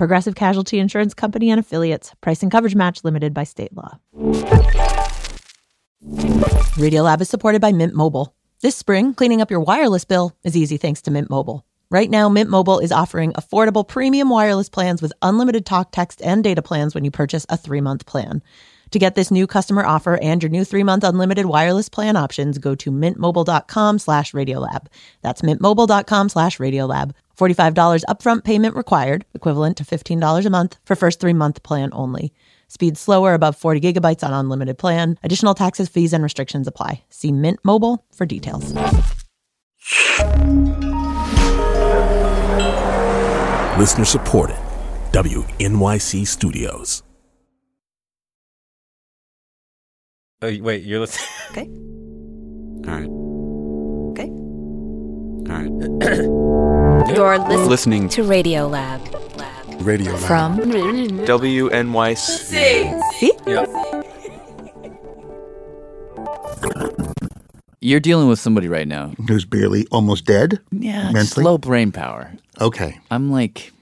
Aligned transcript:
Progressive 0.00 0.34
Casualty 0.34 0.78
Insurance 0.78 1.12
Company 1.12 1.50
and 1.50 1.60
affiliates. 1.60 2.14
Price 2.22 2.42
and 2.42 2.50
coverage 2.50 2.74
match 2.74 3.04
limited 3.04 3.34
by 3.34 3.44
state 3.44 3.76
law. 3.76 3.98
Radiolab 6.78 7.20
is 7.20 7.28
supported 7.28 7.60
by 7.60 7.72
Mint 7.72 7.92
Mobile. 7.92 8.34
This 8.62 8.74
spring, 8.74 9.12
cleaning 9.12 9.42
up 9.42 9.50
your 9.50 9.60
wireless 9.60 10.06
bill 10.06 10.34
is 10.42 10.56
easy 10.56 10.78
thanks 10.78 11.02
to 11.02 11.10
Mint 11.10 11.28
Mobile. 11.28 11.66
Right 11.90 12.08
now, 12.08 12.30
Mint 12.30 12.48
Mobile 12.48 12.78
is 12.78 12.92
offering 12.92 13.34
affordable 13.34 13.86
premium 13.86 14.30
wireless 14.30 14.70
plans 14.70 15.02
with 15.02 15.12
unlimited 15.20 15.66
talk, 15.66 15.92
text, 15.92 16.22
and 16.24 16.42
data 16.42 16.62
plans 16.62 16.94
when 16.94 17.04
you 17.04 17.10
purchase 17.10 17.44
a 17.50 17.58
three 17.58 17.82
month 17.82 18.06
plan. 18.06 18.42
To 18.92 18.98
get 18.98 19.14
this 19.14 19.30
new 19.30 19.46
customer 19.46 19.84
offer 19.84 20.18
and 20.20 20.42
your 20.42 20.50
new 20.50 20.64
three-month 20.64 21.04
unlimited 21.04 21.46
wireless 21.46 21.88
plan 21.88 22.16
options, 22.16 22.58
go 22.58 22.74
to 22.74 22.90
mintmobile.com 22.90 23.98
slash 24.00 24.32
radiolab. 24.32 24.86
That's 25.22 25.42
mintmobile.com 25.42 26.28
slash 26.28 26.58
radiolab. 26.58 27.12
$45 27.40 28.04
upfront 28.08 28.44
payment 28.44 28.76
required, 28.76 29.24
equivalent 29.34 29.76
to 29.78 29.84
$15 29.84 30.46
a 30.46 30.50
month 30.50 30.76
for 30.84 30.94
first 30.94 31.20
three-month 31.20 31.62
plan 31.62 31.90
only. 31.92 32.32
Speed 32.68 32.96
slower 32.96 33.34
above 33.34 33.56
40 33.56 33.80
gigabytes 33.80 34.22
on 34.22 34.32
unlimited 34.32 34.78
plan. 34.78 35.18
Additional 35.24 35.54
taxes, 35.54 35.88
fees, 35.88 36.12
and 36.12 36.22
restrictions 36.22 36.68
apply. 36.68 37.02
See 37.08 37.32
Mint 37.32 37.58
Mobile 37.64 38.04
for 38.12 38.26
details. 38.26 38.72
Listener 43.78 44.04
supported. 44.04 44.56
WNYC 45.12 46.26
Studios. 46.26 47.02
Oh, 50.42 50.56
wait, 50.60 50.84
you're 50.84 51.00
listening. 51.00 51.28
Okay. 51.50 51.68
All 52.88 52.98
right. 53.00 53.29
Okay. 55.50 56.26
All 57.18 57.24
right. 57.24 57.40
You're 57.50 57.58
listening, 57.66 57.68
Listening 57.68 58.08
to 58.10 58.22
Radio 58.22 58.68
Lab. 58.68 59.00
Lab. 59.36 59.80
Radio 59.82 60.12
Lab. 60.12 60.20
From 60.22 60.58
WNYC. 60.58 62.16
See? 63.14 63.32
You're 67.80 68.00
dealing 68.00 68.28
with 68.28 68.38
somebody 68.38 68.68
right 68.68 68.86
now. 68.86 69.12
who's 69.26 69.44
barely 69.44 69.86
almost 69.90 70.24
dead. 70.26 70.60
Yeah, 70.70 71.04
Mentally? 71.10 71.26
slow 71.42 71.58
brain 71.58 71.90
power. 71.92 72.32
Okay. 72.60 72.98
I'm 73.10 73.30
like 73.32 73.72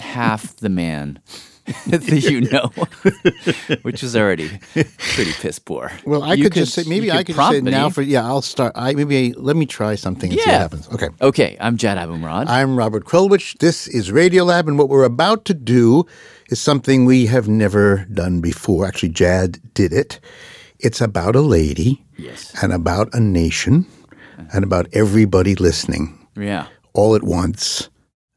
half 0.00 0.56
the 0.56 0.68
man 0.68 1.20
that 1.88 2.06
you 2.30 2.40
know, 2.42 2.70
which 3.82 4.02
is 4.02 4.16
already 4.16 4.48
pretty 4.74 5.32
piss 5.32 5.58
poor. 5.58 5.90
Well, 6.06 6.22
I 6.22 6.34
You 6.34 6.44
could, 6.44 6.54
just 6.54 6.74
say 6.74 6.84
maybe 6.86 7.06
you 7.06 7.12
I 7.12 7.18
could 7.18 7.26
just 7.28 7.36
prompt 7.36 7.64
say 7.64 7.70
now 7.70 7.86
me. 7.88 7.92
for 7.92 8.02
yeah. 8.02 8.24
I'll 8.24 8.42
start. 8.42 8.72
I 8.76 8.94
maybe 8.94 9.32
let 9.34 9.56
me 9.56 9.66
try 9.66 9.94
something 9.94 10.30
and 10.32 10.40
see 10.40 10.48
what 10.50 10.60
happens. 10.60 10.88
Okay. 10.90 11.08
Okay, 11.20 11.56
I'm 11.60 11.76
Jad 11.76 11.98
Abumrad. 11.98 12.46
I'm 12.48 12.76
Robert 12.76 13.04
Krulwich. 13.04 13.58
This 13.58 13.86
is 13.88 14.10
Radiolab, 14.10 14.66
and 14.68 14.78
what 14.78 14.88
we're 14.88 15.04
about 15.04 15.44
to 15.46 15.54
do 15.54 16.04
is 16.50 16.60
something 16.60 17.04
we 17.04 17.26
have 17.26 17.48
never 17.48 18.06
done 18.12 18.40
before. 18.40 18.86
Actually, 18.86 19.10
Jad 19.10 19.58
did 19.74 19.92
it. 19.92 20.20
It's 20.78 21.00
about 21.00 21.34
a 21.36 21.40
lady 21.40 22.04
yes. 22.16 22.52
and 22.62 22.72
about 22.72 23.08
a 23.12 23.20
nation 23.20 23.84
and 24.52 24.62
about 24.64 24.86
everybody 24.92 25.54
listening 25.56 26.16
Yeah. 26.36 26.68
all 26.94 27.14
at 27.16 27.24
once. 27.24 27.90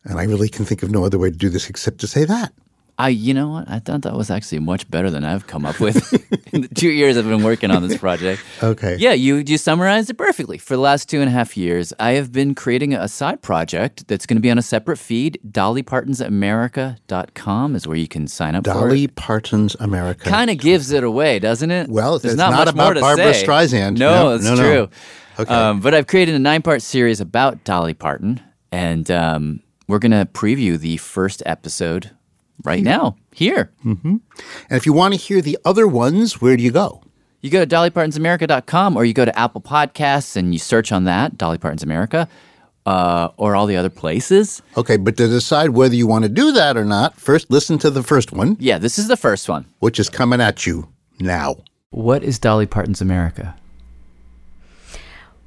And 0.04 0.20
I 0.20 0.24
really 0.24 0.50
can 0.50 0.66
think 0.66 0.82
of 0.82 0.90
no 0.90 1.06
other 1.06 1.20
way 1.20 1.30
to 1.30 1.38
do 1.38 1.50
this 1.50 1.70
except 1.70 2.00
to 2.00 2.08
say 2.08 2.26
that. 2.26 2.52
I, 3.02 3.10
you 3.10 3.34
know 3.34 3.50
what? 3.50 3.68
I 3.70 3.80
thought 3.80 4.04
that 4.04 4.14
was 4.16 4.30
actually 4.30 4.60
much 4.60 4.88
better 4.92 5.10
than 5.10 5.24
I've 5.24 5.48
come 5.48 5.66
up 5.66 5.80
with 5.80 6.14
in 6.54 6.62
the 6.62 6.68
two 6.68 6.92
years 6.92 7.18
I've 7.18 7.28
been 7.28 7.42
working 7.44 7.72
on 7.72 7.88
this 7.88 7.98
project. 7.98 8.44
Okay. 8.62 8.96
Yeah, 9.00 9.14
you 9.14 9.38
you 9.38 9.58
summarized 9.58 10.12
it 10.12 10.18
perfectly. 10.20 10.60
For 10.60 10.76
the 10.76 10.82
last 10.82 11.10
two 11.10 11.20
and 11.20 11.28
a 11.28 11.32
half 11.32 11.58
years, 11.58 11.94
I 12.00 12.12
have 12.12 12.32
been 12.32 12.54
creating 12.54 12.94
a 12.94 13.08
side 13.08 13.42
project 13.42 14.08
that's 14.08 14.28
going 14.28 14.38
to 14.38 14.42
be 14.42 14.52
on 14.52 14.60
a 14.60 14.62
separate 14.62 14.98
feed. 14.98 15.40
DollyPartonsAmerica.com 15.50 17.76
is 17.76 17.88
where 17.88 17.98
you 17.98 18.08
can 18.08 18.28
sign 18.28 18.54
up 18.56 18.66
for 18.66 18.74
Dolly 18.74 19.06
it. 19.06 19.16
Parton's 19.16 19.74
America. 19.80 20.30
Kind 20.30 20.52
of 20.52 20.60
gives 20.60 20.92
it 20.92 21.04
away, 21.04 21.40
doesn't 21.40 21.72
it? 21.72 21.90
Well, 21.90 22.20
There's 22.20 22.34
it's 22.34 22.40
not, 22.40 22.52
not 22.52 22.68
about 22.68 23.00
Barbara 23.00 23.34
say. 23.34 23.44
Streisand. 23.46 23.98
No, 23.98 24.12
No, 24.12 24.32
that's 24.38 24.44
no, 24.44 24.56
no. 24.56 24.62
true. 24.62 24.90
Okay. 25.40 25.54
Um, 25.54 25.80
but 25.80 25.94
I've 25.96 26.08
created 26.08 26.36
a 26.36 26.40
nine-part 26.40 26.82
series 26.82 27.22
about 27.22 27.64
Dolly 27.64 27.94
Parton, 27.94 28.42
and 28.72 29.10
um, 29.10 29.62
we're 29.88 30.00
going 30.00 30.12
to 30.12 30.26
preview 30.26 30.78
the 30.78 30.98
first 30.98 31.42
episode 31.46 32.12
right 32.64 32.84
now 32.84 33.16
here. 33.34 33.72
And 33.84 34.22
if 34.70 34.86
you 34.86 34.94
want 34.94 35.14
to 35.14 35.20
hear 35.20 35.42
the 35.42 35.58
other 35.66 35.88
ones, 35.88 36.42
where 36.42 36.56
do 36.58 36.64
you 36.64 36.72
go? 36.72 37.02
You 37.42 37.50
go 37.50 37.64
to 37.66 37.76
dollypartonsamerica.com 37.76 38.96
or 38.98 39.04
you 39.06 39.14
go 39.14 39.26
to 39.26 39.38
Apple 39.40 39.62
Podcasts 39.62 40.36
and 40.36 40.54
you 40.54 40.60
search 40.60 40.92
on 40.92 41.06
that, 41.06 41.38
Dolly 41.38 41.58
Parton's 41.58 41.82
America, 41.84 42.28
uh, 42.86 43.30
or 43.38 43.56
all 43.56 43.66
the 43.66 43.76
other 43.78 43.90
places. 43.90 44.62
Okay, 44.78 44.98
but 44.98 45.18
to 45.18 45.28
decide 45.28 45.70
whether 45.72 45.96
you 45.96 46.06
want 46.08 46.24
to 46.24 46.30
do 46.30 46.52
that 46.52 46.78
or 46.78 46.86
not, 46.86 47.16
first 47.18 47.50
listen 47.50 47.78
to 47.80 47.90
the 47.90 48.04
first 48.04 48.32
one, 48.32 48.58
Yeah, 48.60 48.78
this 48.78 49.00
is 49.00 49.08
the 49.08 49.18
first 49.18 49.50
one. 49.50 49.66
which 49.80 50.00
is 50.00 50.10
coming 50.10 50.40
at 50.42 50.66
you 50.68 50.88
now. 51.20 51.56
What 51.90 52.24
is 52.24 52.38
Dolly 52.40 52.68
Parton's 52.68 53.02
America? 53.02 53.56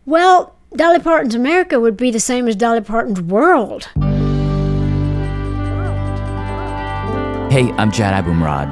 Well, 0.06 0.54
Dolly 0.76 0.98
Parton's 0.98 1.34
America 1.34 1.78
would 1.80 1.96
be 1.96 2.10
the 2.10 2.20
same 2.20 2.48
as 2.48 2.56
Dolly 2.56 2.80
Parton's 2.80 3.20
World. 3.20 3.88
Hey, 7.54 7.70
I'm 7.74 7.92
Jad 7.92 8.24
Abumrad. 8.24 8.68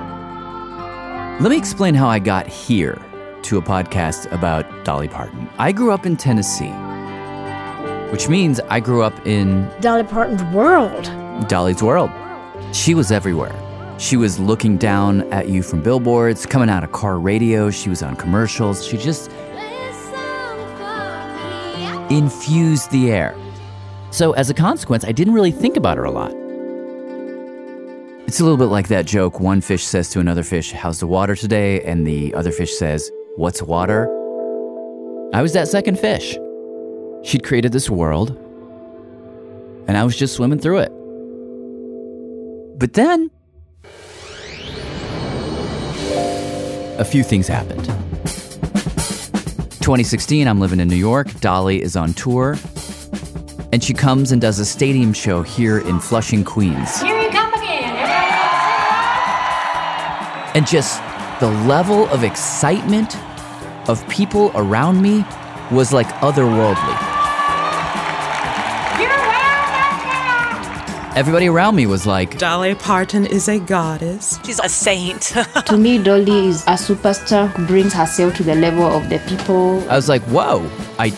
Let 1.41 1.51
me 1.51 1.57
explain 1.57 1.95
how 1.95 2.09
I 2.09 2.19
got 2.19 2.49
here 2.49 3.01
to 3.43 3.57
a 3.57 3.63
podcast 3.63 4.27
about 4.33 4.85
Dolly 4.85 5.07
Parton. 5.07 5.49
I 5.57 5.71
grew 5.71 5.93
up 5.93 6.05
in 6.05 6.17
Tennessee, 6.17 6.73
which 8.11 8.29
means 8.29 8.59
I 8.71 8.81
grew 8.81 9.05
up 9.05 9.25
in 9.25 9.71
Dolly 9.81 10.03
Parton's 10.03 10.43
World. 10.53 11.05
Dolly's 11.49 11.81
world. 11.81 12.11
She 12.73 12.97
was 12.97 13.13
everywhere. 13.13 13.55
She 14.01 14.17
was 14.17 14.41
looking 14.41 14.79
down 14.79 15.33
at 15.33 15.49
you 15.49 15.63
from 15.63 15.81
billboards, 15.81 16.45
coming 16.45 16.69
out 16.69 16.83
of 16.83 16.91
car 16.91 17.21
radio. 17.21 17.71
She 17.71 17.89
was 17.89 18.03
on 18.03 18.17
commercials. 18.17 18.85
She 18.85 18.97
just 18.97 19.31
infused 22.11 22.91
the 22.91 23.13
air. 23.13 23.37
So, 24.11 24.33
as 24.33 24.51
a 24.51 24.55
consequence, 24.55 25.05
I 25.05 25.13
didn't 25.13 25.35
really 25.35 25.53
think 25.53 25.77
about 25.77 25.99
her 25.99 26.05
a 26.05 26.11
lot. 26.11 26.42
It's 28.33 28.41
a 28.41 28.45
little 28.45 28.57
bit 28.57 28.73
like 28.73 28.89
that 28.89 29.05
joke 29.05 29.41
one 29.41 29.61
fish 29.61 29.85
says 29.85 30.09
to 30.09 30.19
another 30.19 30.43
fish, 30.43 30.73
How's 30.73 31.01
the 31.01 31.07
water 31.07 31.37
today? 31.37 31.83
And 31.83 32.07
the 32.07 32.33
other 32.35 32.51
fish 32.51 32.75
says, 32.75 33.11
What's 33.37 33.61
water? 33.61 34.07
I 35.35 35.43
was 35.43 35.53
that 35.53 35.69
second 35.69 35.99
fish. 35.99 36.39
She'd 37.25 37.45
created 37.45 37.73
this 37.73 37.91
world, 37.91 38.31
and 39.87 39.99
I 39.99 40.05
was 40.05 40.17
just 40.17 40.35
swimming 40.35 40.61
through 40.61 40.79
it. 40.79 40.89
But 42.79 42.95
then, 42.95 43.31
a 46.99 47.05
few 47.05 47.23
things 47.23 47.47
happened. 47.47 47.85
2016, 49.83 50.49
I'm 50.49 50.59
living 50.59 50.81
in 50.81 50.89
New 50.89 50.97
York. 50.97 51.31
Dolly 51.41 51.83
is 51.83 51.97
on 51.97 52.15
tour. 52.15 52.57
And 53.75 53.85
she 53.85 53.93
comes 53.93 54.33
and 54.33 54.41
does 54.41 54.59
a 54.59 54.65
stadium 54.65 55.13
show 55.13 55.43
here 55.43 55.81
in 55.81 56.01
Flushing, 56.01 56.45
Queens. 56.45 57.03
And 60.55 60.67
just 60.67 61.01
the 61.41 61.49
level 61.67 62.09
of 62.09 62.25
excitement 62.25 63.17
of 63.89 64.07
people 64.09 64.53
around 64.55 65.01
me 65.01 65.25
was 65.71 65.93
like 65.93 66.09
otherworldly. 66.21 67.13
Everybody 71.15 71.49
around 71.49 71.77
me 71.77 71.87
was 71.87 72.07
like, 72.07 72.39
Dolly 72.39 72.75
Parton 72.75 73.27
is 73.27 73.47
a 73.47 73.59
goddess. 73.59 74.39
She's 74.47 74.59
a 74.61 74.69
saint. 74.69 75.35
To 75.67 75.77
me, 75.77 76.03
Dolly 76.03 76.49
is 76.49 76.63
a 76.63 76.73
superstar 76.73 77.49
who 77.49 77.67
brings 77.67 77.93
herself 77.93 78.35
to 78.37 78.43
the 78.43 78.55
level 78.55 78.85
of 78.85 79.11
the 79.11 79.19
people. 79.29 79.87
I 79.91 79.97
was 79.97 80.09
like, 80.09 80.23
whoa, 80.23 80.69
I, 80.99 81.11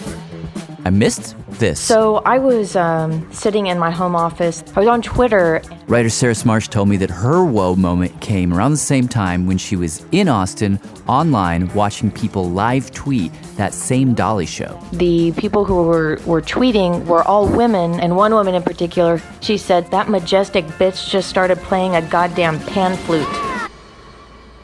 I 0.86 0.90
missed 0.90 1.34
this. 1.48 1.80
So 1.80 2.16
I 2.26 2.36
was 2.36 2.76
um, 2.76 3.32
sitting 3.32 3.68
in 3.68 3.78
my 3.78 3.90
home 3.90 4.14
office. 4.14 4.62
I 4.76 4.80
was 4.80 4.88
on 4.88 5.00
Twitter. 5.00 5.62
Writer 5.86 6.10
Sarah 6.10 6.34
Smarsh 6.34 6.68
told 6.68 6.90
me 6.90 6.98
that 6.98 7.08
her 7.08 7.42
whoa 7.42 7.74
moment 7.74 8.20
came 8.20 8.52
around 8.52 8.72
the 8.72 8.76
same 8.76 9.08
time 9.08 9.46
when 9.46 9.56
she 9.56 9.76
was 9.76 10.04
in 10.12 10.28
Austin 10.28 10.78
online 11.08 11.72
watching 11.72 12.10
people 12.10 12.50
live 12.50 12.90
tweet 12.90 13.32
that 13.56 13.72
same 13.72 14.12
Dolly 14.12 14.44
show. 14.44 14.78
The 14.92 15.32
people 15.32 15.64
who 15.64 15.84
were, 15.84 16.20
were 16.26 16.42
tweeting 16.42 17.06
were 17.06 17.22
all 17.22 17.48
women, 17.48 17.98
and 18.00 18.14
one 18.16 18.34
woman 18.34 18.54
in 18.54 18.62
particular, 18.62 19.22
she 19.40 19.56
said, 19.56 19.90
That 19.90 20.10
majestic 20.10 20.66
bitch 20.66 21.08
just 21.08 21.30
started 21.30 21.58
playing 21.58 21.96
a 21.96 22.02
goddamn 22.02 22.60
pan 22.60 22.96
flute. 22.98 23.26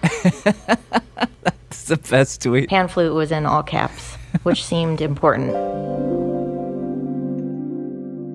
That's 0.44 1.84
the 1.84 1.96
best 1.96 2.43
tweet. 2.43 2.69
Pan 2.69 2.88
flute 2.88 3.14
was 3.14 3.32
in 3.32 3.46
all 3.46 3.62
caps, 3.62 4.17
which 4.43 4.64
seemed 4.64 5.00
important. 5.00 6.10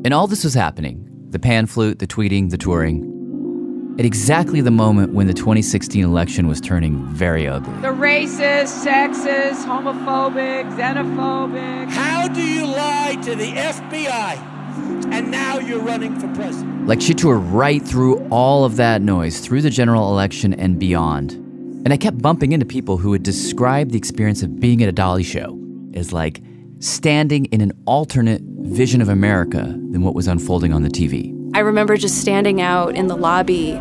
And 0.05 0.13
all 0.13 0.27
this 0.27 0.43
was 0.43 0.53
happening 0.53 1.01
the 1.31 1.39
pan 1.39 1.65
flute, 1.65 1.97
the 1.97 2.05
tweeting, 2.05 2.51
the 2.51 2.59
touring 2.59 3.95
at 3.97 4.05
exactly 4.05 4.61
the 4.61 4.69
moment 4.69 5.13
when 5.13 5.25
the 5.25 5.33
2016 5.33 6.03
election 6.03 6.47
was 6.47 6.61
turning 6.61 7.03
very 7.07 7.47
ugly. 7.47 7.73
The 7.81 7.87
racist, 7.87 8.85
sexist, 8.85 9.65
homophobic, 9.65 10.69
xenophobic. 10.77 11.89
How 11.89 12.27
do 12.27 12.41
you 12.41 12.67
lie 12.67 13.17
to 13.23 13.35
the 13.35 13.51
FBI 13.51 15.11
and 15.11 15.31
now 15.31 15.57
you're 15.57 15.79
running 15.79 16.19
for 16.19 16.27
president? 16.35 16.85
Like 16.85 17.01
she 17.01 17.15
tore 17.15 17.39
right 17.39 17.81
through 17.81 18.19
all 18.27 18.63
of 18.63 18.75
that 18.75 19.01
noise, 19.01 19.39
through 19.39 19.63
the 19.63 19.71
general 19.71 20.11
election 20.11 20.53
and 20.53 20.77
beyond. 20.77 21.31
And 21.31 21.91
I 21.91 21.97
kept 21.97 22.21
bumping 22.21 22.51
into 22.51 22.65
people 22.67 22.97
who 22.97 23.09
would 23.09 23.23
describe 23.23 23.89
the 23.89 23.97
experience 23.97 24.43
of 24.43 24.59
being 24.59 24.83
at 24.83 24.89
a 24.89 24.93
Dolly 24.93 25.23
show 25.23 25.59
as 25.95 26.13
like 26.13 26.41
standing 26.79 27.45
in 27.45 27.61
an 27.61 27.71
alternate 27.85 28.41
vision 28.43 29.01
of 29.01 29.09
America 29.09 29.63
than 29.63 30.01
what 30.01 30.15
was 30.15 30.27
unfolding 30.27 30.73
on 30.73 30.83
the 30.83 30.89
TV. 30.89 31.33
I 31.55 31.59
remember 31.59 31.95
just 31.97 32.19
standing 32.19 32.61
out 32.61 32.95
in 32.95 33.07
the 33.07 33.15
lobby 33.15 33.73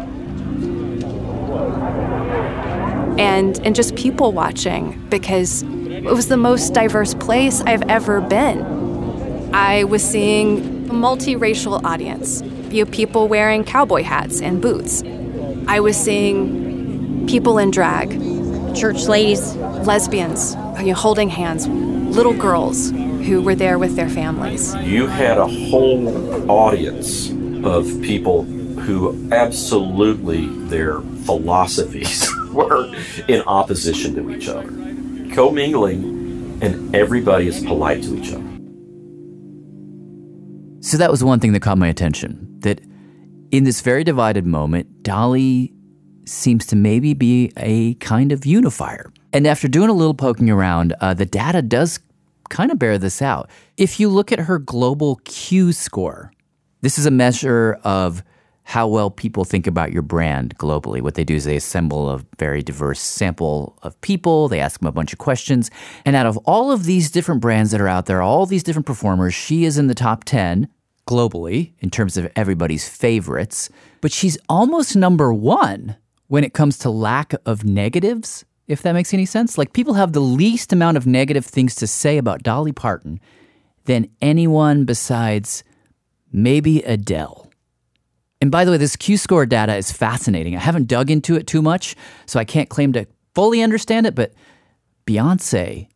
and 3.19 3.59
and 3.65 3.75
just 3.75 3.97
people 3.97 4.33
watching 4.33 5.05
because 5.09 5.63
it 5.63 6.05
was 6.05 6.29
the 6.29 6.37
most 6.37 6.75
diverse 6.75 7.15
place 7.15 7.61
I've 7.63 7.83
ever 7.83 8.21
been. 8.21 8.63
I 9.55 9.85
was 9.85 10.03
seeing 10.03 10.89
a 10.89 10.93
multiracial 10.93 11.83
audience, 11.85 12.43
you 12.73 12.85
people 12.87 13.29
wearing 13.29 13.65
cowboy 13.65 14.03
hats 14.03 14.41
and 14.41 14.61
boots. 14.61 15.03
I 15.67 15.81
was 15.81 15.97
seeing 15.97 17.27
people 17.27 17.59
in 17.59 17.71
drag, 17.71 18.11
church 18.75 19.05
ladies, 19.07 19.55
lesbians, 19.57 20.55
you 20.79 20.87
know, 20.87 20.95
holding 20.95 21.29
hands, 21.29 21.67
little 22.15 22.33
girls 22.33 22.91
who 22.91 23.43
were 23.43 23.57
there 23.57 23.77
with 23.77 23.97
their 23.97 24.09
families. 24.09 24.73
You 24.77 25.09
had 25.09 25.37
a 25.37 25.49
whole 25.49 26.49
audience 26.49 27.31
of 27.65 27.87
people 28.03 28.45
who 28.45 29.29
absolutely 29.33 30.47
their 30.69 31.01
philosophies 31.25 32.31
were 32.53 32.95
in 33.27 33.43
opposition 33.43 34.15
to 34.15 34.31
each 34.31 34.47
other, 34.47 34.69
commingling, 35.35 36.59
and 36.63 36.95
everybody 36.95 37.49
is 37.49 37.65
polite 37.65 38.05
to 38.05 38.17
each 38.17 38.33
other. 38.33 38.45
So 40.83 40.97
that 40.99 41.11
was 41.11 41.25
one 41.25 41.41
thing 41.41 41.53
that 41.55 41.61
caught 41.61 41.79
my 41.79 41.89
attention. 41.89 42.47
That 42.61 42.81
in 43.51 43.65
this 43.65 43.81
very 43.81 44.05
divided 44.05 44.47
moment, 44.47 45.03
Dolly 45.03 45.73
seems 46.27 46.65
to 46.67 46.77
maybe 46.77 47.13
be 47.13 47.51
a 47.57 47.95
kind 47.95 48.31
of 48.31 48.47
unifier. 48.47 49.13
And 49.35 49.49
after 49.49 49.67
doing 49.67 49.91
a 49.91 49.95
little 49.95 50.15
poking 50.15 50.49
around, 50.49 50.95
uh, 51.01 51.13
the 51.13 51.27
data 51.27 51.61
does 51.61 51.99
kind 52.51 52.71
of 52.71 52.79
bear 52.79 52.99
this 52.99 53.21
out. 53.21 53.51
If 53.77 53.99
you 53.99 54.09
look 54.09 54.31
at 54.31 54.39
her 54.39 54.61
global 54.61 55.17
Q 55.25 55.73
score, 55.73 56.31
this 56.83 57.01
is 57.01 57.05
a 57.05 57.11
measure 57.11 57.81
of 57.83 58.23
how 58.63 58.87
well 58.87 59.11
people 59.11 59.45
think 59.45 59.67
about 59.67 59.93
your 59.93 60.03
brand 60.03 60.57
globally. 60.57 61.03
What 61.03 61.17
they 61.17 61.25
do 61.25 61.35
is 61.35 61.45
they 61.45 61.57
assemble 61.57 62.11
a 62.11 62.25
very 62.39 62.63
diverse 62.63 63.01
sample 63.01 63.77
of 63.83 64.01
people, 64.03 64.47
they 64.47 64.61
ask 64.61 64.79
them 64.79 64.87
a 64.87 64.93
bunch 64.93 65.13
of 65.13 65.19
questions, 65.19 65.69
and 66.05 66.15
out 66.15 66.27
of 66.27 66.37
all 66.45 66.71
of 66.71 66.85
these 66.85 67.11
different 67.11 67.41
brands 67.41 67.73
that 67.73 67.81
are 67.81 67.89
out 67.89 68.07
there, 68.07 68.23
all 68.23 68.47
these 68.47 68.63
different 68.63 68.87
performers, 68.87 69.35
she 69.35 69.65
is 69.65 69.79
in 69.79 69.89
the 69.89 69.97
top 69.97 70.23
10 70.23 70.69
globally 71.09 71.73
in 71.81 71.91
terms 71.91 72.17
of 72.17 72.31
everybody's 72.37 72.89
favorites, 72.89 73.69
but 74.01 74.13
she's 74.13 74.39
almost 74.49 74.95
number 74.95 75.35
1 75.35 75.97
when 76.29 76.45
it 76.45 76.55
comes 76.55 76.79
to 76.79 76.89
lack 76.89 77.35
of 77.45 77.65
negatives, 77.65 78.45
if 78.67 78.83
that 78.83 78.93
makes 78.93 79.15
any 79.15 79.27
sense. 79.27 79.59
Like 79.59 79.73
people 79.73 79.95
have 79.95 80.13
the 80.13 80.21
least 80.21 80.73
amount 80.73 80.97
of 80.97 81.07
negative 81.07 81.45
things 81.45 81.75
to 81.77 81.87
say 81.87 82.19
about 82.19 82.43
Dolly 82.43 82.73
Parton 82.73 83.21
than 83.85 84.09
anyone 84.23 84.85
besides 84.85 85.65
maybe 86.33 86.83
Adele. 86.83 87.51
And 88.41 88.51
by 88.51 88.65
the 88.65 88.73
way, 88.73 88.77
this 88.77 88.97
Q 88.97 89.17
score 89.17 89.47
data 89.47 89.75
is 89.77 89.93
fascinating. 89.93 90.57
I 90.57 90.61
haven't 90.61 90.89
dug 90.89 91.11
into 91.11 91.37
it 91.37 91.47
too 91.47 91.63
much, 91.63 91.95
so 92.27 92.39
I 92.39 92.45
can't 92.45 92.69
claim 92.69 92.93
to 92.93 93.07
fully 93.35 93.63
understand 93.63 94.07
it, 94.07 94.15
but 94.15 94.33
Beyonce, 95.07 95.89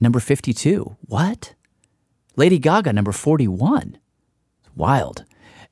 number 0.00 0.20
52. 0.20 0.96
What? 1.06 1.54
Lady 2.36 2.58
Gaga, 2.58 2.92
number 2.92 3.12
41. 3.12 3.98
Wild. 4.76 5.24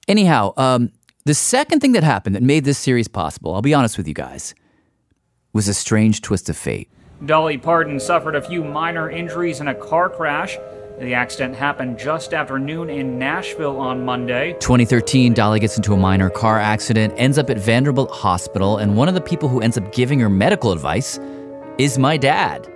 Anyhow, 0.08 0.52
um, 0.56 0.92
the 1.24 1.34
second 1.34 1.80
thing 1.80 1.92
that 1.92 2.02
happened 2.02 2.34
that 2.34 2.42
made 2.42 2.64
this 2.64 2.78
series 2.78 3.08
possible, 3.08 3.54
I'll 3.54 3.62
be 3.62 3.74
honest 3.74 3.96
with 3.96 4.08
you 4.08 4.14
guys, 4.14 4.54
was 5.52 5.68
a 5.68 5.74
strange 5.74 6.22
twist 6.22 6.48
of 6.48 6.56
fate. 6.56 6.88
Dolly 7.24 7.58
Parton 7.58 8.00
suffered 8.00 8.34
a 8.34 8.42
few 8.42 8.64
minor 8.64 9.10
injuries 9.10 9.60
in 9.60 9.68
a 9.68 9.74
car 9.74 10.08
crash. 10.08 10.56
The 10.98 11.14
accident 11.14 11.54
happened 11.56 11.98
just 11.98 12.34
after 12.34 12.58
noon 12.58 12.90
in 12.90 13.18
Nashville 13.18 13.78
on 13.78 14.04
Monday. 14.04 14.54
2013, 14.54 15.32
Dolly 15.32 15.60
gets 15.60 15.76
into 15.76 15.92
a 15.92 15.96
minor 15.96 16.30
car 16.30 16.58
accident, 16.58 17.14
ends 17.16 17.38
up 17.38 17.48
at 17.50 17.58
Vanderbilt 17.58 18.10
Hospital, 18.10 18.76
and 18.76 18.96
one 18.96 19.08
of 19.08 19.14
the 19.14 19.20
people 19.20 19.48
who 19.48 19.60
ends 19.60 19.78
up 19.78 19.92
giving 19.92 20.20
her 20.20 20.28
medical 20.28 20.72
advice 20.72 21.18
is 21.78 21.98
my 21.98 22.16
dad. 22.16 22.68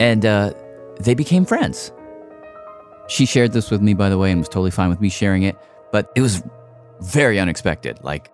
And 0.00 0.24
uh, 0.26 0.52
they 1.00 1.14
became 1.14 1.44
friends. 1.44 1.92
She 3.08 3.26
shared 3.26 3.52
this 3.52 3.70
with 3.70 3.80
me, 3.80 3.94
by 3.94 4.08
the 4.08 4.18
way, 4.18 4.30
and 4.30 4.40
was 4.40 4.48
totally 4.48 4.70
fine 4.70 4.88
with 4.88 5.00
me 5.00 5.08
sharing 5.08 5.42
it, 5.42 5.56
but 5.92 6.10
it 6.16 6.22
was 6.22 6.42
very 7.00 7.38
unexpected. 7.38 8.02
Like, 8.02 8.30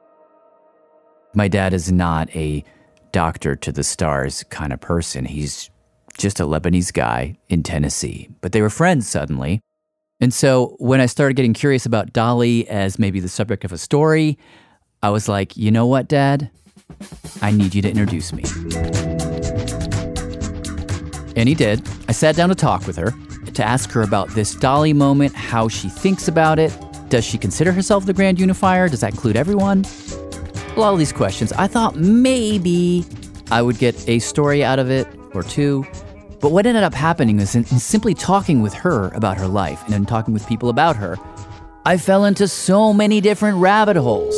my 1.35 1.49
dad 1.49 1.73
is 1.73 1.93
not 1.93 2.35
a 2.35 2.65
doctor 3.13 3.55
to 3.57 3.73
the 3.73 3.85
stars 3.85 4.45
kind 4.51 4.73
of 4.73 4.81
person. 4.81 5.25
He's 5.25 5.71
just 6.19 6.41
a 6.41 6.45
Lebanese 6.45 6.93
guy 6.93 7.39
in 7.49 7.63
Tennessee. 7.63 8.29
But 8.41 8.53
they 8.53 8.63
were 8.63 8.71
friends 8.71 9.09
suddenly. 9.09 9.61
And 10.21 10.33
so 10.33 10.77
when 10.79 11.01
I 11.01 11.07
started 11.07 11.35
getting 11.35 11.55
curious 11.55 11.87
about 11.87 12.13
Dolly 12.13 12.69
as 12.69 12.99
maybe 12.99 13.21
the 13.21 13.29
subject 13.29 13.65
of 13.65 13.73
a 13.73 13.79
story, 13.79 14.39
I 15.03 15.11
was 15.11 15.29
like, 15.29 15.57
you 15.57 15.71
know 15.71 15.87
what, 15.87 16.09
Dad? 16.09 16.51
I 17.41 17.51
need 17.51 17.75
you 17.75 17.83
to 17.83 17.91
introduce 17.91 18.33
me. 18.33 18.45
And 21.35 21.49
he 21.49 21.55
did. 21.55 21.87
I 22.09 22.13
sat 22.13 22.37
down 22.37 22.51
to 22.51 22.55
talk 22.55 22.87
with 22.87 22.97
her, 22.97 23.13
to 23.55 23.65
ask 23.65 23.91
her 23.93 24.03
about 24.03 24.29
this 24.31 24.55
Dolly 24.55 24.93
moment, 24.93 25.35
how 25.35 25.67
she 25.69 25.89
thinks 25.89 26.29
about 26.29 26.59
it. 26.59 26.77
Does 27.09 27.25
she 27.25 27.37
consider 27.37 27.73
herself 27.73 28.07
the 28.07 28.13
grand 28.13 28.39
unifier? 28.39 28.89
Does 28.89 29.01
that 29.01 29.13
include 29.13 29.37
everyone? 29.37 29.85
A 30.75 30.81
lot 30.81 30.95
of 30.95 30.99
these 30.99 31.13
questions. 31.13 31.53
I 31.53 31.67
thought 31.67 31.97
maybe 31.97 33.05
I 33.51 33.61
would 33.61 33.79
get 33.79 34.09
a 34.09 34.21
story 34.21 34.65
out 34.65 34.79
of 34.79 34.91
it 34.91 35.07
or 35.35 35.43
two. 35.43 35.85
But 36.41 36.51
what 36.51 36.65
ended 36.65 36.83
up 36.83 36.95
happening 36.95 37.41
is 37.41 37.55
in, 37.55 37.63
in 37.65 37.79
simply 37.79 38.15
talking 38.15 38.63
with 38.63 38.73
her 38.75 39.09
about 39.09 39.37
her 39.37 39.47
life 39.47 39.83
and 39.85 39.95
in 39.95 40.07
talking 40.07 40.33
with 40.33 40.47
people 40.47 40.71
about 40.71 40.97
her, 40.97 41.19
I 41.85 41.99
fell 41.99 42.25
into 42.25 42.49
so 42.49 42.95
many 42.95 43.21
different 43.21 43.59
rabbit 43.59 43.97
holes. 43.97 44.35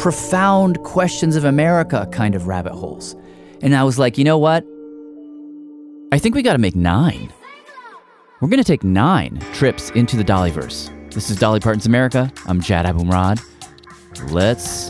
Profound 0.00 0.82
questions 0.84 1.34
of 1.34 1.44
America 1.44 2.08
kind 2.12 2.36
of 2.36 2.46
rabbit 2.46 2.72
holes. 2.72 3.16
And 3.62 3.74
I 3.74 3.82
was 3.82 3.98
like, 3.98 4.16
you 4.16 4.24
know 4.24 4.38
what? 4.38 4.64
I 6.12 6.18
think 6.18 6.36
we 6.36 6.42
got 6.42 6.52
to 6.52 6.58
make 6.58 6.76
nine. 6.76 7.32
We're 8.40 8.48
to 8.48 8.64
take 8.64 8.84
nine 8.84 9.40
trips 9.52 9.90
into 9.90 10.16
the 10.16 10.24
Dollyverse. 10.24 11.01
This 11.14 11.28
is 11.28 11.36
Dolly 11.36 11.60
Parton's 11.60 11.84
America. 11.84 12.32
I'm 12.46 12.62
Jad 12.62 12.86
Abumrad. 12.86 13.38
Let's 14.32 14.88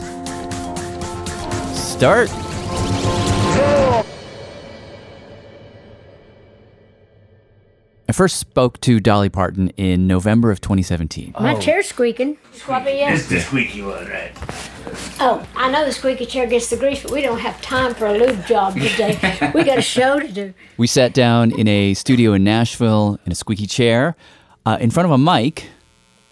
start. 1.77 2.29
I 8.07 8.13
first 8.13 8.37
spoke 8.37 8.79
to 8.81 9.01
Dolly 9.01 9.27
Parton 9.27 9.71
in 9.71 10.07
November 10.07 10.49
of 10.49 10.61
2017. 10.61 11.33
My 11.41 11.59
chair's 11.59 11.87
squeaking. 11.87 12.37
Squappy, 12.53 12.95
yes. 12.95 13.19
It's 13.19 13.29
the 13.29 13.39
squeaky 13.41 13.81
one, 13.81 14.07
right? 14.07 14.31
Oh, 15.19 15.45
I 15.57 15.69
know 15.69 15.83
the 15.83 15.91
squeaky 15.91 16.25
chair 16.25 16.47
gets 16.47 16.69
the 16.69 16.77
grease, 16.77 17.03
but 17.03 17.11
we 17.11 17.21
don't 17.21 17.39
have 17.39 17.61
time 17.61 17.93
for 17.93 18.05
a 18.05 18.17
lube 18.17 18.45
job 18.45 18.75
today. 18.75 19.51
we 19.53 19.65
got 19.65 19.77
a 19.77 19.81
show 19.81 20.21
to 20.21 20.31
do. 20.31 20.53
We 20.77 20.87
sat 20.87 21.13
down 21.13 21.51
in 21.59 21.67
a 21.67 21.93
studio 21.95 22.31
in 22.31 22.45
Nashville 22.45 23.19
in 23.25 23.33
a 23.33 23.35
squeaky 23.35 23.67
chair 23.67 24.15
uh, 24.65 24.77
in 24.79 24.89
front 24.89 25.05
of 25.05 25.11
a 25.11 25.17
mic 25.17 25.69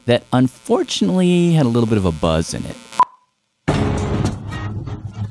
that 0.06 0.24
unfortunately 0.34 1.54
had 1.54 1.66
a 1.66 1.70
little 1.70 1.88
bit 1.88 1.98
of 1.98 2.06
a 2.06 2.12
buzz 2.12 2.54
in 2.54 2.66
it. 2.66 2.78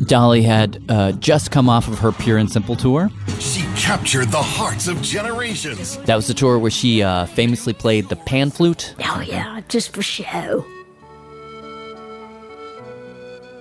Dolly 0.06 0.42
had 0.42 0.82
uh, 0.88 1.12
just 1.12 1.50
come 1.50 1.68
off 1.68 1.86
of 1.86 1.98
her 2.00 2.10
Pure 2.10 2.38
and 2.38 2.50
Simple 2.50 2.74
tour. 2.74 3.10
She 3.38 3.62
captured 3.76 4.28
the 4.28 4.42
hearts 4.42 4.88
of 4.88 5.00
generations. 5.02 5.98
That 5.98 6.16
was 6.16 6.26
the 6.26 6.34
tour 6.34 6.58
where 6.58 6.70
she 6.70 7.02
uh, 7.02 7.26
famously 7.26 7.72
played 7.72 8.08
the 8.08 8.16
pan 8.16 8.50
flute. 8.50 8.94
Oh, 9.04 9.20
yeah, 9.20 9.60
just 9.68 9.92
for 9.94 10.02
show. 10.02 10.64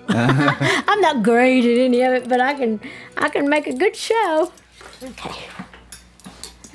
I'm 0.12 1.02
not 1.02 1.22
great 1.22 1.66
at 1.66 1.78
any 1.78 2.02
of 2.02 2.14
it, 2.14 2.28
but 2.28 2.42
I 2.42 2.56
can 2.56 2.80
I 3.18 3.30
can 3.30 3.48
make 3.48 3.68
a 3.68 3.74
good 3.74 3.96
show. 3.96 4.52
Okay. 5.04 5.36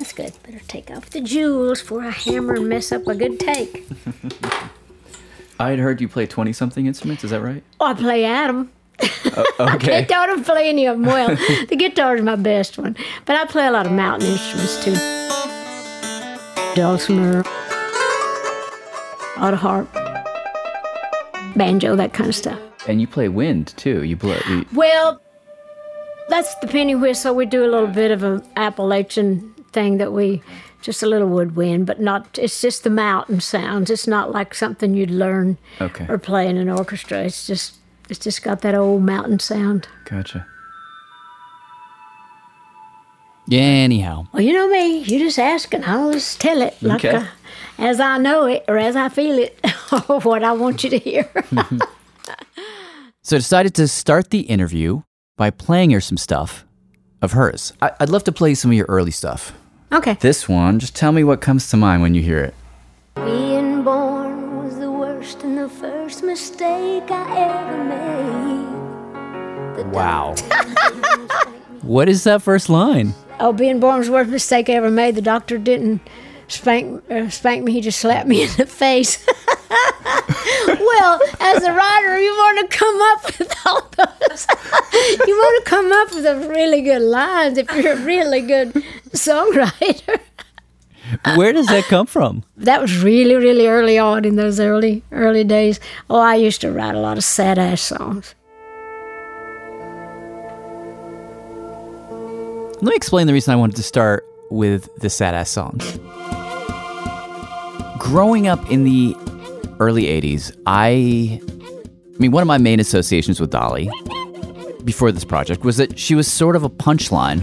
That's 0.05 0.13
good. 0.13 0.33
Better 0.43 0.63
take 0.67 0.91
off 0.91 1.09
the 1.09 1.19
jewels 1.19 1.81
before 1.81 2.03
I 2.03 2.11
hammer 2.11 2.53
and 2.53 2.69
mess 2.69 2.91
up 2.91 3.07
a 3.07 3.15
good 3.15 3.39
take. 3.39 3.87
I 5.59 5.71
had 5.71 5.79
heard 5.79 5.99
you 5.99 6.07
play 6.07 6.27
20 6.27 6.53
something 6.53 6.85
instruments, 6.85 7.23
is 7.23 7.31
that 7.31 7.41
right? 7.41 7.63
Oh, 7.79 7.87
I 7.87 7.95
play 7.95 8.23
Adam. 8.23 8.71
Oh, 9.01 9.45
okay, 9.73 10.05
I 10.07 10.35
to 10.35 10.43
play 10.43 10.69
any 10.69 10.85
of 10.85 10.97
them 10.97 11.07
well. 11.07 11.29
the 11.69 11.75
guitar 11.75 12.17
is 12.17 12.21
my 12.21 12.35
best 12.35 12.77
one, 12.77 12.95
but 13.25 13.35
I 13.35 13.45
play 13.45 13.65
a 13.65 13.71
lot 13.71 13.87
of 13.87 13.93
mountain 13.93 14.29
instruments 14.29 14.85
too. 14.85 14.93
Dulcimer, 16.75 17.39
auto 19.39 19.55
harp, 19.57 19.91
banjo, 21.55 21.95
that 21.95 22.13
kind 22.13 22.29
of 22.29 22.35
stuff. 22.35 22.59
And 22.87 23.01
you 23.01 23.07
play 23.07 23.27
wind 23.27 23.73
too. 23.75 24.03
You 24.03 24.17
play. 24.17 24.39
You, 24.49 24.67
Well, 24.71 25.19
that's 26.29 26.53
the 26.57 26.67
penny 26.67 26.93
whistle. 26.93 27.33
We 27.33 27.47
do 27.47 27.65
a 27.65 27.69
little 27.69 27.87
bit 27.87 28.11
of 28.11 28.21
an 28.21 28.43
Appalachian 28.55 29.54
thing 29.75 29.97
that 29.99 30.11
we 30.11 30.41
just 30.81 31.03
a 31.03 31.05
little 31.07 31.27
woodwind, 31.29 31.85
but 31.85 31.99
not. 31.99 32.39
It's 32.41 32.61
just 32.61 32.83
the 32.83 32.89
mountain 32.89 33.39
sounds. 33.41 33.89
It's 33.91 34.07
not 34.07 34.31
like 34.31 34.53
something 34.55 34.95
you'd 34.95 35.11
learn 35.11 35.57
Okay. 35.81 36.05
or 36.09 36.17
play 36.17 36.47
in 36.49 36.57
an 36.57 36.69
orchestra. 36.69 37.23
It's 37.25 37.45
just 37.45 37.75
it's 38.09 38.19
just 38.19 38.41
got 38.43 38.61
that 38.61 38.73
old 38.75 39.03
mountain 39.03 39.39
sound. 39.39 39.87
gotcha. 40.09 40.45
Yeah. 43.47 43.59
Anyhow, 43.61 44.25
Well, 44.33 44.41
you 44.41 44.53
know 44.53 44.67
me. 44.67 44.99
You 45.03 45.19
just 45.19 45.37
ask 45.37 45.71
and 45.73 45.85
I'll 45.85 46.11
just 46.13 46.41
tell 46.41 46.61
it 46.63 46.75
like 46.81 47.05
Okay. 47.05 47.15
uh, 47.17 47.25
as 47.77 47.99
I 47.99 48.17
know 48.17 48.45
it 48.45 48.65
or 48.67 48.77
as 48.77 48.95
I 48.95 49.09
feel 49.09 49.37
it 49.37 49.59
or 50.09 50.19
what 50.21 50.43
I 50.43 50.53
want 50.53 50.83
you 50.83 50.89
to 50.89 50.97
hear. 50.97 51.29
so 53.21 53.35
I 53.35 53.39
decided 53.39 53.75
to 53.75 53.87
start 53.87 54.31
the 54.31 54.41
interview 54.41 55.01
by 55.37 55.51
playing 55.51 55.91
her 55.91 56.01
some 56.01 56.17
stuff 56.17 56.65
of 57.21 57.33
hers. 57.33 57.71
I, 57.81 57.91
I'd 57.99 58.09
love 58.09 58.23
to 58.25 58.31
play 58.31 58.55
some 58.55 58.71
of 58.71 58.77
your 58.77 58.87
early 58.87 59.11
stuff. 59.11 59.53
Okay. 59.91 60.17
This 60.19 60.47
one, 60.49 60.79
just 60.79 60.95
tell 60.95 61.11
me 61.11 61.23
what 61.23 61.41
comes 61.41 61.69
to 61.69 61.77
mind 61.77 62.01
when 62.01 62.13
you 62.15 62.21
hear 62.21 62.39
it. 62.39 62.53
Being 63.15 63.83
born 63.83 64.63
was 64.63 64.77
the 64.77 64.91
worst 64.91 65.43
and 65.43 65.57
the 65.57 65.69
first 65.69 66.23
mistake 66.23 67.09
I 67.09 67.37
ever 67.37 67.83
made. 67.83 68.65
Wow. 69.93 70.35
what 71.81 72.09
is 72.09 72.23
that 72.23 72.41
first 72.41 72.69
line? 72.69 73.13
Oh, 73.39 73.53
being 73.53 73.79
born 73.79 73.97
was 73.99 74.07
the 74.07 74.13
worst 74.13 74.29
mistake 74.29 74.69
I 74.69 74.73
ever 74.73 74.91
made. 74.91 75.15
The 75.15 75.21
doctor 75.21 75.57
didn't 75.57 76.01
spank 76.47 77.03
uh, 77.11 77.29
spank 77.29 77.63
me; 77.63 77.71
he 77.71 77.81
just 77.81 77.99
slapped 77.99 78.27
me 78.27 78.43
in 78.43 78.49
the 78.57 78.65
face. 78.65 79.25
well, 80.67 81.19
as 81.39 81.63
a 81.63 81.73
writer, 81.73 82.19
you 82.19 82.31
want 82.31 82.71
to 82.71 82.77
come 82.77 83.01
up 83.01 83.39
with 83.39 83.55
all 83.65 83.81
those. 83.97 84.47
you 85.27 85.35
want 85.35 85.63
to 85.63 85.69
come 85.69 85.91
up 85.91 86.13
with 86.13 86.23
the 86.23 86.47
really 86.49 86.81
good 86.81 87.01
lines 87.01 87.57
if 87.57 87.71
you're 87.75 87.93
a 87.93 88.05
really 88.05 88.41
good 88.41 88.73
songwriter. 89.11 90.19
Where 91.35 91.53
does 91.53 91.67
that 91.67 91.83
come 91.85 92.07
from? 92.07 92.43
That 92.57 92.81
was 92.81 93.03
really, 93.03 93.35
really 93.35 93.67
early 93.67 93.97
on 93.97 94.25
in 94.25 94.35
those 94.35 94.59
early, 94.59 95.03
early 95.11 95.43
days. 95.43 95.79
Oh, 96.09 96.19
I 96.19 96.35
used 96.35 96.61
to 96.61 96.71
write 96.71 96.95
a 96.95 96.99
lot 96.99 97.17
of 97.17 97.23
sad 97.23 97.57
ass 97.57 97.81
songs. 97.81 98.33
Let 102.81 102.91
me 102.91 102.95
explain 102.95 103.27
the 103.27 103.33
reason 103.33 103.53
I 103.53 103.55
wanted 103.55 103.77
to 103.77 103.83
start 103.83 104.25
with 104.49 104.89
the 104.97 105.09
sad 105.09 105.33
ass 105.33 105.49
songs. 105.49 105.99
Growing 107.97 108.47
up 108.47 108.69
in 108.69 108.83
the 108.83 109.15
early 109.79 110.03
80s, 110.03 110.55
I 110.65 111.41
I 111.41 112.17
mean 112.17 112.31
one 112.31 112.41
of 112.41 112.47
my 112.47 112.57
main 112.57 112.79
associations 112.79 113.39
with 113.39 113.51
Dolly 113.51 113.89
before 114.83 115.11
this 115.11 115.25
project 115.25 115.63
was 115.63 115.77
that 115.77 115.97
she 115.97 116.15
was 116.15 116.31
sort 116.31 116.55
of 116.55 116.63
a 116.63 116.69
punchline. 116.69 117.41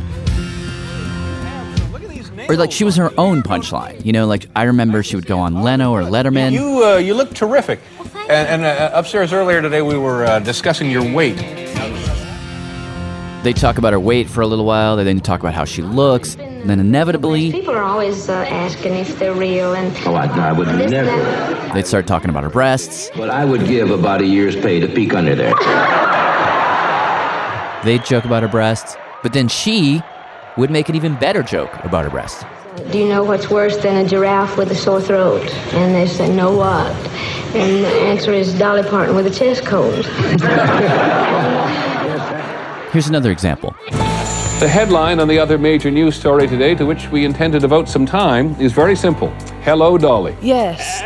Or 2.49 2.57
like 2.57 2.73
she 2.73 2.85
was 2.85 2.97
her 2.97 3.11
own 3.19 3.43
punchline. 3.43 4.05
You 4.05 4.13
know, 4.13 4.27
like 4.27 4.47
I 4.55 4.65
remember 4.65 5.03
she 5.03 5.17
would 5.17 5.27
go 5.27 5.39
on 5.39 5.63
Leno 5.63 5.93
or 5.93 6.03
Letterman. 6.03 6.53
You 6.53 6.85
uh, 6.85 6.97
you 6.97 7.15
look 7.15 7.35
terrific. 7.35 7.81
And, 8.29 8.63
and 8.63 8.65
uh, 8.65 8.91
upstairs 8.95 9.33
earlier 9.33 9.61
today, 9.63 9.83
we 9.83 9.97
were 9.97 10.25
uh, 10.25 10.39
discussing 10.39 10.91
your 10.91 11.03
weight. 11.13 11.37
They 13.43 13.53
talk 13.53 13.79
about 13.79 13.93
her 13.93 14.01
weight 14.01 14.29
for 14.29 14.41
a 14.41 14.47
little 14.47 14.65
while, 14.65 14.97
they 14.97 15.03
then 15.03 15.19
talk 15.21 15.41
about 15.41 15.55
how 15.55 15.65
she 15.65 15.83
looks, 15.83 16.37
then 16.65 16.81
inevitably 16.81 17.51
People 17.51 17.75
are 17.75 17.83
always 17.83 18.29
uh, 18.29 18.35
asking 18.49 18.95
if 18.95 19.19
they're 19.19 19.35
real, 19.35 19.75
and 19.75 19.95
Oh, 20.07 20.15
I, 20.15 20.27
I 20.49 20.53
would 20.53 20.69
This, 20.69 20.91
never. 20.91 21.11
that. 21.11 21.75
they'd 21.75 21.87
start 21.87 22.07
talking 22.07 22.31
about 22.31 22.45
her 22.45 22.51
breasts. 22.51 23.11
But 23.17 23.31
I 23.31 23.45
would 23.45 23.67
give 23.67 23.91
about 23.91 24.21
a 24.21 24.27
year's 24.27 24.55
pay 24.57 24.81
to 24.81 24.89
peek 24.89 25.15
under 25.15 25.35
there. 25.35 25.55
They'd 27.85 28.05
joke 28.05 28.25
about 28.25 28.43
her 28.45 28.49
breasts, 28.49 28.97
but 29.25 29.33
then 29.33 29.49
she 29.49 30.01
would 30.57 30.71
make 30.71 30.89
an 30.89 30.95
even 30.95 31.17
better 31.17 31.43
joke 31.43 31.73
about 31.83 32.05
her 32.05 32.11
breasts. 32.11 32.45
do 32.93 32.99
you 32.99 33.09
know 33.09 33.25
what's 33.25 33.51
worse 33.51 33.77
than 33.79 34.05
a 34.05 34.09
giraffe 34.09 34.57
with 34.57 34.71
a 34.71 34.75
sore 34.75 35.01
throat? 35.01 35.43
And 35.75 35.95
they 35.95 36.07
say, 36.07 36.33
no 36.35 36.57
what? 36.57 36.93
And 37.57 37.85
the 37.85 37.89
answer 37.89 38.33
is 38.33 38.57
Dolly 38.59 38.83
Parton 38.89 39.17
with 39.17 39.27
a 39.27 39.31
chest 39.31 39.65
cold. 39.67 40.07
Here's 42.93 43.09
another 43.09 43.31
example. 43.31 43.75
The 44.63 44.69
headline 44.69 45.19
on 45.19 45.27
the 45.27 45.41
other 45.41 45.59
major 45.59 45.91
news 45.91 46.15
story 46.15 46.47
today, 46.47 46.77
to 46.77 46.87
which 46.87 47.09
we 47.09 47.25
intend 47.25 47.53
to 47.55 47.59
devote 47.59 47.89
some 47.89 48.07
time, 48.07 48.55
is 48.61 48.73
very 48.73 48.95
simple 48.95 49.31
Hello, 49.65 49.99
Dolly. 49.99 50.37
Yes. 50.41 51.03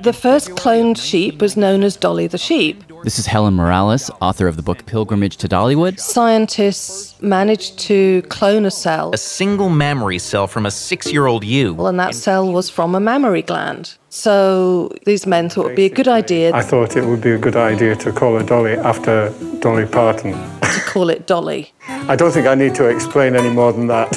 The 0.00 0.12
first 0.12 0.50
cloned 0.56 0.98
sheep 0.98 1.40
was 1.40 1.56
known 1.56 1.84
as 1.84 1.94
Dolly 1.94 2.26
the 2.26 2.36
sheep. 2.36 2.82
This 3.04 3.18
is 3.18 3.26
Helen 3.26 3.52
Morales, 3.52 4.10
author 4.22 4.48
of 4.48 4.56
the 4.56 4.62
book 4.62 4.86
Pilgrimage 4.86 5.36
to 5.36 5.46
Dollywood. 5.46 6.00
Scientists 6.00 7.20
managed 7.20 7.78
to 7.80 8.22
clone 8.30 8.64
a 8.64 8.70
cell, 8.70 9.10
A 9.12 9.18
single 9.18 9.68
mammary 9.68 10.18
cell 10.18 10.46
from 10.46 10.64
a 10.64 10.70
six 10.70 11.12
year 11.12 11.26
old 11.26 11.44
you. 11.44 11.74
Well, 11.74 11.88
and 11.88 12.00
that 12.00 12.14
cell 12.14 12.50
was 12.50 12.70
from 12.70 12.94
a 12.94 13.00
mammary 13.00 13.42
gland. 13.42 13.98
So 14.08 14.90
these 15.04 15.26
men 15.26 15.50
thought 15.50 15.66
it 15.66 15.68
would 15.68 15.76
be 15.76 15.84
a 15.84 15.90
good 15.90 16.08
idea 16.08 16.54
I 16.54 16.62
thought 16.62 16.96
it 16.96 17.04
would 17.04 17.20
be 17.20 17.32
a 17.32 17.38
good 17.38 17.56
idea 17.56 17.94
to 17.96 18.10
call 18.10 18.38
her 18.38 18.42
Dolly 18.42 18.72
after 18.72 19.28
Dolly 19.58 19.84
Parton. 19.84 20.32
to 20.62 20.80
call 20.86 21.10
it 21.10 21.26
Dolly. 21.26 21.74
I 21.88 22.16
don't 22.16 22.32
think 22.32 22.46
I 22.46 22.54
need 22.54 22.74
to 22.76 22.88
explain 22.88 23.36
any 23.36 23.50
more 23.50 23.70
than 23.74 23.86
that. 23.88 24.08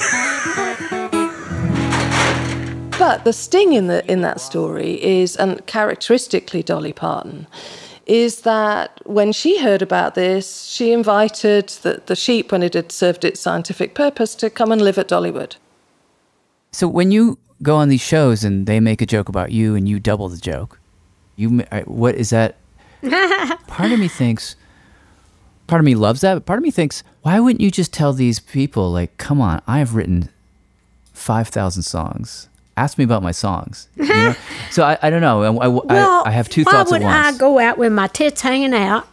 But 2.97 3.25
the 3.25 3.33
sting 3.33 3.73
in 3.73 3.87
the 3.87 4.09
in 4.09 4.21
that 4.21 4.39
story 4.39 5.03
is, 5.03 5.35
and 5.35 5.65
characteristically 5.65 6.63
Dolly 6.63 6.93
Parton, 6.93 7.47
is 8.07 8.41
that 8.41 9.01
when 9.05 9.31
she 9.33 9.61
heard 9.61 9.81
about 9.81 10.15
this, 10.15 10.63
she 10.63 10.91
invited 10.91 11.67
the, 11.67 12.01
the 12.05 12.15
sheep, 12.15 12.51
when 12.51 12.63
it 12.63 12.73
had 12.73 12.91
served 12.91 13.25
its 13.25 13.39
scientific 13.39 13.93
purpose, 13.93 14.33
to 14.35 14.49
come 14.49 14.71
and 14.71 14.81
live 14.81 14.97
at 14.97 15.09
Dollywood. 15.09 15.57
So 16.71 16.87
when 16.87 17.11
you 17.11 17.37
go 17.61 17.75
on 17.75 17.89
these 17.89 18.01
shows 18.01 18.43
and 18.43 18.65
they 18.65 18.79
make 18.79 19.01
a 19.01 19.05
joke 19.05 19.29
about 19.29 19.51
you 19.51 19.75
and 19.75 19.89
you 19.89 19.99
double 19.99 20.29
the 20.29 20.37
joke, 20.37 20.79
you 21.35 21.49
ma- 21.49 21.63
uh, 21.71 21.81
what 21.81 22.15
is 22.15 22.29
that? 22.29 22.55
Part 23.67 23.91
of 23.91 23.99
me 23.99 24.07
thinks, 24.07 24.55
part 25.67 25.79
of 25.79 25.85
me 25.85 25.93
loves 25.93 26.21
that, 26.21 26.33
but 26.33 26.45
part 26.45 26.57
of 26.57 26.63
me 26.63 26.71
thinks, 26.71 27.03
why 27.21 27.39
wouldn't 27.39 27.61
you 27.61 27.69
just 27.69 27.93
tell 27.93 28.11
these 28.11 28.39
people 28.39 28.91
like, 28.91 29.17
come 29.17 29.39
on, 29.39 29.61
I 29.67 29.79
have 29.79 29.93
written 29.93 30.29
five 31.13 31.49
thousand 31.49 31.83
songs. 31.83 32.49
Ask 32.77 32.97
me 32.97 33.03
about 33.03 33.23
my 33.23 33.31
songs. 33.31 33.87
You 33.97 34.05
know? 34.07 34.35
so 34.71 34.83
I, 34.83 34.97
I 35.01 35.09
don't 35.09 35.21
know. 35.21 35.43
I, 35.43 35.65
I- 35.65 35.67
Well, 35.67 36.23
I, 36.25 36.31
have 36.31 36.47
two 36.47 36.63
why 36.63 36.71
thoughts 36.71 36.91
would 36.91 37.01
at 37.01 37.05
once. 37.05 37.35
I 37.35 37.39
go 37.39 37.59
out 37.59 37.77
with 37.77 37.91
my 37.91 38.07
tits 38.07 38.39
hanging 38.41 38.73
out, 38.73 39.07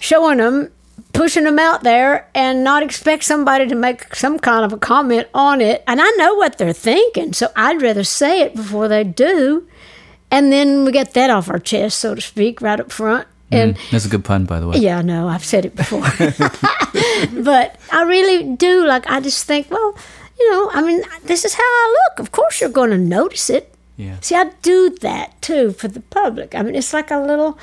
showing 0.00 0.38
them, 0.38 0.72
pushing 1.12 1.44
them 1.44 1.58
out 1.58 1.82
there, 1.82 2.26
and 2.34 2.64
not 2.64 2.82
expect 2.82 3.24
somebody 3.24 3.68
to 3.68 3.74
make 3.74 4.14
some 4.16 4.38
kind 4.38 4.64
of 4.64 4.72
a 4.72 4.78
comment 4.78 5.28
on 5.34 5.60
it? 5.60 5.84
And 5.86 6.00
I 6.00 6.08
know 6.16 6.34
what 6.36 6.56
they're 6.58 6.72
thinking, 6.72 7.32
so 7.34 7.48
I'd 7.54 7.82
rather 7.82 8.02
say 8.02 8.40
it 8.40 8.56
before 8.56 8.88
they 8.88 9.04
do, 9.04 9.68
and 10.30 10.50
then 10.50 10.84
we 10.86 10.92
get 10.92 11.12
that 11.12 11.28
off 11.28 11.50
our 11.50 11.58
chest, 11.58 11.98
so 11.98 12.14
to 12.14 12.20
speak, 12.22 12.62
right 12.62 12.80
up 12.80 12.90
front. 12.90 13.28
And 13.50 13.76
Mm, 13.76 13.90
that's 13.90 14.06
a 14.06 14.08
good 14.08 14.24
pun, 14.24 14.46
by 14.46 14.60
the 14.60 14.66
way. 14.68 14.78
yeah, 14.78 15.00
I 15.00 15.02
know 15.02 15.28
I've 15.28 15.44
said 15.44 15.66
it 15.66 15.76
before, 15.76 16.00
but 17.44 17.76
I 17.92 18.02
really 18.04 18.44
do. 18.56 18.86
Like, 18.86 19.06
I 19.10 19.20
just 19.20 19.44
think, 19.46 19.70
well, 19.70 19.94
you 20.38 20.50
know, 20.50 20.70
I 20.72 20.82
mean, 20.82 21.02
this 21.24 21.44
is 21.44 21.54
how 21.54 21.62
I 21.62 21.96
look. 22.08 22.20
Of 22.20 22.32
course, 22.32 22.60
you're 22.60 22.70
going 22.70 22.90
to 22.90 22.98
notice 22.98 23.50
it. 23.50 23.74
Yeah. 23.96 24.16
See, 24.20 24.34
I 24.34 24.44
do 24.62 24.90
that 25.00 25.40
too 25.42 25.72
for 25.72 25.88
the 25.88 26.00
public. 26.00 26.54
I 26.54 26.62
mean, 26.62 26.74
it's 26.74 26.92
like 26.92 27.10
a 27.10 27.18
little 27.18 27.58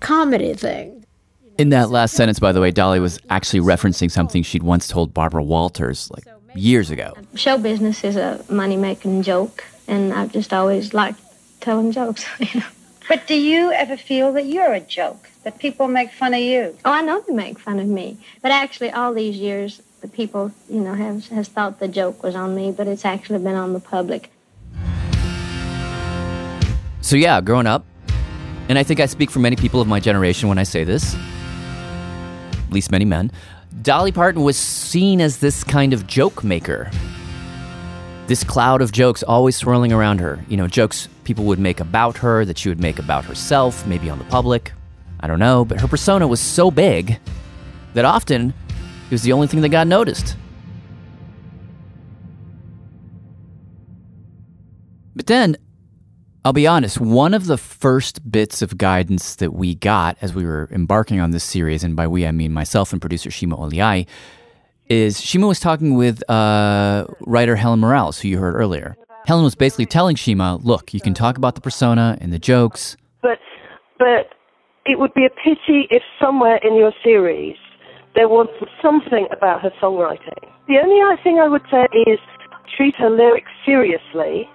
comedy 0.00 0.54
thing. 0.54 1.04
In 1.58 1.70
that 1.70 1.90
last 1.90 2.14
sentence, 2.14 2.38
by 2.38 2.52
the 2.52 2.60
way, 2.60 2.70
Dolly 2.70 3.00
was 3.00 3.18
actually 3.28 3.60
referencing 3.60 4.10
something 4.10 4.42
she'd 4.42 4.62
once 4.62 4.88
told 4.88 5.12
Barbara 5.12 5.42
Walters 5.42 6.10
like 6.10 6.24
years 6.54 6.90
ago. 6.90 7.14
Show 7.34 7.58
business 7.58 8.04
is 8.04 8.16
a 8.16 8.44
money 8.48 8.76
making 8.76 9.22
joke, 9.22 9.64
and 9.86 10.12
I've 10.12 10.32
just 10.32 10.52
always 10.52 10.94
liked 10.94 11.20
telling 11.60 11.92
jokes. 11.92 12.24
you 12.38 12.60
know. 12.60 12.66
But 13.08 13.26
do 13.26 13.34
you 13.34 13.72
ever 13.72 13.96
feel 13.96 14.32
that 14.34 14.46
you're 14.46 14.72
a 14.72 14.80
joke? 14.80 15.28
That 15.42 15.58
people 15.58 15.88
make 15.88 16.12
fun 16.12 16.34
of 16.34 16.40
you? 16.40 16.76
Oh, 16.84 16.92
I 16.92 17.02
know 17.02 17.20
they 17.20 17.32
make 17.32 17.58
fun 17.58 17.80
of 17.80 17.86
me, 17.86 18.18
but 18.42 18.52
actually, 18.52 18.90
all 18.90 19.12
these 19.12 19.36
years, 19.36 19.82
the 20.00 20.08
people, 20.08 20.52
you 20.68 20.80
know, 20.80 20.94
have 20.94 21.26
has 21.28 21.48
thought 21.48 21.80
the 21.80 21.88
joke 21.88 22.22
was 22.22 22.34
on 22.34 22.54
me, 22.54 22.72
but 22.72 22.86
it's 22.86 23.04
actually 23.04 23.38
been 23.38 23.54
on 23.54 23.72
the 23.72 23.80
public. 23.80 24.30
So 27.02 27.16
yeah, 27.16 27.40
growing 27.40 27.66
up, 27.66 27.84
and 28.68 28.78
I 28.78 28.82
think 28.82 29.00
I 29.00 29.06
speak 29.06 29.30
for 29.30 29.40
many 29.40 29.56
people 29.56 29.80
of 29.80 29.88
my 29.88 30.00
generation 30.00 30.48
when 30.48 30.58
I 30.58 30.62
say 30.62 30.84
this, 30.84 31.14
at 31.14 32.70
least 32.70 32.90
many 32.92 33.04
men, 33.04 33.32
Dolly 33.82 34.12
Parton 34.12 34.42
was 34.42 34.56
seen 34.56 35.20
as 35.20 35.38
this 35.38 35.64
kind 35.64 35.92
of 35.92 36.06
joke 36.06 36.44
maker. 36.44 36.90
This 38.26 38.44
cloud 38.44 38.80
of 38.80 38.92
jokes 38.92 39.22
always 39.22 39.56
swirling 39.56 39.92
around 39.92 40.20
her. 40.20 40.38
You 40.48 40.56
know, 40.56 40.68
jokes 40.68 41.08
people 41.24 41.44
would 41.46 41.58
make 41.58 41.80
about 41.80 42.18
her, 42.18 42.44
that 42.44 42.58
she 42.58 42.68
would 42.68 42.80
make 42.80 42.98
about 42.98 43.24
herself, 43.24 43.86
maybe 43.86 44.08
on 44.08 44.18
the 44.18 44.24
public. 44.26 44.72
I 45.20 45.26
don't 45.26 45.40
know, 45.40 45.64
but 45.64 45.80
her 45.80 45.88
persona 45.88 46.28
was 46.28 46.40
so 46.40 46.70
big 46.70 47.18
that 47.94 48.04
often 48.04 48.54
it 49.10 49.14
was 49.14 49.22
the 49.22 49.32
only 49.32 49.48
thing 49.48 49.60
that 49.62 49.70
got 49.70 49.88
noticed. 49.88 50.36
But 55.16 55.26
then, 55.26 55.56
I'll 56.44 56.52
be 56.52 56.68
honest, 56.68 57.00
one 57.00 57.34
of 57.34 57.46
the 57.46 57.58
first 57.58 58.30
bits 58.30 58.62
of 58.62 58.78
guidance 58.78 59.34
that 59.34 59.52
we 59.52 59.74
got 59.74 60.16
as 60.20 60.32
we 60.32 60.44
were 60.44 60.68
embarking 60.70 61.18
on 61.18 61.32
this 61.32 61.42
series, 61.42 61.82
and 61.82 61.96
by 61.96 62.06
we 62.06 62.24
I 62.24 62.30
mean 62.30 62.52
myself 62.52 62.92
and 62.92 63.00
producer 63.00 63.32
Shima 63.32 63.56
Oliai, 63.56 64.06
is 64.88 65.20
Shima 65.20 65.48
was 65.48 65.58
talking 65.58 65.96
with 65.96 66.22
uh, 66.30 67.06
writer 67.26 67.56
Helen 67.56 67.80
Morales, 67.80 68.20
who 68.20 68.28
you 68.28 68.38
heard 68.38 68.54
earlier. 68.54 68.96
Helen 69.26 69.42
was 69.42 69.56
basically 69.56 69.86
telling 69.86 70.14
Shima, 70.14 70.60
look, 70.62 70.94
you 70.94 71.00
can 71.00 71.14
talk 71.14 71.36
about 71.36 71.56
the 71.56 71.60
persona 71.60 72.16
and 72.20 72.32
the 72.32 72.38
jokes. 72.38 72.96
But, 73.22 73.40
but 73.98 74.34
it 74.86 75.00
would 75.00 75.12
be 75.14 75.26
a 75.26 75.30
pity 75.30 75.88
if 75.90 76.04
somewhere 76.20 76.60
in 76.62 76.76
your 76.76 76.92
series 77.02 77.56
there 78.14 78.28
was 78.28 78.48
something 78.82 79.26
about 79.30 79.62
her 79.62 79.70
songwriting. 79.82 80.48
The 80.68 80.78
only 80.82 81.00
thing 81.22 81.38
I 81.38 81.48
would 81.48 81.62
say 81.70 81.86
is 82.06 82.18
treat 82.76 82.94
her 82.96 83.10
lyrics 83.10 83.50
seriously 83.64 84.48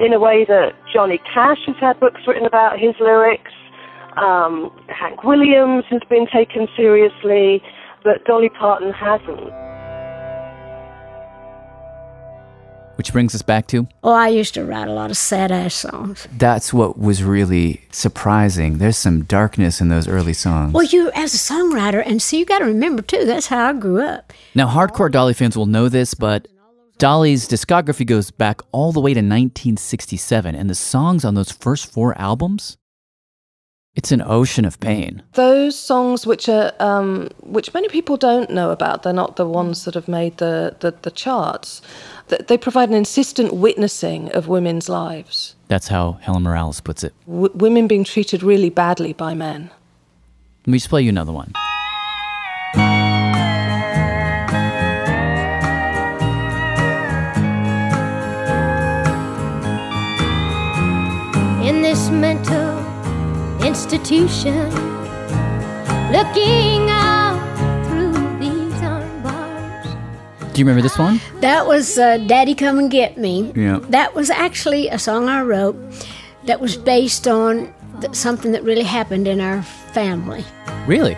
in 0.00 0.12
a 0.12 0.18
way 0.18 0.44
that 0.48 0.72
Johnny 0.92 1.18
Cash 1.32 1.58
has 1.66 1.76
had 1.80 2.00
books 2.00 2.20
written 2.26 2.46
about 2.46 2.78
his 2.78 2.94
lyrics. 3.00 3.52
Um, 4.16 4.70
Hank 4.88 5.24
Williams 5.24 5.84
has 5.90 6.02
been 6.08 6.26
taken 6.32 6.68
seriously, 6.76 7.62
but 8.04 8.24
Dolly 8.24 8.50
Parton 8.50 8.92
hasn't. 8.92 9.52
Which 13.02 13.12
brings 13.12 13.34
us 13.34 13.42
back 13.42 13.66
to 13.66 13.88
Oh, 14.04 14.12
I 14.12 14.28
used 14.28 14.54
to 14.54 14.64
write 14.64 14.86
a 14.86 14.92
lot 14.92 15.10
of 15.10 15.16
sad 15.16 15.50
ass 15.50 15.74
songs. 15.74 16.28
that's 16.38 16.72
what 16.72 16.96
was 16.96 17.24
really 17.24 17.80
surprising. 17.90 18.78
There's 18.78 18.96
some 18.96 19.24
darkness 19.24 19.80
in 19.80 19.88
those 19.88 20.06
early 20.06 20.32
songs. 20.32 20.72
Well, 20.72 20.84
you 20.84 21.10
as 21.12 21.34
a 21.34 21.36
songwriter, 21.36 22.00
and 22.06 22.22
see, 22.22 22.38
you 22.38 22.44
got 22.44 22.60
to 22.60 22.64
remember 22.66 23.02
too. 23.02 23.24
That's 23.24 23.48
how 23.48 23.70
I 23.70 23.72
grew 23.72 24.00
up. 24.00 24.32
Now, 24.54 24.68
hardcore 24.68 25.10
Dolly 25.10 25.34
fans 25.34 25.56
will 25.56 25.66
know 25.66 25.88
this, 25.88 26.14
but 26.14 26.46
Dolly's 26.98 27.48
discography 27.48 28.06
goes 28.06 28.30
back 28.30 28.60
all 28.70 28.92
the 28.92 29.00
way 29.00 29.14
to 29.14 29.18
1967, 29.18 30.54
and 30.54 30.70
the 30.70 30.76
songs 30.76 31.24
on 31.24 31.34
those 31.34 31.50
first 31.50 31.90
four 31.92 32.16
albums, 32.16 32.76
it's 33.94 34.10
an 34.12 34.22
ocean 34.22 34.64
of 34.64 34.80
pain. 34.80 35.22
Those 35.34 35.78
songs, 35.78 36.26
which 36.26 36.48
are 36.48 36.72
um, 36.80 37.28
which 37.42 37.74
many 37.74 37.88
people 37.88 38.16
don't 38.16 38.50
know 38.50 38.70
about, 38.70 39.02
they're 39.02 39.12
not 39.12 39.36
the 39.36 39.46
ones 39.46 39.84
that 39.84 39.94
have 39.94 40.08
made 40.08 40.38
the 40.38 40.74
the, 40.80 40.94
the 41.02 41.10
charts. 41.10 41.82
Th- 42.28 42.46
They 42.46 42.56
provide 42.58 42.88
an 42.88 42.94
insistent 42.94 43.52
witnessing 43.52 44.30
of 44.32 44.48
women's 44.48 44.88
lives, 44.88 45.54
That's 45.68 45.88
how 45.88 46.12
Helen 46.22 46.42
Morales 46.42 46.80
puts 46.80 47.04
it. 47.04 47.12
w- 47.26 47.50
women 47.54 47.86
being 47.88 48.04
treated 48.04 48.42
really 48.42 48.70
badly 48.70 49.12
by 49.12 49.34
men. 49.34 49.70
Let 50.66 50.70
me 50.72 50.78
just 50.78 50.88
play 50.88 51.02
you 51.02 51.08
another 51.10 51.32
one. 51.32 51.52
Institution, 63.92 64.70
looking 66.12 66.88
out 66.88 67.38
through 67.86 68.12
these 68.38 68.72
iron 68.82 69.22
bars. 69.22 69.86
Do 70.52 70.60
you 70.60 70.64
remember 70.64 70.80
this 70.80 70.98
one? 70.98 71.20
That 71.40 71.66
was 71.66 71.98
uh, 71.98 72.16
"Daddy 72.18 72.54
Come 72.54 72.78
and 72.78 72.90
Get 72.90 73.18
Me." 73.18 73.52
Yeah. 73.54 73.80
That 73.90 74.14
was 74.14 74.30
actually 74.30 74.88
a 74.88 74.98
song 74.98 75.28
I 75.28 75.42
wrote 75.42 75.76
that 76.46 76.58
was 76.58 76.76
based 76.76 77.28
on 77.28 77.72
th- 78.00 78.14
something 78.14 78.52
that 78.52 78.62
really 78.62 78.82
happened 78.82 79.28
in 79.28 79.40
our 79.42 79.62
family. 79.92 80.44
Really? 80.86 81.12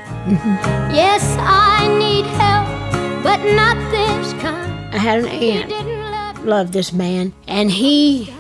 Yes, 0.93 1.37
I 1.39 1.87
need 1.97 2.27
help, 2.27 3.23
but 3.23 3.39
not 3.55 3.77
this 3.93 4.33
kind. 4.43 4.93
I 4.93 4.99
had 4.99 5.21
an 5.21 5.27
aunt, 5.27 6.45
loved 6.45 6.73
this 6.73 6.93
man, 6.93 7.33
and 7.47 7.71
he 7.71 8.35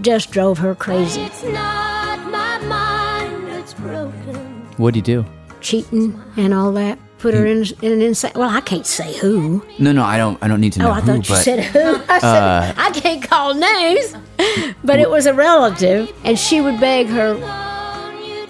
just 0.00 0.30
drove 0.30 0.56
her 0.58 0.74
crazy. 0.74 1.28
What'd 4.76 4.96
you 4.96 5.02
do? 5.02 5.24
cheating 5.64 6.22
and 6.36 6.54
all 6.54 6.70
that. 6.72 6.98
Put 7.18 7.32
her 7.32 7.46
in, 7.46 7.64
in 7.80 7.92
an 7.92 8.02
insane. 8.02 8.32
Well, 8.34 8.50
I 8.50 8.60
can't 8.60 8.84
say 8.84 9.16
who. 9.16 9.64
No, 9.78 9.92
no, 9.92 10.02
I 10.04 10.18
don't. 10.18 10.38
I 10.42 10.46
don't 10.48 10.60
need 10.60 10.74
to 10.74 10.80
know 10.80 10.90
oh, 10.90 10.92
I 10.92 11.00
who. 11.00 11.06
thought 11.06 11.28
you 11.28 11.34
but 11.34 11.42
said 11.42 11.64
who. 11.64 11.96
I 12.08 12.18
said 12.18 12.42
uh, 12.42 12.74
I 12.76 12.90
can't 12.90 13.22
call 13.22 13.54
names, 13.54 14.14
but 14.84 15.00
it 15.00 15.08
was 15.08 15.24
a 15.24 15.32
relative, 15.32 16.12
and 16.22 16.38
she 16.38 16.60
would 16.60 16.78
beg 16.80 17.06
her, 17.06 17.36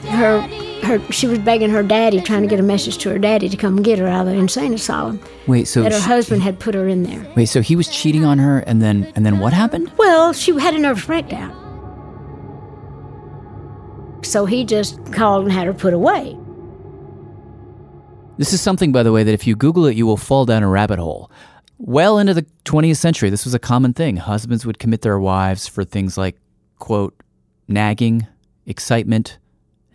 her, 0.09 0.41
her. 0.83 1.13
She 1.13 1.29
was 1.29 1.39
begging 1.39 1.71
her 1.71 1.85
daddy, 1.85 2.21
trying 2.21 2.43
to 2.43 2.49
get 2.49 2.59
a 2.59 2.65
message 2.65 2.99
to 2.99 3.11
her 3.11 3.19
daddy 3.19 3.49
to 3.49 3.57
come 3.57 3.81
get 3.81 4.01
her 4.01 4.09
out 4.09 4.27
of 4.27 4.33
the 4.33 4.39
insane 4.41 4.75
asylum. 4.75 5.21
wait, 5.47 5.69
so 5.69 5.85
that 5.85 5.93
her 5.93 5.99
she- 6.01 6.05
husband 6.07 6.43
had 6.43 6.59
put 6.59 6.75
her 6.75 6.89
in 6.89 7.05
there. 7.05 7.25
wait, 7.37 7.47
so 7.47 7.61
he 7.61 7.77
was 7.77 7.89
cheating 7.89 8.25
on 8.25 8.39
her, 8.39 8.59
and 8.61 8.83
then 8.83 9.13
and 9.15 9.25
then 9.25 9.39
what 9.39 9.53
happened? 9.53 9.93
Well, 9.99 10.33
she 10.33 10.51
had 10.59 10.75
a 10.75 10.81
nervous 10.81 11.05
breakdown. 11.05 11.64
So 14.25 14.47
he 14.47 14.65
just 14.65 15.13
called 15.13 15.45
and 15.45 15.53
had 15.53 15.67
her 15.67 15.75
put 15.75 15.95
away. 15.95 16.37
This 18.37 18.53
is 18.53 18.61
something, 18.61 18.91
by 18.91 19.03
the 19.03 19.13
way, 19.13 19.23
that 19.23 19.33
if 19.33 19.47
you 19.47 19.55
Google 19.55 19.87
it, 19.87 19.97
you 19.97 20.07
will 20.07 20.17
fall 20.17 20.45
down 20.45 20.63
a 20.63 20.69
rabbit 20.69 20.99
hole. 20.99 21.31
Well 21.79 22.19
into 22.19 22.35
the 22.35 22.47
20th 22.65 22.97
century, 22.97 23.31
this 23.31 23.45
was 23.45 23.55
a 23.55 23.59
common 23.59 23.93
thing. 23.93 24.17
Husbands 24.17 24.67
would 24.67 24.79
commit 24.79 25.03
their 25.03 25.19
wives 25.19 25.69
for 25.69 25.85
things 25.85 26.19
like, 26.19 26.37
quote, 26.79 27.15
nagging, 27.69 28.27
excitement, 28.67 29.39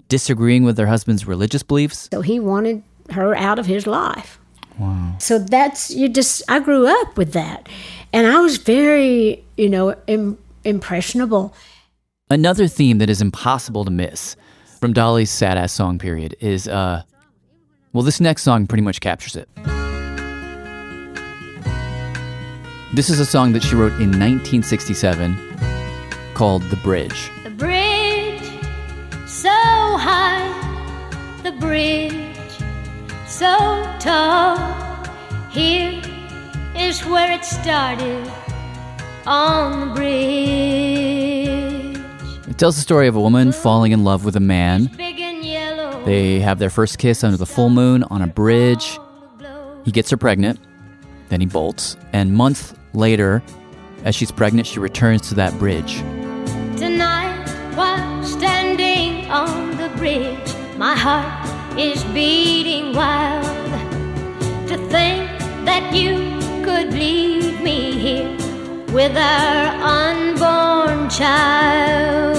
disagreeing 0.07 0.63
with 0.63 0.77
their 0.77 0.87
husband's 0.87 1.25
religious 1.25 1.63
beliefs. 1.63 2.07
So 2.11 2.21
he 2.21 2.39
wanted 2.39 2.83
her 3.11 3.35
out 3.35 3.59
of 3.59 3.65
his 3.65 3.87
life. 3.87 4.39
Wow. 4.77 5.15
So 5.19 5.39
that's 5.39 5.91
you 5.91 6.07
just 6.07 6.41
I 6.47 6.59
grew 6.59 6.87
up 6.87 7.17
with 7.17 7.33
that. 7.33 7.67
And 8.13 8.25
I 8.27 8.39
was 8.39 8.57
very, 8.57 9.43
you 9.57 9.69
know, 9.69 9.95
Im- 10.07 10.37
impressionable. 10.63 11.53
Another 12.31 12.67
theme 12.67 12.99
that 12.99 13.09
is 13.09 13.23
impossible 13.23 13.83
to 13.85 13.89
miss 13.89 14.35
from 14.79 14.93
Dolly's 14.93 15.31
sad 15.31 15.57
ass 15.57 15.73
song 15.73 15.97
period 15.97 16.35
is, 16.39 16.67
uh, 16.67 17.01
well, 17.91 18.03
this 18.03 18.21
next 18.21 18.43
song 18.43 18.67
pretty 18.67 18.83
much 18.83 19.01
captures 19.01 19.35
it. 19.35 19.49
This 22.93 23.09
is 23.09 23.19
a 23.19 23.25
song 23.25 23.53
that 23.53 23.63
she 23.63 23.73
wrote 23.73 23.93
in 23.93 24.11
1967 24.11 25.35
called 26.35 26.61
The 26.69 26.75
Bridge. 26.75 27.31
The 27.45 27.49
bridge 27.49 28.43
so 29.25 29.49
high, 29.49 30.51
the 31.41 31.53
bridge 31.53 32.13
so 33.25 33.57
tall. 33.97 34.59
Here 35.49 35.99
is 36.77 37.03
where 37.07 37.31
it 37.31 37.43
started 37.43 38.31
on 39.25 39.79
the 39.79 39.95
bridge. 39.95 41.28
Tells 42.59 42.75
the 42.75 42.81
story 42.81 43.07
of 43.07 43.15
a 43.15 43.21
woman 43.21 43.53
falling 43.53 43.93
in 43.93 44.03
love 44.03 44.25
with 44.25 44.35
a 44.35 44.41
man. 44.41 44.91
They 46.03 46.41
have 46.41 46.59
their 46.59 46.69
first 46.69 46.97
kiss 46.97 47.23
under 47.23 47.37
the 47.37 47.45
full 47.45 47.69
moon 47.69 48.03
on 48.03 48.21
a 48.21 48.27
bridge. 48.27 48.99
He 49.85 49.93
gets 49.93 50.09
her 50.09 50.17
pregnant, 50.17 50.59
then 51.29 51.39
he 51.39 51.45
bolts, 51.45 51.95
and 52.11 52.33
months 52.33 52.73
later, 52.91 53.41
as 54.03 54.13
she's 54.13 54.29
pregnant, 54.29 54.67
she 54.67 54.79
returns 54.79 55.29
to 55.29 55.35
that 55.35 55.57
bridge. 55.57 55.99
Tonight, 56.75 57.47
while 57.75 58.25
standing 58.25 59.31
on 59.31 59.77
the 59.77 59.87
bridge, 59.95 60.53
my 60.77 60.95
heart 60.97 61.79
is 61.79 62.03
beating 62.13 62.93
wild. 62.93 63.45
To 64.67 64.77
think 64.89 65.29
that 65.63 65.93
you 65.95 66.17
could 66.65 66.91
leave 66.91 67.61
me 67.61 67.93
here 67.93 68.48
with 68.93 69.15
our 69.15 69.67
unborn 69.83 71.09
child. 71.09 72.37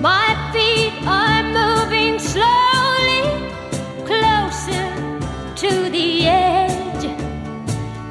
My 0.00 0.50
feet 0.52 0.94
are 1.06 1.42
moving 1.42 2.18
slowly 2.18 3.22
closer 4.06 4.88
to 5.56 5.90
the 5.90 6.26
edge. 6.26 7.04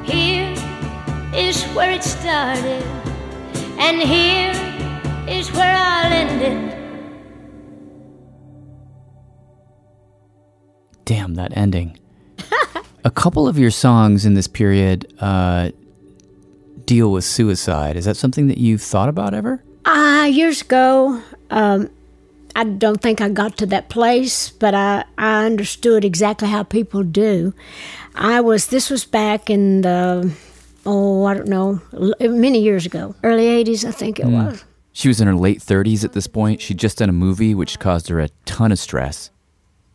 Here 0.08 0.54
is 1.34 1.64
where 1.74 1.90
it 1.90 2.04
started, 2.04 2.84
and 3.78 4.00
here 4.00 4.52
is 5.28 5.50
where 5.52 5.74
I'll 5.74 6.12
end 6.12 6.42
it. 6.42 6.78
Damn, 11.04 11.34
that 11.34 11.56
ending. 11.56 11.98
a 13.04 13.10
couple 13.10 13.48
of 13.48 13.58
your 13.58 13.72
songs 13.72 14.24
in 14.24 14.34
this 14.34 14.46
period 14.46 15.12
uh, 15.18 15.72
deal 16.86 17.10
with 17.12 17.24
suicide. 17.24 17.96
Is 17.96 18.04
that 18.04 18.16
something 18.16 18.48
that 18.48 18.58
you've 18.58 18.82
thought 18.82 19.08
about 19.08 19.34
ever? 19.34 19.62
Ah, 19.84 20.24
years 20.26 20.62
ago, 20.62 21.22
um, 21.50 21.90
I 22.54 22.64
don't 22.64 23.00
think 23.00 23.20
I 23.20 23.28
got 23.28 23.56
to 23.58 23.66
that 23.66 23.88
place, 23.88 24.50
but 24.50 24.74
I, 24.74 25.04
I 25.18 25.44
understood 25.46 26.04
exactly 26.04 26.48
how 26.48 26.62
people 26.62 27.02
do. 27.02 27.54
I 28.14 28.40
was, 28.40 28.66
this 28.66 28.90
was 28.90 29.04
back 29.04 29.48
in 29.50 29.80
the, 29.80 30.30
oh, 30.86 31.24
I 31.24 31.34
don't 31.34 31.48
know, 31.48 31.80
many 32.20 32.60
years 32.60 32.84
ago, 32.86 33.14
early 33.22 33.44
80s, 33.64 33.84
I 33.84 33.90
think 33.90 34.18
it 34.20 34.26
Mm. 34.26 34.46
was. 34.50 34.64
She 34.94 35.08
was 35.08 35.20
in 35.22 35.26
her 35.26 35.34
late 35.34 35.60
30s 35.60 36.04
at 36.04 36.12
this 36.12 36.26
point. 36.26 36.60
She'd 36.60 36.76
just 36.78 36.98
done 36.98 37.08
a 37.08 37.12
movie 37.14 37.54
which 37.54 37.78
caused 37.78 38.08
her 38.08 38.20
a 38.20 38.28
ton 38.44 38.70
of 38.72 38.78
stress. 38.78 39.30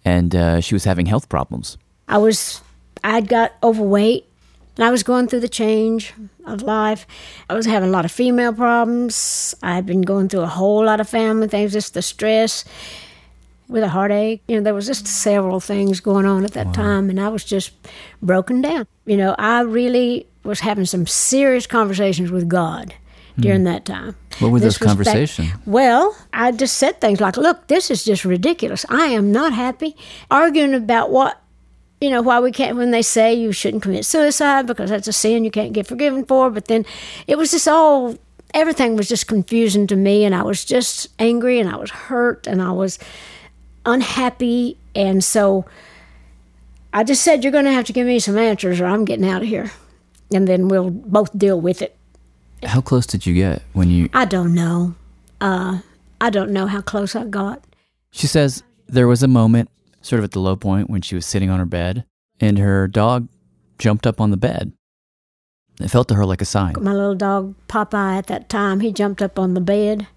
and 0.04 0.36
uh, 0.36 0.62
she 0.62 0.74
was 0.74 0.86
having 0.86 1.06
health 1.06 1.28
problems. 1.30 1.78
I 2.08 2.18
was, 2.18 2.62
I'd 3.04 3.28
got 3.28 3.54
overweight 3.62 4.26
and 4.78 4.86
I 4.86 4.90
was 4.90 5.04
going 5.04 5.28
through 5.28 5.42
the 5.42 5.50
change 5.50 6.14
of 6.48 6.62
life. 6.62 7.06
I 7.50 7.54
was 7.54 7.66
having 7.66 7.90
a 7.90 7.92
lot 7.92 8.06
of 8.06 8.12
female 8.12 8.54
problems. 8.54 9.56
I'd 9.62 9.86
been 9.86 10.02
going 10.02 10.30
through 10.30 10.42
a 10.42 10.48
whole 10.48 10.86
lot 10.86 11.00
of 11.00 11.10
family 11.10 11.48
things, 11.48 11.74
just 11.74 11.94
the 11.94 12.02
stress 12.02 12.66
with 13.68 13.84
a 13.84 13.90
heartache. 13.90 14.42
You 14.48 14.58
know, 14.58 14.64
there 14.64 14.74
was 14.74 14.88
just 14.88 15.08
several 15.08 15.60
things 15.60 16.00
going 16.00 16.26
on 16.26 16.46
at 16.46 16.54
that 16.54 16.74
time, 16.74 17.10
and 17.10 17.20
I 17.20 17.30
was 17.30 17.44
just 17.44 17.72
broken 18.22 18.62
down. 18.62 18.88
You 19.06 19.18
know, 19.18 19.36
I 19.38 19.62
really 19.62 20.28
was 20.44 20.62
having 20.62 20.86
some 20.86 21.06
serious 21.06 21.68
conversations 21.68 22.32
with 22.32 22.48
God 22.48 22.94
hmm. 23.36 23.42
during 23.42 23.64
that 23.66 23.86
time. 23.86 24.16
What 24.40 24.52
were 24.52 24.60
This 24.60 24.78
those 24.78 24.88
conversations? 24.88 25.52
well, 25.66 26.16
I 26.32 26.52
just 26.52 26.78
said 26.78 27.02
things 27.02 27.20
like, 27.20 27.38
"Look, 27.38 27.68
this 27.68 27.92
is 27.92 28.04
just 28.04 28.24
ridiculous. 28.24 28.86
I 28.90 29.08
am 29.08 29.32
not 29.32 29.54
happy." 29.54 29.96
Arguing 30.32 30.74
about 30.74 31.12
what, 31.12 31.42
you 32.00 32.10
know, 32.10 32.22
why 32.22 32.40
we 32.40 32.52
can't 32.52 32.78
when 32.78 32.92
they 32.92 33.02
say 33.02 33.34
you 33.34 33.52
shouldn't 33.52 33.84
commit 33.84 34.06
suicide 34.06 34.68
because 34.68 34.90
that's 34.90 35.08
a 35.08 35.14
sin 35.14 35.44
you 35.44 35.52
can't 35.52 35.74
get 35.74 35.88
forgiven 35.88 36.26
for. 36.26 36.50
But 36.50 36.66
then, 36.66 36.86
it 37.26 37.38
was 37.38 37.52
just 37.52 37.68
all 37.68 38.18
everything 38.54 38.96
was 38.96 39.08
just 39.08 39.28
confusing 39.28 39.88
to 39.88 39.96
me, 39.96 40.24
and 40.24 40.36
I 40.36 40.44
was 40.44 40.64
just 40.64 41.08
angry, 41.20 41.60
and 41.60 41.70
I 41.70 41.76
was 41.76 41.92
hurt, 41.92 42.48
and 42.48 42.62
I 42.62 42.72
was 42.72 43.00
unhappy, 43.86 44.78
and 44.96 45.24
so 45.24 45.66
I 46.94 47.04
just 47.04 47.24
said, 47.24 47.44
"You're 47.44 47.52
going 47.52 47.66
to 47.66 47.72
have 47.72 47.86
to 47.86 47.94
give 47.94 48.08
me 48.08 48.20
some 48.20 48.38
answers, 48.38 48.80
or 48.80 48.86
I'm 48.86 49.06
getting 49.06 49.28
out 49.28 49.42
of 49.42 49.48
here, 49.48 49.72
and 50.34 50.48
then 50.48 50.68
we'll 50.68 50.90
both 50.90 51.38
deal 51.38 51.60
with 51.60 51.82
it." 51.82 51.96
How 52.64 52.82
close 52.82 53.06
did 53.06 53.26
you 53.26 53.34
get 53.34 53.64
when 53.74 53.90
you? 53.90 54.10
I 54.14 54.26
don't 54.26 54.54
know. 54.54 54.96
Uh, 55.40 55.80
I 56.20 56.30
don't 56.30 56.52
know 56.52 56.66
how 56.66 56.82
close 56.82 57.16
I 57.16 57.26
got. 57.26 57.64
She 58.12 58.28
says 58.28 58.64
there 58.88 59.08
was 59.08 59.22
a 59.22 59.28
moment, 59.28 59.70
sort 60.08 60.20
of 60.20 60.24
at 60.24 60.32
the 60.32 60.40
low 60.40 60.56
point, 60.56 60.90
when 60.90 61.02
she 61.02 61.16
was 61.16 61.26
sitting 61.26 61.50
on 61.50 61.60
her 61.60 61.66
bed, 61.66 62.06
and 62.40 62.58
her 62.58 62.88
dog 62.88 63.28
jumped 63.78 64.08
up 64.08 64.22
on 64.22 64.32
the 64.32 64.38
bed. 64.38 64.72
It 65.80 65.90
felt 65.90 66.08
to 66.08 66.16
her 66.16 66.26
like 66.26 66.42
a 66.42 66.46
sign. 66.46 66.74
My 66.82 66.94
little 66.94 67.14
dog 67.16 67.54
Popeye 67.68 68.18
at 68.18 68.28
that 68.28 68.50
time, 68.50 68.80
he 68.80 68.92
jumped 68.92 69.22
up 69.22 69.38
on 69.38 69.54
the 69.54 69.62
bed 69.62 70.08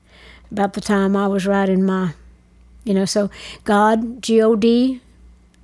about 0.51 0.73
the 0.73 0.81
time 0.81 1.15
I 1.17 1.27
was 1.29 1.47
writing 1.47 1.85
my, 1.85 2.13
you 2.85 2.95
know, 2.95 3.05
so 3.05 3.31
God, 3.65 4.23
G 4.23 4.41
O 4.41 4.57
D, 4.57 5.01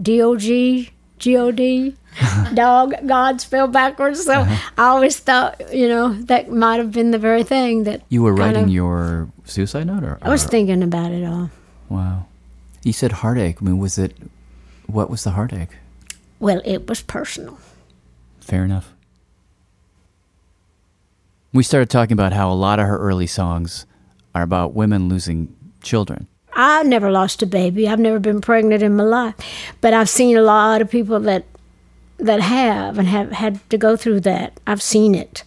D 0.01 0.21
O 0.23 0.37
G, 0.37 0.91
G 1.19 1.37
O 1.39 1.51
D, 1.51 1.95
dog, 2.55 2.95
God 3.07 3.41
spelled 3.41 3.73
backwards. 3.73 4.25
So 4.25 4.41
Uh-huh. 4.41 4.71
I 4.77 4.89
always 4.89 5.19
thought, 5.19 5.73
you 5.75 5.89
know, 5.89 6.13
that 6.25 6.51
might 6.51 6.77
have 6.77 6.93
been 6.93 7.11
the 7.11 7.19
very 7.19 7.43
thing 7.43 7.85
that 7.85 8.03
You 8.11 8.23
were 8.23 8.35
writing 8.35 8.65
of- 8.65 8.71
your 8.71 9.29
suicide 9.45 9.87
note, 9.87 10.05
or 10.05 10.19
I 10.21 10.29
was 10.29 10.45
thinking 10.45 10.83
about 10.83 11.11
it 11.13 11.25
all. 11.25 11.51
wow. 11.89 12.27
You 12.87 12.93
said 12.93 13.11
heartache. 13.11 13.57
I 13.61 13.65
mean, 13.65 13.79
was 13.79 13.99
it? 13.99 14.17
What 14.87 15.11
was 15.11 15.25
the 15.25 15.33
heartache? 15.33 15.71
Well, 16.39 16.63
it 16.65 16.89
was 16.89 17.03
personal. 17.03 17.59
Fair 18.39 18.65
enough. 18.65 18.95
We 21.53 21.65
started 21.65 21.91
talking 21.91 22.13
about 22.13 22.33
how 22.33 22.49
a 22.49 22.55
lot 22.55 22.79
of 22.79 22.87
her 22.87 22.97
early 22.97 23.27
songs 23.27 23.87
are 24.37 24.43
about 24.43 24.75
women 24.75 25.09
losing 25.09 25.53
children. 25.83 26.29
I've 26.53 26.87
never 26.87 27.11
lost 27.11 27.43
a 27.43 27.47
baby. 27.47 27.89
I've 27.89 27.99
never 27.99 28.21
been 28.21 28.41
pregnant 28.41 28.85
in 28.85 28.95
my 28.95 29.03
life, 29.03 29.35
but 29.81 29.93
I've 29.93 30.09
seen 30.09 30.37
a 30.37 30.43
lot 30.43 30.81
of 30.81 30.89
people 30.89 31.19
that 31.19 31.45
that 32.19 32.39
have 32.41 32.99
and 32.99 33.09
have 33.09 33.33
had 33.33 33.69
to 33.71 33.79
go 33.79 33.97
through 33.97 34.21
that. 34.21 34.61
I've 34.65 34.81
seen 34.81 35.17
it. 35.17 35.43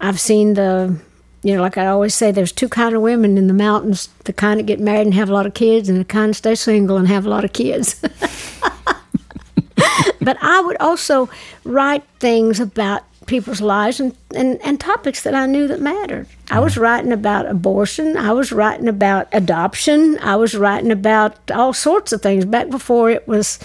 I've 0.00 0.18
seen 0.18 0.54
the, 0.54 0.98
you 1.42 1.56
know, 1.56 1.62
like 1.62 1.76
I 1.76 1.86
always 1.86 2.14
say, 2.14 2.30
there's 2.30 2.52
two 2.52 2.68
kind 2.68 2.94
of 2.94 3.02
women 3.02 3.36
in 3.36 3.48
the 3.48 3.54
mountains: 3.54 4.08
the 4.24 4.32
kind 4.32 4.60
that 4.60 4.66
get 4.66 4.80
married 4.80 5.06
and 5.06 5.14
have 5.14 5.28
a 5.28 5.34
lot 5.34 5.46
of 5.46 5.54
kids, 5.54 5.88
and 5.88 5.98
the 5.98 6.04
kind 6.04 6.30
that 6.30 6.36
stay 6.36 6.54
single 6.54 6.96
and 6.96 7.08
have 7.08 7.26
a 7.26 7.30
lot 7.30 7.44
of 7.44 7.52
kids. 7.52 8.00
but 10.20 10.36
I 10.40 10.60
would 10.60 10.76
also 10.78 11.28
write 11.64 12.04
things 12.20 12.60
about 12.60 13.02
people's 13.26 13.60
lives 13.60 14.00
and, 14.00 14.16
and, 14.34 14.60
and 14.62 14.80
topics 14.80 15.22
that 15.22 15.34
I 15.34 15.46
knew 15.46 15.66
that 15.68 15.80
mattered. 15.80 16.26
I 16.50 16.60
was 16.60 16.74
mm-hmm. 16.74 16.82
writing 16.82 17.12
about 17.12 17.46
abortion. 17.46 18.16
I 18.16 18.32
was 18.32 18.52
writing 18.52 18.88
about 18.88 19.28
adoption. 19.32 20.18
I 20.20 20.36
was 20.36 20.54
writing 20.54 20.90
about 20.90 21.50
all 21.50 21.72
sorts 21.72 22.12
of 22.12 22.22
things 22.22 22.44
back 22.44 22.68
before 22.68 23.10
it 23.10 23.26
was 23.26 23.58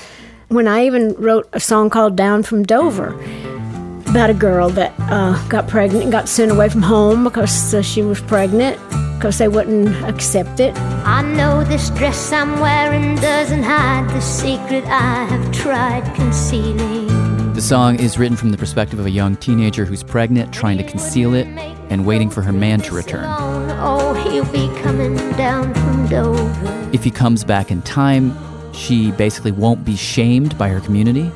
when 0.48 0.68
I 0.68 0.86
even 0.86 1.14
wrote 1.16 1.50
a 1.54 1.60
song 1.60 1.90
called 1.90 2.16
Down 2.16 2.44
from 2.44 2.64
Dover 2.64 3.12
about 4.10 4.30
a 4.30 4.34
girl 4.34 4.70
that 4.70 4.94
uh, 5.00 5.42
got 5.48 5.68
pregnant 5.68 6.04
and 6.04 6.12
got 6.12 6.28
sent 6.30 6.52
away 6.52 6.70
from 6.70 6.82
home 6.82 7.24
because 7.24 7.74
uh, 7.74 7.82
she 7.82 8.02
was 8.02 8.22
pregnant 8.22 8.80
because 9.18 9.38
they 9.38 9.48
wouldn't 9.48 9.90
accept 10.06 10.60
it. 10.60 10.76
I 10.78 11.22
know 11.22 11.64
this 11.64 11.90
dress 11.92 12.32
I'm 12.32 12.60
wearing 12.60 13.16
doesn't 13.16 13.64
hide 13.64 14.10
the 14.10 14.22
secret 14.22 14.86
I 14.86 15.26
have 15.26 15.52
tried 15.52 16.04
concealing. 16.16 17.08
The 17.54 17.62
song 17.62 18.00
is 18.00 18.20
written 18.20 18.38
from 18.38 18.52
the 18.52 18.58
perspective 18.58 19.00
of 19.00 19.08
a 19.08 19.10
young 19.10 19.36
teenager 19.36 19.84
who's 19.84 20.04
pregnant, 20.04 20.54
trying 20.54 20.78
to 20.78 20.84
conceal 20.84 21.34
it, 21.34 21.48
and 21.90 22.06
waiting 22.06 22.30
for 22.30 22.44
her 22.44 22.54
man 22.54 22.82
to 22.82 22.94
return. 22.94 23.26
Oh, 23.26 24.14
he'll 24.14 24.46
be 24.52 24.68
coming 24.84 25.16
down 25.32 25.74
from 25.74 26.08
Dover. 26.08 26.90
If 26.94 27.04
he 27.04 27.10
comes 27.10 27.44
back 27.44 27.72
in 27.72 27.82
time, 27.82 28.38
she 28.74 29.12
basically 29.14 29.52
won't 29.52 29.84
be 29.84 29.96
shamed 29.96 30.56
by 30.60 30.70
her 30.70 30.80
community. 30.80 31.32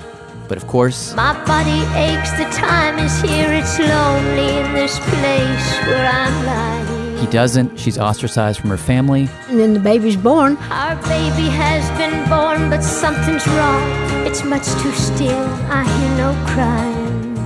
But 0.51 0.57
of 0.57 0.67
course, 0.67 1.15
My 1.15 1.31
body 1.45 1.79
aches, 1.95 2.31
the 2.31 2.43
time 2.51 2.99
is 2.99 3.21
here, 3.21 3.53
it's 3.53 3.79
lonely 3.79 4.57
in 4.57 4.73
this 4.73 4.99
place 4.99 5.65
where 5.87 6.05
I'm 6.05 6.45
lying. 6.45 7.17
he 7.19 7.27
doesn't. 7.27 7.79
She's 7.79 7.97
ostracized 7.97 8.59
from 8.59 8.69
her 8.69 8.75
family. 8.75 9.29
And 9.47 9.57
then 9.57 9.73
the 9.73 9.79
baby's 9.79 10.17
born. 10.17 10.57
Our 10.69 10.97
baby 11.03 11.47
has 11.63 11.87
been 11.97 12.27
born, 12.27 12.69
but 12.69 12.81
something's 12.83 13.47
wrong. 13.47 13.81
It's 14.27 14.43
much 14.43 14.65
too 14.83 14.91
still, 14.91 15.47
I 15.71 15.85
hear 15.85 16.17
no 16.17 16.33
crying. 16.51 17.37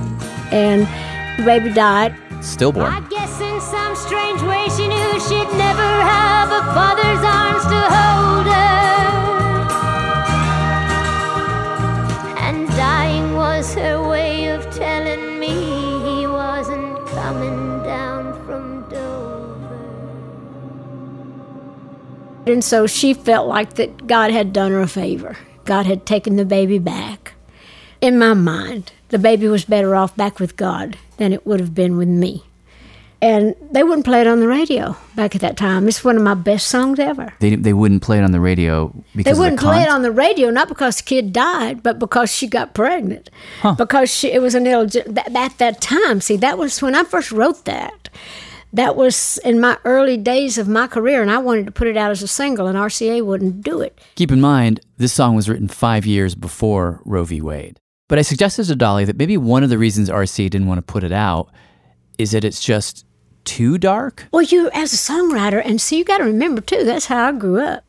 And 0.50 0.80
the 1.38 1.44
baby 1.44 1.72
died. 1.72 2.12
Stillborn. 2.40 2.92
I 2.92 3.02
guess 3.08 3.40
in 3.40 3.60
some 3.60 3.94
strange 3.94 4.42
way 4.42 4.66
she 4.76 4.88
knew 4.88 5.10
she'd 5.28 5.52
never 5.56 5.90
have 6.12 6.50
a 6.50 6.62
father's 6.74 7.22
arms 7.22 7.62
to 7.70 7.80
hold 7.94 8.46
her. 8.52 9.15
And 22.46 22.62
so 22.62 22.86
she 22.86 23.12
felt 23.14 23.48
like 23.48 23.74
that 23.74 24.06
God 24.06 24.30
had 24.30 24.52
done 24.52 24.70
her 24.72 24.80
a 24.80 24.88
favor. 24.88 25.36
God 25.64 25.86
had 25.86 26.06
taken 26.06 26.36
the 26.36 26.44
baby 26.44 26.78
back. 26.78 27.34
In 28.00 28.18
my 28.18 28.34
mind, 28.34 28.92
the 29.08 29.18
baby 29.18 29.48
was 29.48 29.64
better 29.64 29.96
off 29.96 30.14
back 30.16 30.38
with 30.38 30.56
God 30.56 30.96
than 31.16 31.32
it 31.32 31.46
would 31.46 31.60
have 31.60 31.74
been 31.74 31.96
with 31.96 32.08
me. 32.08 32.44
And 33.22 33.54
they 33.72 33.82
wouldn't 33.82 34.04
play 34.04 34.20
it 34.20 34.26
on 34.26 34.40
the 34.40 34.46
radio 34.46 34.94
back 35.16 35.34
at 35.34 35.40
that 35.40 35.56
time. 35.56 35.88
It's 35.88 36.04
one 36.04 36.16
of 36.16 36.22
my 36.22 36.34
best 36.34 36.66
songs 36.66 36.98
ever. 36.98 37.32
They, 37.40 37.56
they 37.56 37.72
wouldn't 37.72 38.02
play 38.02 38.18
it 38.18 38.22
on 38.22 38.30
the 38.30 38.40
radio 38.40 38.92
because 39.16 39.24
They 39.24 39.30
of 39.30 39.36
the 39.38 39.40
wouldn't 39.42 39.60
play 39.60 39.82
it 39.82 39.88
on 39.88 40.02
the 40.02 40.12
radio, 40.12 40.50
not 40.50 40.68
because 40.68 40.98
the 40.98 41.02
kid 41.02 41.32
died, 41.32 41.82
but 41.82 41.98
because 41.98 42.30
she 42.30 42.46
got 42.46 42.74
pregnant. 42.74 43.30
Because 43.78 44.10
she, 44.10 44.30
it 44.30 44.42
was 44.42 44.54
an 44.54 44.64
illegit- 44.64 45.16
at 45.34 45.58
that 45.58 45.80
time. 45.80 46.20
See, 46.20 46.36
that 46.36 46.58
was 46.58 46.80
when 46.82 46.94
I 46.94 47.04
first 47.04 47.32
wrote 47.32 47.64
that. 47.64 48.10
That 48.72 48.96
was 48.96 49.38
in 49.44 49.60
my 49.60 49.78
early 49.84 50.16
days 50.16 50.58
of 50.58 50.68
my 50.68 50.86
career, 50.86 51.22
and 51.22 51.30
I 51.30 51.38
wanted 51.38 51.66
to 51.66 51.72
put 51.72 51.86
it 51.86 51.96
out 51.96 52.10
as 52.10 52.22
a 52.22 52.28
single, 52.28 52.66
and 52.66 52.76
RCA 52.76 53.24
wouldn't 53.24 53.62
do 53.62 53.80
it. 53.80 53.98
Keep 54.16 54.32
in 54.32 54.40
mind, 54.40 54.80
this 54.98 55.12
song 55.12 55.34
was 55.34 55.48
written 55.48 55.68
five 55.68 56.04
years 56.04 56.34
before 56.34 57.00
Roe 57.04 57.24
v. 57.24 57.40
Wade. 57.40 57.80
But 58.08 58.18
I 58.18 58.22
suggested 58.22 58.64
to 58.66 58.76
Dolly 58.76 59.04
that 59.04 59.16
maybe 59.16 59.36
one 59.36 59.62
of 59.64 59.70
the 59.70 59.78
reasons 59.78 60.10
RCA 60.10 60.50
didn't 60.50 60.66
want 60.66 60.78
to 60.78 60.82
put 60.82 61.04
it 61.04 61.12
out 61.12 61.50
is 62.18 62.32
that 62.32 62.44
it's 62.44 62.62
just 62.62 63.06
too 63.44 63.78
dark. 63.78 64.26
Well, 64.32 64.42
you 64.42 64.70
as 64.74 64.92
a 64.92 64.96
songwriter, 64.96 65.62
and 65.64 65.80
see, 65.80 65.98
you 65.98 66.04
got 66.04 66.18
to 66.18 66.24
remember 66.24 66.60
too. 66.60 66.84
That's 66.84 67.06
how 67.06 67.28
I 67.28 67.32
grew 67.32 67.60
up. 67.60 67.84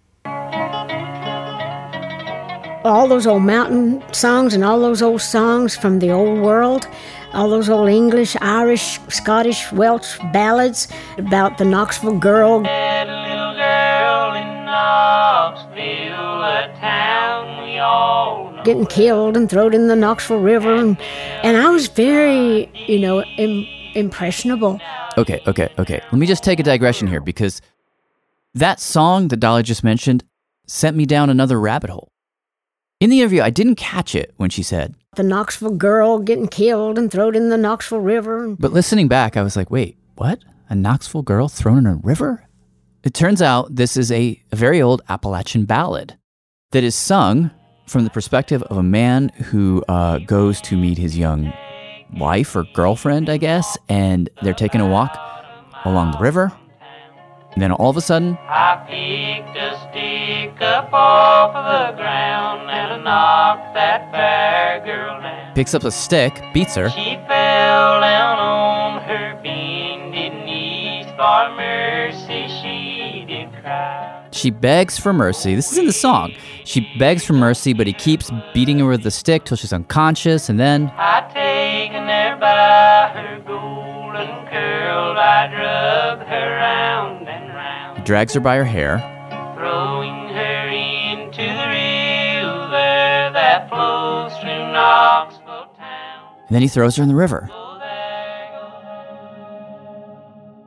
All 2.88 3.08
those 3.10 3.28
old 3.28 3.44
mountain 3.44 4.02
songs 4.14 4.54
and 4.54 4.64
all 4.64 4.80
those 4.80 5.02
old 5.02 5.22
songs 5.22 5.76
from 5.76 6.00
the 6.00 6.10
old 6.10 6.40
world, 6.40 6.88
all 7.34 7.50
those 7.50 7.70
old 7.70 7.90
English, 7.90 8.36
Irish, 8.40 8.98
Scottish, 9.10 9.70
Welsh 9.74 10.18
ballads 10.32 10.88
about 11.18 11.58
the 11.58 11.66
Knoxville 11.66 12.18
girl. 12.18 12.60
little 12.62 13.54
girl 13.56 14.36
in 14.36 14.66
Knoxville, 14.66 16.44
a 16.44 16.74
town 16.80 17.64
we 17.66 17.78
all 17.78 18.54
know. 18.54 18.64
getting 18.64 18.86
killed 18.86 19.36
and 19.36 19.50
thrown 19.50 19.74
in 19.74 19.88
the 19.88 19.96
Knoxville 19.96 20.40
River, 20.40 20.74
and, 20.74 20.98
and 21.44 21.58
I 21.58 21.70
was 21.70 21.88
very, 21.90 22.72
you 22.88 23.00
know, 23.00 23.22
Im- 23.38 23.68
impressionable. 23.96 24.80
Okay, 25.18 25.42
okay, 25.46 25.70
okay. 25.78 26.02
Let 26.12 26.14
me 26.14 26.26
just 26.26 26.44
take 26.44 26.60
a 26.60 26.64
digression 26.64 27.08
here 27.08 27.20
because 27.22 27.62
that 28.54 28.80
song 28.80 29.28
that 29.28 29.38
Dolly 29.38 29.64
just 29.64 29.84
mentioned 29.84 30.24
sent 30.68 30.96
me 30.96 31.06
down 31.06 31.30
another 31.30 31.60
rabbit 31.60 31.90
hole. 31.90 32.12
In 33.00 33.12
the 33.12 33.20
interview, 33.20 33.44
I 33.44 33.52
didn't 33.52 33.76
catch 33.76 34.16
it 34.16 34.34
when 34.38 34.50
she 34.50 34.64
said, 34.64 34.96
The 35.16 35.24
Knoxville 35.24 35.76
girl 35.76 36.18
getting 36.18 36.48
killed 36.48 36.98
and 36.98 37.12
thrown 37.12 37.36
in 37.36 37.50
the 37.50 37.58
Knoxville 37.58 38.00
River. 38.00 38.56
but 38.58 38.74
listening 38.74 39.08
back, 39.08 39.38
I 39.38 39.44
was 39.44 39.56
like, 39.56 39.70
wait, 39.70 39.98
what? 40.16 40.40
A 40.68 40.76
Knoxville 40.76 41.22
girl 41.22 41.48
thrown 41.48 41.78
in 41.80 41.86
a 41.86 41.96
river? 41.96 42.48
It 43.04 43.14
turns 43.14 43.40
out 43.42 43.76
this 43.76 43.98
is 43.98 44.12
a, 44.12 44.42
a 44.52 44.56
very 44.56 44.82
old 44.82 45.04
Appalachian 45.10 45.66
ballad 45.66 46.18
that 46.72 46.84
is 46.84 46.96
sung 46.96 47.52
from 47.88 48.04
the 48.04 48.10
perspective 48.10 48.64
of 48.64 48.78
a 48.78 48.84
man 48.84 49.30
who 49.30 49.84
uh, 49.88 50.18
goes 50.20 50.60
to 50.62 50.76
meet 50.76 50.98
his 50.98 51.16
young 51.16 51.54
wife 52.16 52.56
or 52.56 52.66
girlfriend, 52.74 53.30
I 53.30 53.38
guess, 53.38 53.78
and 53.88 54.28
they're 54.42 54.56
taking 54.56 54.82
a 54.82 54.88
walk 54.88 55.16
along 55.86 56.14
the 56.14 56.20
river. 56.20 56.52
And 57.58 57.62
then 57.64 57.72
all 57.72 57.90
of 57.90 57.98
a 57.98 58.02
sudden, 58.02 58.38
I 58.48 58.86
picked 58.88 59.58
a 59.58 59.76
stick 59.90 60.62
up 60.62 60.94
off 60.94 61.56
of 61.56 61.66
the 61.66 62.00
ground 62.00 62.70
and 62.70 62.94
I 62.94 62.98
knocked 63.04 63.74
that 63.74 64.12
fair 64.12 64.86
girl 64.86 65.20
down. 65.20 65.56
picks 65.56 65.74
up 65.74 65.84
a 65.84 65.90
stick, 65.90 66.40
beats 66.54 66.76
her, 66.76 66.88
She 66.92 67.16
fell 67.28 68.02
down 68.02 68.38
on 68.38 69.02
her 69.02 69.42
bended 69.44 70.46
knees 70.46 71.08
for 71.18 71.50
mercy. 71.56 72.48
She 72.62 73.26
did 73.26 73.52
cry. 73.64 74.28
She 74.32 74.52
begs 74.52 75.00
for 75.00 75.12
mercy. 75.12 75.56
This 75.56 75.72
is 75.72 75.80
in 75.80 75.88
the 75.88 75.94
song. 75.94 76.34
She 76.64 76.88
begs 77.00 77.26
for 77.26 77.34
mercy, 77.34 77.74
but 77.74 77.88
he 77.88 77.94
keeps 77.94 78.30
beating 78.54 78.78
her 78.78 78.86
with 78.86 79.02
the 79.02 79.10
stick 79.10 79.46
till 79.46 79.58
she's 79.58 79.74
unconscious, 79.74 80.48
and 80.50 80.60
then 80.60 80.92
I 80.96 81.22
taken 81.34 82.04
her 82.04 82.38
by 82.40 83.20
her 83.20 83.40
golden 83.48 84.46
curl. 84.46 85.18
I 85.18 85.48
drug 85.48 86.20
her 86.28 86.56
round 86.58 86.78
and 86.88 87.27
round, 87.27 87.27
he 87.27 87.27
drags 88.08 88.34
her 88.34 88.40
by 88.40 88.56
her 88.56 88.64
hair. 88.64 89.00
throwing 89.58 90.30
her 90.30 90.70
into 90.70 91.42
the 91.42 91.68
river 91.68 93.30
that 93.34 93.68
flows 93.68 94.32
through 94.40 94.72
Knoxville 94.72 95.68
town. 95.78 96.36
And 96.48 96.56
then 96.56 96.62
he 96.62 96.70
throws 96.70 96.96
her 96.96 97.04
in 97.04 97.10
the 97.10 97.16
river. 97.16 97.50
Oh, 97.52 97.66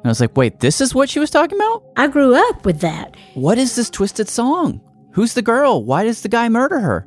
and 0.03 0.07
I 0.07 0.09
was 0.09 0.21
like, 0.21 0.35
wait, 0.37 0.61
this 0.61 0.81
is 0.81 0.95
what 0.95 1.11
she 1.11 1.19
was 1.19 1.31
talking 1.31 1.59
about? 1.59 1.83
I 1.97 2.09
grew 2.09 2.35
up 2.35 2.65
with 2.65 2.81
that. 2.81 3.17
What 3.35 3.59
is 3.59 3.77
this 3.77 3.91
twisted 3.91 4.31
song? 4.31 4.81
Who's 5.13 5.35
the 5.35 5.43
girl? 5.43 5.85
Why 5.85 6.05
does 6.05 6.23
the 6.23 6.29
guy 6.29 6.49
murder 6.49 6.81
her? 6.81 7.07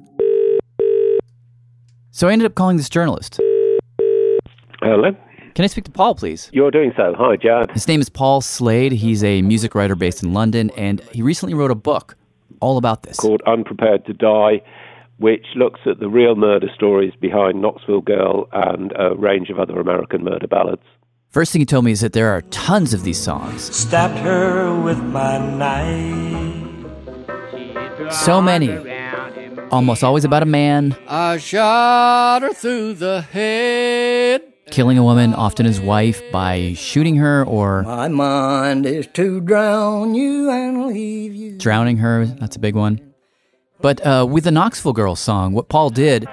So 2.12 2.28
I 2.28 2.34
ended 2.34 2.46
up 2.46 2.54
calling 2.54 2.78
this 2.78 2.90
journalist. 2.90 3.40
Hello. 4.82 5.16
Can 5.56 5.64
I 5.66 5.68
speak 5.68 5.84
to 5.86 5.92
Paul, 5.92 6.16
please? 6.16 6.50
You're 6.52 6.72
doing 6.72 6.94
so. 6.98 7.14
Hi, 7.16 7.36
Jad. 7.36 7.70
His 7.72 7.88
name 7.88 8.02
is 8.02 8.10
Paul 8.10 8.42
Slade. 8.42 8.92
He's 8.92 9.24
a 9.24 9.44
music 9.44 9.76
writer 9.76 9.96
based 9.96 10.24
in 10.24 10.34
London, 10.34 10.72
and 10.72 11.00
he 11.12 11.22
recently 11.22 11.54
wrote 11.54 11.70
a 11.70 11.76
book 11.76 12.18
all 12.60 12.78
about 12.78 13.04
this. 13.04 13.18
Called 13.18 13.44
Unprepared 13.46 14.04
to 14.08 14.14
Die, 14.14 14.64
which 15.18 15.46
looks 15.56 15.82
at 15.86 16.00
the 16.00 16.10
real 16.10 16.36
murder 16.36 16.70
stories 16.74 17.14
behind 17.22 17.62
Knoxville 17.62 18.02
Girl 18.02 18.48
and 18.52 18.94
a 18.98 19.16
range 19.16 19.52
of 19.52 19.60
other 19.60 19.80
American 19.80 20.24
murder 20.24 20.48
ballads. 20.48 20.82
First 21.30 21.52
thing 21.52 21.62
he 21.62 21.66
told 21.66 21.86
me 21.86 21.92
is 21.92 22.02
that 22.02 22.14
there 22.14 22.30
are 22.30 22.42
tons 22.44 22.94
of 22.96 23.04
these 23.04 23.22
songs. 23.22 23.76
Stabbed 23.76 24.18
her 24.20 24.80
with 24.82 24.98
my 25.04 25.38
knife. 25.38 26.64
So 28.12 28.42
many. 28.42 28.76
Almost 29.70 30.04
always 30.04 30.26
about 30.26 30.42
a 30.44 30.48
man 30.48 30.96
I 31.08 31.38
shot 31.38 32.42
her 32.42 32.54
through 32.54 32.96
the 32.96 33.22
head. 33.22 34.53
Killing 34.74 34.98
a 34.98 35.04
woman, 35.04 35.36
often 35.36 35.68
his 35.68 35.80
wife, 35.80 36.20
by 36.32 36.74
shooting 36.74 37.16
her 37.18 37.46
or 37.46 37.84
My 37.84 38.08
mind 38.08 38.88
is 38.88 39.06
to 39.14 39.40
drown 39.40 40.16
you 40.16 40.50
and 40.50 40.88
leave 40.88 41.36
you. 41.36 41.60
drowning 41.60 41.98
her. 41.98 42.26
That's 42.26 42.56
a 42.56 42.60
big 42.60 42.76
one. 42.76 43.00
But 43.82 44.04
uh, 44.06 44.26
with 44.28 44.46
the 44.46 44.52
Knoxville 44.52 44.94
Girl 44.94 45.16
song, 45.16 45.54
what 45.54 45.70
Paul 45.70 45.92
did 45.92 46.28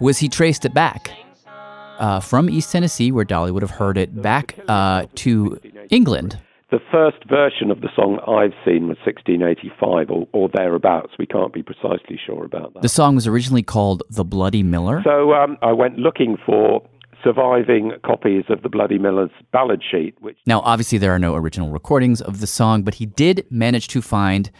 was 0.00 0.18
he 0.18 0.28
traced 0.28 0.64
it 0.64 0.74
back 0.74 1.12
uh, 1.46 2.18
from 2.18 2.50
East 2.50 2.72
Tennessee, 2.72 3.12
where 3.12 3.24
Dolly 3.24 3.52
would 3.52 3.62
have 3.62 3.70
heard 3.70 3.96
it, 3.96 4.20
back 4.20 4.58
uh, 4.66 5.06
to 5.16 5.60
England. 5.90 6.40
The 6.72 6.80
first 6.90 7.18
version 7.28 7.70
of 7.70 7.80
the 7.82 7.88
song 7.94 8.18
I've 8.26 8.52
seen 8.64 8.88
was 8.88 8.96
1685 9.06 10.10
or, 10.10 10.26
or 10.32 10.48
thereabouts. 10.52 11.12
We 11.16 11.26
can't 11.26 11.52
be 11.52 11.62
precisely 11.62 12.18
sure 12.26 12.44
about 12.44 12.74
that. 12.74 12.82
The 12.82 12.88
song 12.88 13.14
was 13.14 13.28
originally 13.28 13.62
called 13.62 14.02
The 14.10 14.24
Bloody 14.24 14.64
Miller. 14.64 15.00
So 15.04 15.32
um, 15.32 15.56
I 15.62 15.70
went 15.72 15.98
looking 15.98 16.36
for 16.44 16.82
surviving 17.22 17.92
copies 18.04 18.44
of 18.48 18.62
the 18.62 18.68
Bloody 18.68 18.98
Miller's 18.98 19.30
ballad 19.52 19.82
sheet, 19.88 20.14
which 20.20 20.36
Now, 20.46 20.60
obviously, 20.60 20.98
there 20.98 21.12
are 21.12 21.18
no 21.18 21.34
original 21.34 21.70
recordings 21.70 22.20
of 22.20 22.40
the 22.40 22.46
song, 22.46 22.82
but 22.82 22.94
he 22.94 23.06
did 23.06 23.46
manage 23.50 23.88
to 23.88 24.02
find 24.02 24.50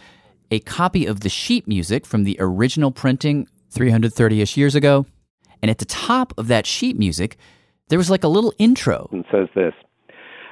a 0.51 0.59
copy 0.59 1.05
of 1.05 1.21
the 1.21 1.29
sheet 1.29 1.67
music 1.67 2.05
from 2.05 2.23
the 2.23 2.37
original 2.39 2.91
printing 2.91 3.47
330 3.71 4.41
ish 4.41 4.57
years 4.57 4.75
ago. 4.75 5.05
And 5.61 5.71
at 5.71 5.79
the 5.79 5.85
top 5.85 6.33
of 6.37 6.47
that 6.47 6.65
sheet 6.65 6.97
music, 6.97 7.37
there 7.89 7.97
was 7.97 8.09
like 8.09 8.23
a 8.23 8.27
little 8.27 8.53
intro. 8.57 9.09
and 9.11 9.25
says 9.31 9.47
this 9.55 9.73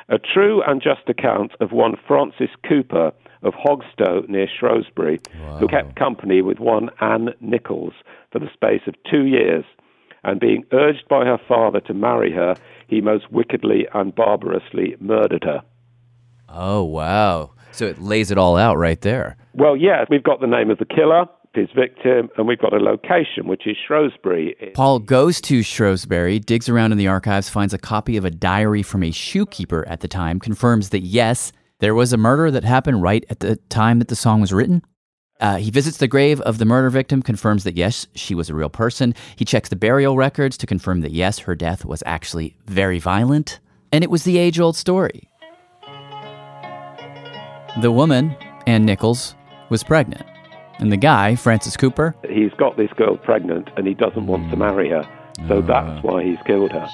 A 0.10 0.18
true 0.18 0.62
and 0.64 0.82
just 0.82 1.08
account 1.08 1.52
of 1.60 1.72
one 1.72 1.96
Francis 2.08 2.50
Cooper 2.68 3.12
of 3.44 3.54
Hogstow 3.54 4.28
near 4.28 4.48
Shrewsbury, 4.48 5.20
who 5.60 5.68
kept 5.68 5.96
company 5.96 6.42
with 6.42 6.60
one 6.60 6.90
Anne 7.00 7.30
Nichols 7.40 7.94
for 8.32 8.40
the 8.40 8.50
space 8.52 8.82
of 8.88 8.96
two 9.10 9.26
years, 9.26 9.64
and 10.26 10.40
being 10.40 10.64
urged 10.74 11.08
by 11.08 11.26
her 11.26 11.40
father 11.48 11.80
to 11.82 11.94
marry 11.94 12.32
her, 12.34 12.56
he 12.88 13.02
most 13.02 13.32
wickedly 13.32 13.88
and 13.94 14.14
barbarously 14.14 14.96
murdered 15.00 15.44
her. 15.44 15.62
Oh, 16.50 16.84
wow. 16.84 17.52
So 17.72 17.86
it 17.86 18.02
lays 18.02 18.32
it 18.32 18.38
all 18.38 18.58
out 18.58 18.78
right 18.78 19.00
there. 19.02 19.38
Well, 19.54 19.76
yeah, 19.76 20.06
we've 20.10 20.24
got 20.24 20.42
the 20.42 20.48
name 20.48 20.70
of 20.72 20.78
the 20.78 20.86
killer, 20.86 21.26
his 21.54 21.70
victim, 21.76 22.30
and 22.38 22.48
we've 22.48 22.60
got 22.60 22.74
a 22.74 22.78
location, 22.78 23.48
which 23.48 23.68
is 23.68 23.76
Shrewsbury. 23.88 24.56
Paul 24.74 25.00
goes 25.00 25.42
to 25.42 25.62
Shrewsbury, 25.62 26.40
digs 26.40 26.70
around 26.70 26.92
in 26.92 26.98
the 26.98 27.08
archives, 27.08 27.50
finds 27.50 27.74
a 27.74 27.78
copy 27.78 28.18
of 28.18 28.26
a 28.26 28.32
diary 28.32 28.84
from 28.84 29.04
a 29.04 29.12
shoekeeper 29.12 29.88
at 29.88 30.02
the 30.02 30.08
time, 30.08 30.40
confirms 30.40 30.90
that 30.90 31.02
yes, 31.02 31.52
there 31.80 31.96
was 31.96 32.14
a 32.14 32.18
murder 32.18 32.52
that 32.52 32.64
happened 32.64 33.02
right 33.02 33.26
at 33.30 33.42
the 33.42 33.58
time 33.70 34.00
that 34.00 34.08
the 34.08 34.16
song 34.16 34.42
was 34.42 34.54
written. 34.54 34.82
Uh, 35.42 35.58
he 35.58 35.70
visits 35.70 35.98
the 35.98 36.08
grave 36.08 36.40
of 36.42 36.58
the 36.60 36.66
murder 36.66 36.90
victim, 36.90 37.22
confirms 37.22 37.64
that 37.66 37.76
yes, 37.76 38.08
she 38.16 38.34
was 38.34 38.50
a 38.50 38.56
real 38.56 38.70
person. 38.70 39.14
He 39.36 39.44
checks 39.44 39.70
the 39.70 39.76
burial 39.76 40.16
records 40.16 40.58
to 40.58 40.68
confirm 40.68 41.02
that 41.02 41.12
yes, 41.12 41.40
her 41.40 41.56
death 41.56 41.84
was 41.84 42.02
actually 42.06 42.56
very 42.68 43.00
violent. 43.00 43.60
And 43.92 44.04
it 44.04 44.10
was 44.10 44.24
the 44.24 44.38
age 44.38 44.60
old 44.60 44.76
story. 44.76 45.30
The 47.82 47.92
woman, 47.92 48.36
Ann 48.66 48.86
Nichols, 48.86 49.36
was 49.70 49.84
pregnant. 49.84 50.26
And 50.80 50.92
the 50.92 50.98
guy, 50.98 51.36
Francis 51.36 51.76
Cooper, 51.78 52.16
He's 52.30 52.52
got 52.54 52.78
this 52.78 52.92
girl 52.94 53.18
pregnant 53.18 53.70
and 53.78 53.88
he 53.88 53.94
doesn't 53.94 54.28
want 54.28 54.50
to 54.52 54.58
marry 54.58 54.90
her. 54.90 55.08
So 55.48 55.62
that's 55.62 56.02
why 56.04 56.24
he's 56.24 56.40
killed 56.46 56.72
her. 56.72 56.88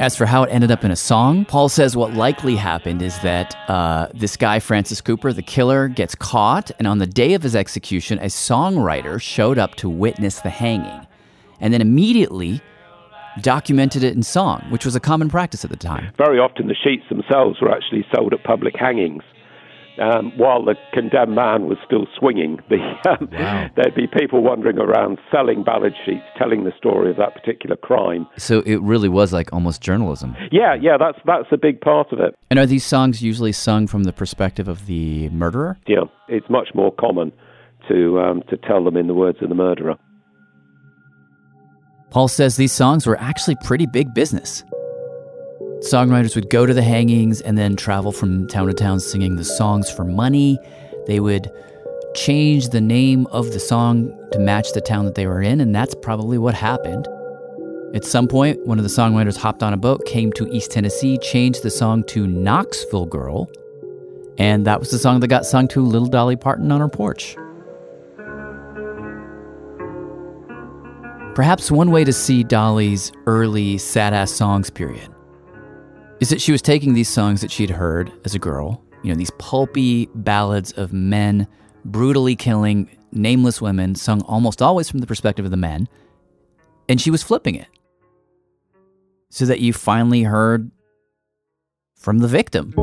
As 0.00 0.16
for 0.16 0.24
how 0.24 0.44
it 0.44 0.48
ended 0.50 0.70
up 0.70 0.82
in 0.82 0.90
a 0.90 0.96
song, 0.96 1.44
Paul 1.44 1.68
says 1.68 1.94
what 1.94 2.14
likely 2.14 2.56
happened 2.56 3.02
is 3.02 3.18
that 3.18 3.54
uh, 3.68 4.08
this 4.14 4.34
guy, 4.34 4.58
Francis 4.58 5.02
Cooper, 5.02 5.30
the 5.30 5.42
killer, 5.42 5.88
gets 5.88 6.14
caught, 6.14 6.70
and 6.78 6.88
on 6.88 6.96
the 6.96 7.06
day 7.06 7.34
of 7.34 7.42
his 7.42 7.54
execution, 7.54 8.18
a 8.20 8.28
songwriter 8.28 9.20
showed 9.20 9.58
up 9.58 9.74
to 9.74 9.90
witness 9.90 10.40
the 10.40 10.48
hanging, 10.48 11.06
and 11.60 11.74
then 11.74 11.82
immediately 11.82 12.62
documented 13.42 14.02
it 14.02 14.16
in 14.16 14.22
song, 14.22 14.64
which 14.70 14.86
was 14.86 14.96
a 14.96 15.00
common 15.00 15.28
practice 15.28 15.66
at 15.66 15.70
the 15.70 15.76
time. 15.76 16.10
Very 16.16 16.38
often 16.38 16.68
the 16.68 16.74
sheets 16.74 17.04
themselves 17.10 17.60
were 17.60 17.70
actually 17.70 18.06
sold 18.16 18.32
at 18.32 18.42
public 18.42 18.74
hangings. 18.76 19.22
Um, 20.00 20.32
while 20.38 20.64
the 20.64 20.76
condemned 20.94 21.34
man 21.34 21.68
was 21.68 21.76
still 21.84 22.06
swinging, 22.18 22.58
the, 22.70 22.78
um, 23.10 23.28
there'd 23.76 23.94
be 23.94 24.06
people 24.06 24.42
wandering 24.42 24.78
around 24.78 25.18
selling 25.30 25.62
ballad 25.62 25.92
sheets, 26.06 26.24
telling 26.38 26.64
the 26.64 26.72
story 26.78 27.10
of 27.10 27.18
that 27.18 27.34
particular 27.34 27.76
crime. 27.76 28.26
So 28.38 28.60
it 28.60 28.80
really 28.80 29.10
was 29.10 29.32
like 29.32 29.52
almost 29.52 29.82
journalism. 29.82 30.34
Yeah, 30.50 30.74
yeah, 30.80 30.96
that's 30.98 31.18
that's 31.26 31.48
a 31.52 31.58
big 31.58 31.80
part 31.82 32.12
of 32.12 32.20
it. 32.20 32.34
And 32.48 32.58
are 32.58 32.66
these 32.66 32.84
songs 32.84 33.22
usually 33.22 33.52
sung 33.52 33.86
from 33.86 34.04
the 34.04 34.12
perspective 34.12 34.68
of 34.68 34.86
the 34.86 35.28
murderer? 35.28 35.78
Yeah, 35.86 36.04
it's 36.28 36.48
much 36.48 36.68
more 36.74 36.92
common 36.92 37.30
to 37.88 38.20
um, 38.20 38.42
to 38.48 38.56
tell 38.56 38.82
them 38.84 38.96
in 38.96 39.06
the 39.06 39.14
words 39.14 39.38
of 39.42 39.48
the 39.50 39.54
murderer. 39.54 39.96
Paul 42.10 42.28
says 42.28 42.56
these 42.56 42.72
songs 42.72 43.06
were 43.06 43.18
actually 43.20 43.56
pretty 43.62 43.86
big 43.86 44.14
business. 44.14 44.64
Songwriters 45.80 46.34
would 46.34 46.50
go 46.50 46.66
to 46.66 46.74
the 46.74 46.82
hangings 46.82 47.40
and 47.40 47.56
then 47.56 47.74
travel 47.74 48.12
from 48.12 48.46
town 48.48 48.66
to 48.66 48.74
town 48.74 49.00
singing 49.00 49.36
the 49.36 49.44
songs 49.44 49.90
for 49.90 50.04
money. 50.04 50.58
They 51.06 51.20
would 51.20 51.50
change 52.14 52.68
the 52.68 52.82
name 52.82 53.26
of 53.28 53.52
the 53.52 53.60
song 53.60 54.12
to 54.32 54.38
match 54.38 54.72
the 54.72 54.82
town 54.82 55.06
that 55.06 55.14
they 55.14 55.26
were 55.26 55.40
in, 55.40 55.58
and 55.58 55.74
that's 55.74 55.94
probably 55.94 56.36
what 56.36 56.54
happened. 56.54 57.08
At 57.94 58.04
some 58.04 58.28
point, 58.28 58.66
one 58.66 58.78
of 58.78 58.84
the 58.84 58.90
songwriters 58.90 59.38
hopped 59.38 59.62
on 59.62 59.72
a 59.72 59.78
boat, 59.78 60.04
came 60.04 60.32
to 60.34 60.46
East 60.54 60.70
Tennessee, 60.70 61.16
changed 61.16 61.62
the 61.62 61.70
song 61.70 62.04
to 62.08 62.26
Knoxville 62.26 63.06
Girl, 63.06 63.50
and 64.36 64.66
that 64.66 64.80
was 64.80 64.90
the 64.90 64.98
song 64.98 65.20
that 65.20 65.28
got 65.28 65.46
sung 65.46 65.66
to 65.68 65.80
Little 65.80 66.08
Dolly 66.08 66.36
Parton 66.36 66.70
on 66.70 66.80
her 66.80 66.88
porch. 66.90 67.36
Perhaps 71.34 71.70
one 71.70 71.90
way 71.90 72.04
to 72.04 72.12
see 72.12 72.44
Dolly's 72.44 73.12
early 73.26 73.78
sad 73.78 74.12
ass 74.12 74.30
songs 74.30 74.68
period 74.68 75.08
is 76.20 76.28
that 76.28 76.40
she 76.40 76.52
was 76.52 76.62
taking 76.62 76.94
these 76.94 77.08
songs 77.08 77.40
that 77.40 77.50
she'd 77.50 77.70
heard 77.70 78.12
as 78.24 78.34
a 78.34 78.38
girl, 78.38 78.82
you 79.02 79.10
know, 79.10 79.16
these 79.16 79.30
pulpy 79.38 80.06
ballads 80.14 80.72
of 80.72 80.92
men 80.92 81.46
brutally 81.84 82.36
killing 82.36 82.88
nameless 83.12 83.60
women, 83.60 83.94
sung 83.94 84.20
almost 84.22 84.62
always 84.62 84.88
from 84.90 85.00
the 85.00 85.06
perspective 85.06 85.44
of 85.44 85.50
the 85.50 85.56
men, 85.56 85.88
and 86.88 87.00
she 87.00 87.10
was 87.10 87.22
flipping 87.22 87.54
it 87.54 87.68
so 89.30 89.46
that 89.46 89.60
you 89.60 89.72
finally 89.72 90.22
heard 90.22 90.70
from 91.94 92.18
the 92.18 92.28
victim. 92.28 92.74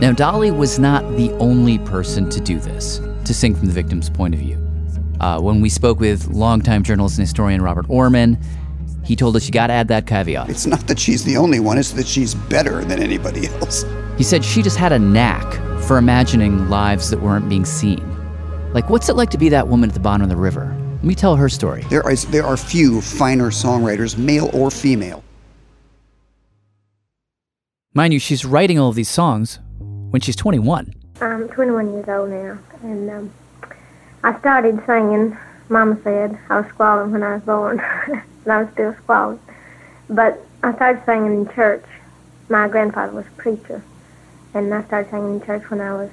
Now, 0.00 0.12
Dolly 0.12 0.50
was 0.50 0.78
not 0.78 1.16
the 1.16 1.32
only 1.38 1.78
person 1.78 2.28
to 2.28 2.38
do 2.38 2.58
this, 2.58 3.00
to 3.24 3.32
sing 3.32 3.54
from 3.54 3.68
the 3.68 3.72
victim's 3.72 4.10
point 4.10 4.34
of 4.34 4.40
view. 4.40 4.56
Uh, 5.20 5.40
when 5.40 5.62
we 5.62 5.70
spoke 5.70 6.00
with 6.00 6.28
longtime 6.28 6.82
journalist 6.82 7.16
and 7.16 7.26
historian 7.26 7.62
Robert 7.62 7.86
Oermann, 7.88 8.38
he 9.06 9.16
told 9.16 9.36
us 9.36 9.46
you 9.46 9.52
got 9.52 9.68
to 9.68 9.72
add 9.72 9.88
that 9.88 10.06
caveat. 10.06 10.50
It's 10.50 10.66
not 10.66 10.86
that 10.88 10.98
she's 10.98 11.24
the 11.24 11.38
only 11.38 11.60
one, 11.60 11.78
it's 11.78 11.92
that 11.92 12.06
she's 12.06 12.34
better 12.34 12.84
than 12.84 13.00
anybody 13.00 13.46
else. 13.46 13.86
He 14.18 14.22
said 14.22 14.44
she 14.44 14.60
just 14.60 14.76
had 14.76 14.92
a 14.92 14.98
knack 14.98 15.50
for 15.84 15.96
imagining 15.96 16.68
lives 16.68 17.08
that 17.08 17.22
weren't 17.22 17.48
being 17.48 17.64
seen. 17.64 18.04
Like, 18.74 18.90
what's 18.90 19.08
it 19.08 19.16
like 19.16 19.30
to 19.30 19.38
be 19.38 19.48
that 19.48 19.66
woman 19.66 19.88
at 19.88 19.94
the 19.94 20.00
bottom 20.00 20.24
of 20.24 20.28
the 20.28 20.36
river? 20.36 20.76
Let 20.96 21.04
me 21.04 21.14
tell 21.14 21.36
her 21.36 21.48
story. 21.48 21.84
There 21.88 22.06
is 22.10 22.26
there 22.26 22.44
are 22.44 22.58
few 22.58 23.00
finer 23.00 23.50
songwriters, 23.50 24.18
male 24.18 24.50
or 24.52 24.70
female. 24.70 25.24
Mind 27.94 28.12
you, 28.12 28.18
she's 28.18 28.44
writing 28.44 28.78
all 28.78 28.90
of 28.90 28.94
these 28.94 29.08
songs 29.08 29.58
when 30.10 30.20
she's 30.20 30.36
21. 30.36 30.94
I'm 31.20 31.48
21 31.48 31.92
years 31.92 32.08
old 32.08 32.30
now, 32.30 32.58
and 32.82 33.10
um, 33.10 33.32
I 34.22 34.38
started 34.38 34.82
singing. 34.86 35.36
Mama 35.68 35.98
said 36.04 36.38
I 36.48 36.60
was 36.60 36.68
squalling 36.70 37.10
when 37.12 37.22
I 37.22 37.34
was 37.34 37.42
born, 37.42 37.80
and 38.06 38.52
I 38.52 38.62
was 38.62 38.72
still 38.72 38.94
squalling. 39.02 39.40
But 40.08 40.44
I 40.62 40.74
started 40.74 41.04
singing 41.04 41.32
in 41.32 41.48
church. 41.54 41.84
My 42.48 42.68
grandfather 42.68 43.12
was 43.12 43.26
a 43.26 43.42
preacher, 43.42 43.82
and 44.54 44.72
I 44.72 44.84
started 44.84 45.10
singing 45.10 45.40
in 45.40 45.46
church 45.46 45.68
when 45.70 45.80
I 45.80 45.94
was, 45.94 46.10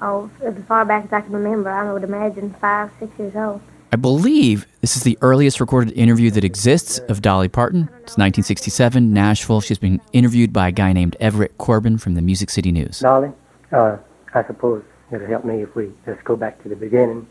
oh, 0.00 0.30
as 0.42 0.54
far 0.64 0.84
back 0.84 1.06
as 1.06 1.12
I 1.12 1.20
can 1.22 1.32
remember. 1.32 1.70
I 1.70 1.92
would 1.92 2.04
imagine 2.04 2.54
five, 2.60 2.90
six 3.00 3.18
years 3.18 3.34
old. 3.34 3.60
I 3.94 3.96
believe 3.96 4.66
this 4.80 4.96
is 4.96 5.02
the 5.02 5.18
earliest 5.20 5.60
recorded 5.60 5.92
interview 5.92 6.30
that 6.30 6.44
exists 6.44 6.98
of 7.10 7.20
Dolly 7.20 7.48
Parton. 7.48 7.82
It's 7.82 8.16
1967, 8.16 9.12
Nashville. 9.12 9.60
She's 9.60 9.78
been 9.78 10.00
interviewed 10.14 10.50
by 10.50 10.68
a 10.68 10.72
guy 10.72 10.94
named 10.94 11.14
Everett 11.20 11.58
Corbin 11.58 11.98
from 11.98 12.14
the 12.14 12.22
Music 12.22 12.48
City 12.48 12.72
News. 12.72 13.00
Dolly, 13.00 13.32
uh, 13.70 13.98
I 14.32 14.44
suppose 14.44 14.82
it'll 15.10 15.26
help 15.26 15.44
me 15.44 15.60
if 15.60 15.76
we 15.76 15.92
just 16.06 16.24
go 16.24 16.36
back 16.36 16.62
to 16.62 16.70
the 16.70 16.76
beginning. 16.76 17.26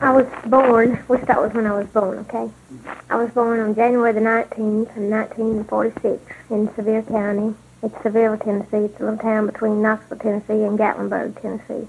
I 0.00 0.10
was 0.10 0.26
born, 0.46 0.98
we'll 1.06 1.22
start 1.22 1.42
with 1.42 1.54
when 1.54 1.66
I 1.66 1.78
was 1.78 1.86
born, 1.86 2.18
okay? 2.18 2.50
I 3.08 3.14
was 3.14 3.30
born 3.30 3.60
on 3.60 3.76
January 3.76 4.12
the 4.12 4.18
19th 4.18 4.96
in 4.96 5.10
1946 5.10 6.20
in 6.50 6.74
Sevier 6.74 7.02
County. 7.02 7.54
It's 7.84 7.94
Sevierville, 7.94 8.42
Tennessee. 8.44 8.86
It's 8.92 9.00
a 9.00 9.04
little 9.04 9.18
town 9.18 9.46
between 9.46 9.80
Knoxville, 9.80 10.18
Tennessee 10.18 10.64
and 10.64 10.76
Gatlinburg, 10.76 11.40
Tennessee. 11.40 11.86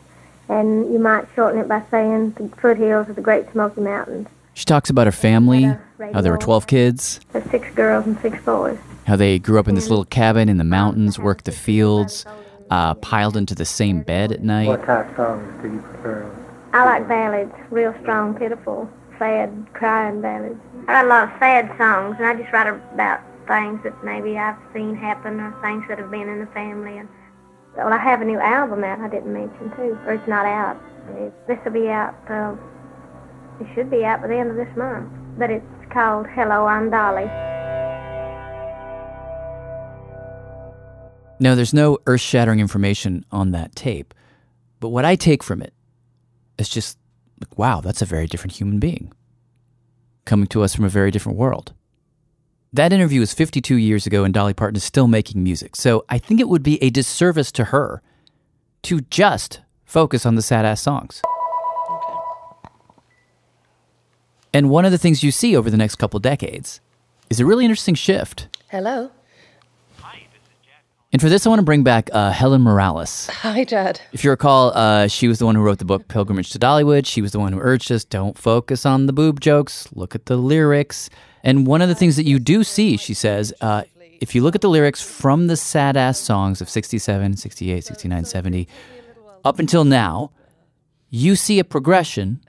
And 0.52 0.92
you 0.92 1.00
might 1.00 1.26
shorten 1.34 1.62
it 1.62 1.70
by 1.70 1.82
saying 1.90 2.32
the 2.32 2.50
foothills 2.58 3.08
of 3.08 3.16
the 3.16 3.22
Great 3.22 3.50
Smoky 3.54 3.80
Mountains. 3.80 4.28
She 4.54 4.66
talks 4.66 4.90
about 4.90 5.08
her 5.08 5.12
family, 5.14 5.64
how 6.14 6.20
there 6.20 6.34
were 6.34 6.38
12 6.38 6.68
kids, 6.68 7.22
There's 7.32 7.50
six 7.50 7.74
girls 7.74 8.06
and 8.06 8.20
six 8.20 8.38
boys. 8.44 8.78
how 9.08 9.16
they 9.16 9.40
grew 9.40 9.60
up 9.60 9.70
in 9.70 9.76
this 9.76 9.90
little 9.90 10.04
cabin 10.04 10.50
in 10.50 10.58
the 10.58 10.66
mountains, 10.66 11.18
worked 11.18 11.46
the 11.46 11.54
fields, 11.54 12.26
uh, 12.70 12.96
piled 12.96 13.38
into 13.38 13.56
the 13.56 13.64
same 13.64 14.02
bed 14.02 14.34
at 14.34 14.44
night. 14.44 14.68
What 14.68 14.86
type 14.86 15.10
of 15.12 15.16
songs 15.16 15.62
do 15.62 15.72
you 15.72 15.80
prefer? 15.80 16.30
I 16.74 16.84
like 16.84 17.08
ballads, 17.08 17.54
real 17.70 17.96
strong, 18.02 18.34
pitiful, 18.34 18.90
sad, 19.20 19.68
crying 19.72 20.20
ballads. 20.20 20.60
I 20.90 20.94
write 20.94 21.06
a 21.06 21.08
lot 21.08 21.24
of 21.24 21.40
sad 21.40 21.72
songs, 21.78 22.18
and 22.20 22.26
I 22.28 22.36
just 22.36 22.52
write 22.52 22.68
about 22.68 23.22
things 23.48 23.82
that 23.84 24.04
maybe 24.04 24.38
I've 24.38 24.58
seen 24.74 24.96
happen 24.96 25.40
or 25.40 25.56
things 25.62 25.86
that 25.88 25.98
have 25.98 26.12
been 26.12 26.28
in 26.28 26.40
the 26.40 26.46
family. 26.48 26.98
And 26.98 27.08
well, 27.76 27.94
I 27.94 27.98
have 27.98 28.22
a 28.22 28.26
new 28.26 28.40
album 28.40 28.84
out. 28.84 29.00
I 29.00 29.10
didn't 29.10 29.34
mention 29.34 29.72
too, 29.76 29.98
or 30.06 30.14
it's 30.14 30.28
not 30.28 30.46
out. 30.46 30.78
This 31.48 31.58
will 31.64 31.72
be 31.72 31.90
out. 31.90 32.16
Uh, 32.30 32.56
it 33.60 33.68
should 33.74 33.90
be 33.90 34.04
out 34.04 34.22
by 34.22 34.28
the 34.28 34.36
end 34.36 34.50
of 34.50 34.56
this 34.56 34.76
month. 34.76 35.12
But 35.38 35.50
it's 35.50 35.66
called 35.92 36.28
Hello, 36.28 36.66
I'm 36.66 36.90
Dolly. 36.90 37.26
Now, 41.40 41.56
there's 41.56 41.74
no 41.74 41.98
earth 42.06 42.22
shattering 42.22 42.60
information 42.60 43.26
on 43.32 43.52
that 43.52 43.76
tape, 43.76 44.14
but 44.80 44.90
what 44.90 45.06
I 45.06 45.16
take 45.16 45.42
from 45.42 45.62
it 45.62 45.74
is 46.60 46.70
just 46.70 47.00
like, 47.40 47.58
wow, 47.58 47.82
that's 47.82 48.04
a 48.04 48.06
very 48.06 48.28
different 48.28 48.56
human 48.56 48.80
being 48.80 49.12
coming 50.26 50.46
to 50.48 50.62
us 50.62 50.76
from 50.76 50.86
a 50.86 50.90
very 50.90 51.10
different 51.10 51.40
world. 51.40 51.74
That 52.74 52.94
interview 52.94 53.20
was 53.20 53.34
52 53.34 53.76
years 53.76 54.08
ago, 54.08 54.24
and 54.24 54.34
Dolly 54.34 54.54
Parton 54.54 54.78
is 54.78 54.84
still 54.86 55.10
making 55.10 55.44
music, 55.44 55.76
so 55.76 56.06
I 56.08 56.18
think 56.18 56.40
it 56.40 56.48
would 56.48 56.64
be 56.64 56.82
a 56.82 56.90
disservice 56.90 57.52
to 57.54 57.66
her 57.66 58.02
to 58.84 59.02
just 59.02 59.60
focus 59.84 60.26
on 60.26 60.36
the 60.36 60.42
sad 60.42 60.64
ass 60.64 60.82
songs. 60.82 61.22
And 64.54 64.70
one 64.70 64.86
of 64.86 64.94
the 64.94 64.98
things 64.98 65.22
you 65.22 65.32
see 65.32 65.54
over 65.54 65.70
the 65.70 65.76
next 65.76 65.96
couple 65.96 66.22
decades 66.22 66.80
is 67.30 67.42
a 67.42 67.46
really 67.46 67.66
interesting 67.66 67.94
shift. 67.94 68.48
Hello. 68.70 69.12
Hi, 70.00 70.28
this 70.32 70.42
is 70.42 70.66
Jad. 70.66 70.80
And 71.12 71.22
for 71.22 71.28
this, 71.28 71.46
I 71.46 71.50
want 71.50 71.60
to 71.60 71.66
bring 71.66 71.84
back 71.84 72.10
uh, 72.14 72.32
Helen 72.32 72.62
Morales. 72.62 73.28
Hi, 73.28 73.66
Jad. 73.66 74.00
If 74.14 74.24
you 74.24 74.30
recall, 74.30 74.72
uh, 74.76 75.08
she 75.08 75.28
was 75.28 75.40
the 75.40 75.46
one 75.46 75.56
who 75.56 75.62
wrote 75.62 75.80
the 75.80 75.86
book 75.86 76.08
Pilgrimage 76.08 76.52
to 76.52 76.60
Dollywood. 76.60 77.06
She 77.06 77.22
was 77.22 77.34
the 77.34 77.40
one 77.40 77.52
who 77.52 77.60
urged 77.60 77.92
us 77.92 78.06
don't 78.06 78.38
focus 78.38 78.86
on 78.86 79.08
the 79.08 79.14
boob 79.14 79.42
jokes, 79.42 79.90
look 79.94 80.16
at 80.16 80.28
the 80.28 80.38
lyrics. 80.38 81.10
And 81.44 81.66
one 81.66 81.82
of 81.82 81.90
the 81.90 81.96
things 81.96 82.16
that 82.16 82.26
you 82.26 82.40
do 82.40 82.64
see, 82.64 82.98
she 82.98 83.14
says, 83.14 83.54
uh, 83.62 83.84
if 84.20 84.36
you 84.36 84.44
look 84.44 84.54
at 84.56 84.62
the 84.62 84.70
lyrics 84.70 85.02
from 85.02 85.48
the 85.48 85.58
sad 85.58 85.98
ass 85.98 86.20
songs 86.20 86.62
of 86.62 86.70
67, 86.70 87.38
68, 87.38 87.84
69, 87.84 88.26
70, 88.26 88.68
up 89.44 89.58
until 89.58 89.84
now, 89.84 90.32
you 91.10 91.36
see 91.36 91.60
a 91.60 91.64
progression 91.64 92.40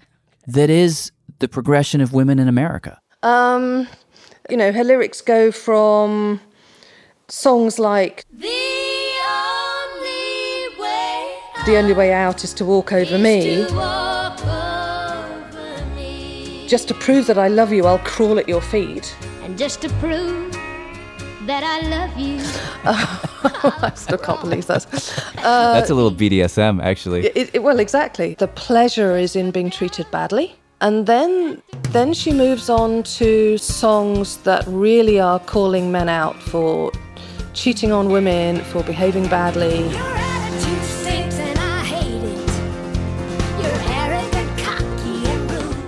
that 0.47 0.69
is 0.69 1.13
the 1.39 1.49
progression 1.49 2.01
of 2.01 2.13
women 2.13 2.39
in 2.39 2.49
America. 2.49 3.01
Um, 3.23 3.89
you 4.51 4.57
know, 4.57 4.73
her 4.73 4.85
lyrics 4.85 5.21
go 5.21 5.51
from 5.51 6.41
songs 7.29 7.79
like 7.79 8.27
The 11.65 11.77
only 11.77 11.95
way 11.95 12.13
out 12.13 12.45
is 12.45 12.53
to 12.55 12.65
walk 12.65 12.93
over 12.93 13.17
me. 13.19 13.65
Just 16.73 16.89
to 16.89 16.95
prove 16.95 17.27
that 17.27 17.37
I 17.37 17.49
love 17.49 17.71
you, 17.71 17.85
I'll 17.85 17.99
crawl 17.99 18.39
at 18.39 18.49
your 18.49 18.63
feet. 18.63 19.15
And 19.43 19.59
just 19.59 19.83
to 19.83 19.91
prove 20.01 20.51
that 21.47 21.63
I 21.63 21.87
love 21.87 22.19
you. 22.19 22.39
I 23.83 23.93
still 23.95 24.17
can't 24.17 24.41
believe 24.41 24.67
that. 24.69 24.87
Uh, 25.37 25.75
That's 25.75 25.91
a 25.91 25.95
little 25.95 26.11
BDSM, 26.11 26.83
actually. 26.83 27.27
It, 27.27 27.51
it, 27.57 27.63
well, 27.63 27.79
exactly. 27.79 28.37
The 28.39 28.49
pleasure 28.49 29.19
is 29.19 29.37
in 29.37 29.51
being 29.51 29.69
treated 29.69 30.11
badly. 30.11 30.57
And 30.81 31.07
then, 31.07 31.61
then 31.91 32.15
she 32.15 32.33
moves 32.33 32.71
on 32.71 33.03
to 33.19 33.59
songs 33.59 34.39
that 34.39 34.65
really 34.67 35.21
are 35.21 35.41
calling 35.41 35.93
men 35.93 36.09
out 36.09 36.43
for 36.43 36.91
cheating 37.53 37.93
on 37.93 38.09
women, 38.09 38.65
for 38.65 38.83
behaving 38.83 39.29
badly. 39.29 39.91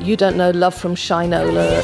You 0.04 0.16
don't 0.16 0.36
know 0.36 0.50
love 0.50 0.74
from 0.74 0.94
Shinola. 0.94 1.82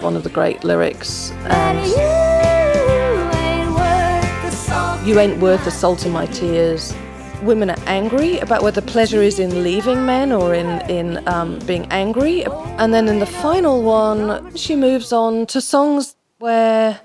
One 0.00 0.14
of 0.14 0.22
the 0.22 0.30
great 0.30 0.62
lyrics. 0.62 1.32
And 1.46 1.84
you 5.04 5.18
ain't 5.18 5.38
worth 5.40 5.64
the 5.64 5.72
salt 5.72 6.06
in 6.06 6.12
my 6.12 6.26
tears. 6.26 6.94
Women 7.42 7.70
are 7.70 7.78
angry 7.86 8.38
about 8.38 8.62
whether 8.62 8.80
pleasure 8.80 9.20
is 9.20 9.40
in 9.40 9.64
leaving 9.64 10.06
men 10.06 10.30
or 10.30 10.54
in 10.54 10.80
in 10.88 11.26
um, 11.26 11.58
being 11.66 11.86
angry. 11.90 12.44
And 12.78 12.94
then 12.94 13.08
in 13.08 13.18
the 13.18 13.26
final 13.26 13.82
one, 13.82 14.54
she 14.54 14.76
moves 14.76 15.12
on 15.12 15.46
to 15.46 15.60
songs 15.60 16.14
where 16.38 17.00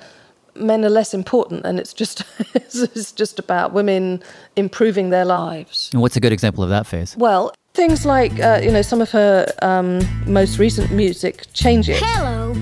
men 0.53 0.85
are 0.85 0.89
less 0.89 1.15
important, 1.15 1.65
and 1.65 1.79
it's 1.79 1.93
just 1.93 2.23
it's 2.53 3.11
just 3.11 3.39
about 3.39 3.73
women 3.73 4.21
improving 4.55 5.09
their 5.09 5.25
lives. 5.25 5.89
And 5.93 6.01
what's 6.03 6.15
a 6.15 6.19
good 6.19 6.31
example 6.31 6.63
of 6.63 6.69
that 6.69 6.85
phase? 6.85 7.17
Well, 7.17 7.51
things 7.73 8.05
like 8.05 8.39
uh, 8.39 8.59
you 8.63 8.71
know 8.71 8.81
some 8.81 9.01
of 9.01 9.11
her 9.11 9.45
um, 9.61 10.01
most 10.25 10.59
recent 10.59 10.91
music, 10.91 11.45
"Change 11.53 11.89
It." 11.89 12.01
Hello, 12.03 12.53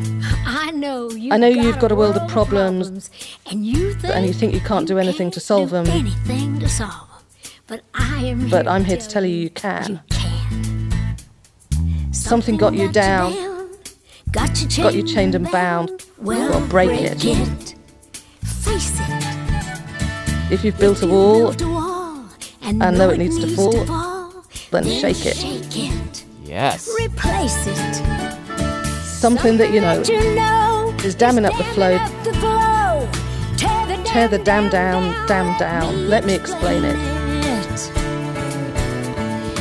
I 0.46 0.72
know 0.72 1.10
you. 1.12 1.32
I 1.34 1.38
know 1.38 1.48
you've 1.48 1.80
got 1.80 1.92
a 1.92 1.96
world 1.96 2.16
of 2.18 2.30
problems, 2.30 3.10
and 3.50 3.66
you 3.66 3.94
think, 3.96 4.14
and 4.16 4.26
you 4.26 4.34
think 4.34 4.54
you 4.54 4.62
can't 4.62 4.88
do 4.88 4.98
anything 4.98 5.32
to 5.32 5.40
solve 5.40 5.70
them. 5.72 5.88
anything 5.88 6.60
to 6.60 6.70
solve 6.70 6.92
'em. 6.94 7.06
But 7.68 7.82
I 7.94 8.26
am. 8.26 8.50
But 8.50 8.66
here 8.66 8.72
I'm 8.74 8.84
to 8.84 8.88
here 8.90 8.98
to 8.98 9.08
tell 9.08 9.26
you 9.26 9.36
you 9.36 9.50
can. 9.50 9.92
You 9.92 10.00
can. 10.10 11.16
Something 12.12 12.58
got 12.58 12.74
you 12.74 12.92
down, 12.92 13.34
Got 14.32 14.62
you 14.62 14.68
chained, 14.68 14.84
got 14.84 14.94
you 14.96 15.04
chained 15.04 15.36
and 15.36 15.50
bound. 15.52 15.90
Well, 16.22 16.50
Well, 16.50 16.60
break 16.68 16.90
break 16.90 17.02
it. 17.02 17.26
it. 17.26 17.76
Face 18.44 19.00
it. 19.00 19.06
If 20.52 20.64
you've 20.64 20.78
built 20.80 21.02
a 21.04 21.08
wall 21.08 21.50
Built 21.54 21.62
a 21.62 21.68
wall, 21.68 22.26
and, 22.64 22.82
and 22.84 22.98
know 22.98 23.06
know 23.08 23.10
it 23.10 23.18
needs 23.18 23.38
to 23.40 23.48
fall, 23.56 23.72
then 24.72 24.84
shake 24.86 25.26
it. 25.26 25.36
Shake 25.38 25.78
it. 25.92 26.26
Yes. 26.44 26.90
Replace 27.00 27.68
it. 27.68 27.96
Something 29.04 29.58
that 29.58 29.72
you 29.74 29.82
know 29.82 30.02
You 30.04 30.36
know 30.36 30.96
is 31.04 31.16
damming 31.16 31.46
up 31.46 31.56
the 31.58 31.64
flow. 31.66 31.98
the 32.24 32.34
flow. 32.34 33.10
Tear 33.58 33.88
the, 33.88 34.04
Tear 34.04 34.28
the 34.28 34.40
dam 34.40 34.70
down, 34.70 35.28
dam 35.28 35.58
down. 35.60 36.08
Let 36.10 36.26
me 36.26 36.34
explain 36.34 36.84
it. 36.86 36.96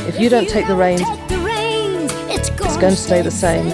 If 0.09 0.19
you 0.19 0.29
don't 0.31 0.49
take 0.49 0.67
the 0.67 0.77
reins, 0.77 1.03
Take 1.03 1.29
the 1.29 1.39
reins. 1.39 2.13
It's 2.29 2.49
it's 2.49 2.77
going 2.77 2.95
to 2.95 2.97
stay 2.97 3.21
the 3.23 3.31
same. 3.31 3.69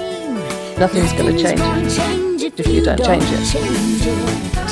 Nothing's 0.78 1.12
going 1.12 1.37
to 1.37 1.43
change 1.43 1.97
change 1.97 2.43
if 2.43 2.66
you 2.66 2.82
don't 2.82 2.99
change 3.05 3.24
it. 3.24 3.47
change 3.53 4.07
it. 4.07 4.63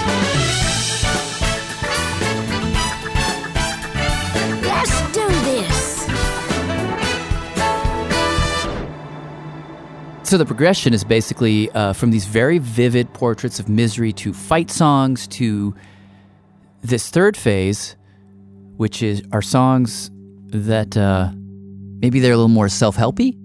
So 10.33 10.39
the 10.39 10.47
progression 10.47 10.95
is 10.95 11.05
basically 11.05 11.71
uh, 11.73 11.93
from 11.93 12.11
these 12.11 12.25
very 12.25 12.57
vivid 12.57 13.13
portraits 13.13 13.61
of 13.61 13.69
misery 13.69 14.15
to 14.15 14.33
fight 14.33 14.71
songs 14.71 15.29
to 15.29 15.75
this 16.81 17.11
third 17.11 17.37
phase, 17.37 17.97
which 18.79 19.03
is 19.03 19.23
are 19.33 19.43
songs 19.43 20.11
that 20.47 20.97
uh, 20.97 21.29
maybe 21.35 22.19
they're 22.19 22.33
a 22.33 22.37
little 22.37 22.49
more 22.49 22.71
self-helpy. 22.71 23.37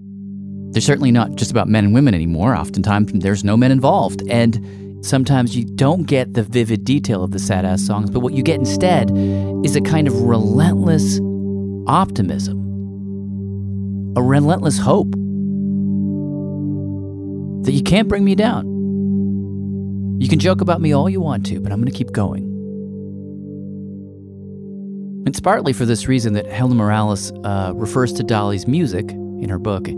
They're 0.72 0.80
certainly 0.80 1.10
not 1.10 1.34
just 1.34 1.50
about 1.50 1.68
men 1.68 1.84
and 1.84 1.92
women 1.92 2.14
anymore. 2.14 2.56
Oftentimes, 2.56 3.12
there's 3.12 3.44
no 3.44 3.54
men 3.54 3.70
involved, 3.70 4.22
and 4.30 5.04
sometimes 5.04 5.54
you 5.54 5.66
don't 5.66 6.04
get 6.04 6.32
the 6.32 6.42
vivid 6.42 6.86
detail 6.86 7.22
of 7.22 7.32
the 7.32 7.38
sad 7.38 7.66
ass 7.66 7.82
songs. 7.82 8.08
But 8.08 8.20
what 8.20 8.32
you 8.32 8.42
get 8.42 8.60
instead 8.60 9.10
is 9.62 9.76
a 9.76 9.82
kind 9.82 10.08
of 10.08 10.22
relentless 10.22 11.20
optimism, 11.86 12.56
a 14.16 14.22
relentless 14.22 14.78
hope 14.78 15.14
that 17.62 17.72
you 17.72 17.82
can't 17.82 18.08
bring 18.08 18.24
me 18.24 18.34
down. 18.34 18.66
You 20.20 20.28
can 20.28 20.38
joke 20.38 20.60
about 20.60 20.80
me 20.80 20.92
all 20.92 21.08
you 21.08 21.20
want 21.20 21.46
to, 21.46 21.60
but 21.60 21.70
I'm 21.70 21.80
going 21.80 21.90
to 21.90 21.96
keep 21.96 22.12
going. 22.12 22.48
It's 25.26 25.40
partly 25.40 25.72
for 25.72 25.84
this 25.84 26.08
reason 26.08 26.32
that 26.32 26.46
Helen 26.46 26.76
Morales 26.76 27.32
uh, 27.44 27.72
refers 27.74 28.12
to 28.14 28.22
Dolly's 28.22 28.66
music 28.66 29.10
in 29.10 29.48
her 29.48 29.58
book 29.58 29.88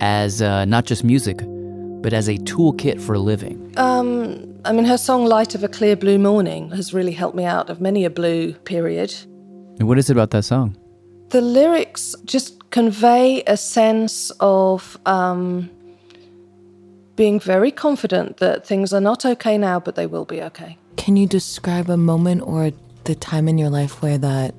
as 0.00 0.42
uh, 0.42 0.64
not 0.66 0.84
just 0.84 1.02
music, 1.02 1.38
but 2.02 2.12
as 2.12 2.28
a 2.28 2.36
toolkit 2.38 3.00
for 3.00 3.18
living. 3.18 3.72
Um, 3.76 4.54
I 4.64 4.72
mean, 4.72 4.84
her 4.84 4.98
song 4.98 5.24
Light 5.24 5.54
of 5.54 5.64
a 5.64 5.68
Clear 5.68 5.96
Blue 5.96 6.18
Morning 6.18 6.70
has 6.70 6.92
really 6.92 7.12
helped 7.12 7.36
me 7.36 7.44
out 7.44 7.70
of 7.70 7.80
many 7.80 8.04
a 8.04 8.10
blue 8.10 8.52
period. 8.52 9.14
And 9.78 9.88
what 9.88 9.98
is 9.98 10.10
it 10.10 10.12
about 10.12 10.30
that 10.30 10.42
song? 10.42 10.76
The 11.30 11.40
lyrics 11.40 12.14
just 12.24 12.70
convey 12.70 13.42
a 13.46 13.56
sense 13.56 14.30
of 14.40 14.98
um, 15.06 15.70
being 17.20 17.38
very 17.38 17.70
confident 17.70 18.38
that 18.38 18.66
things 18.66 18.94
are 18.94 19.00
not 19.10 19.26
okay 19.26 19.58
now, 19.58 19.78
but 19.78 19.94
they 19.94 20.06
will 20.06 20.24
be 20.24 20.40
okay. 20.40 20.78
Can 20.96 21.18
you 21.18 21.26
describe 21.26 21.90
a 21.90 21.96
moment 21.98 22.40
or 22.40 22.72
the 23.04 23.14
time 23.14 23.46
in 23.46 23.58
your 23.58 23.68
life 23.68 24.00
where 24.00 24.16
that 24.16 24.54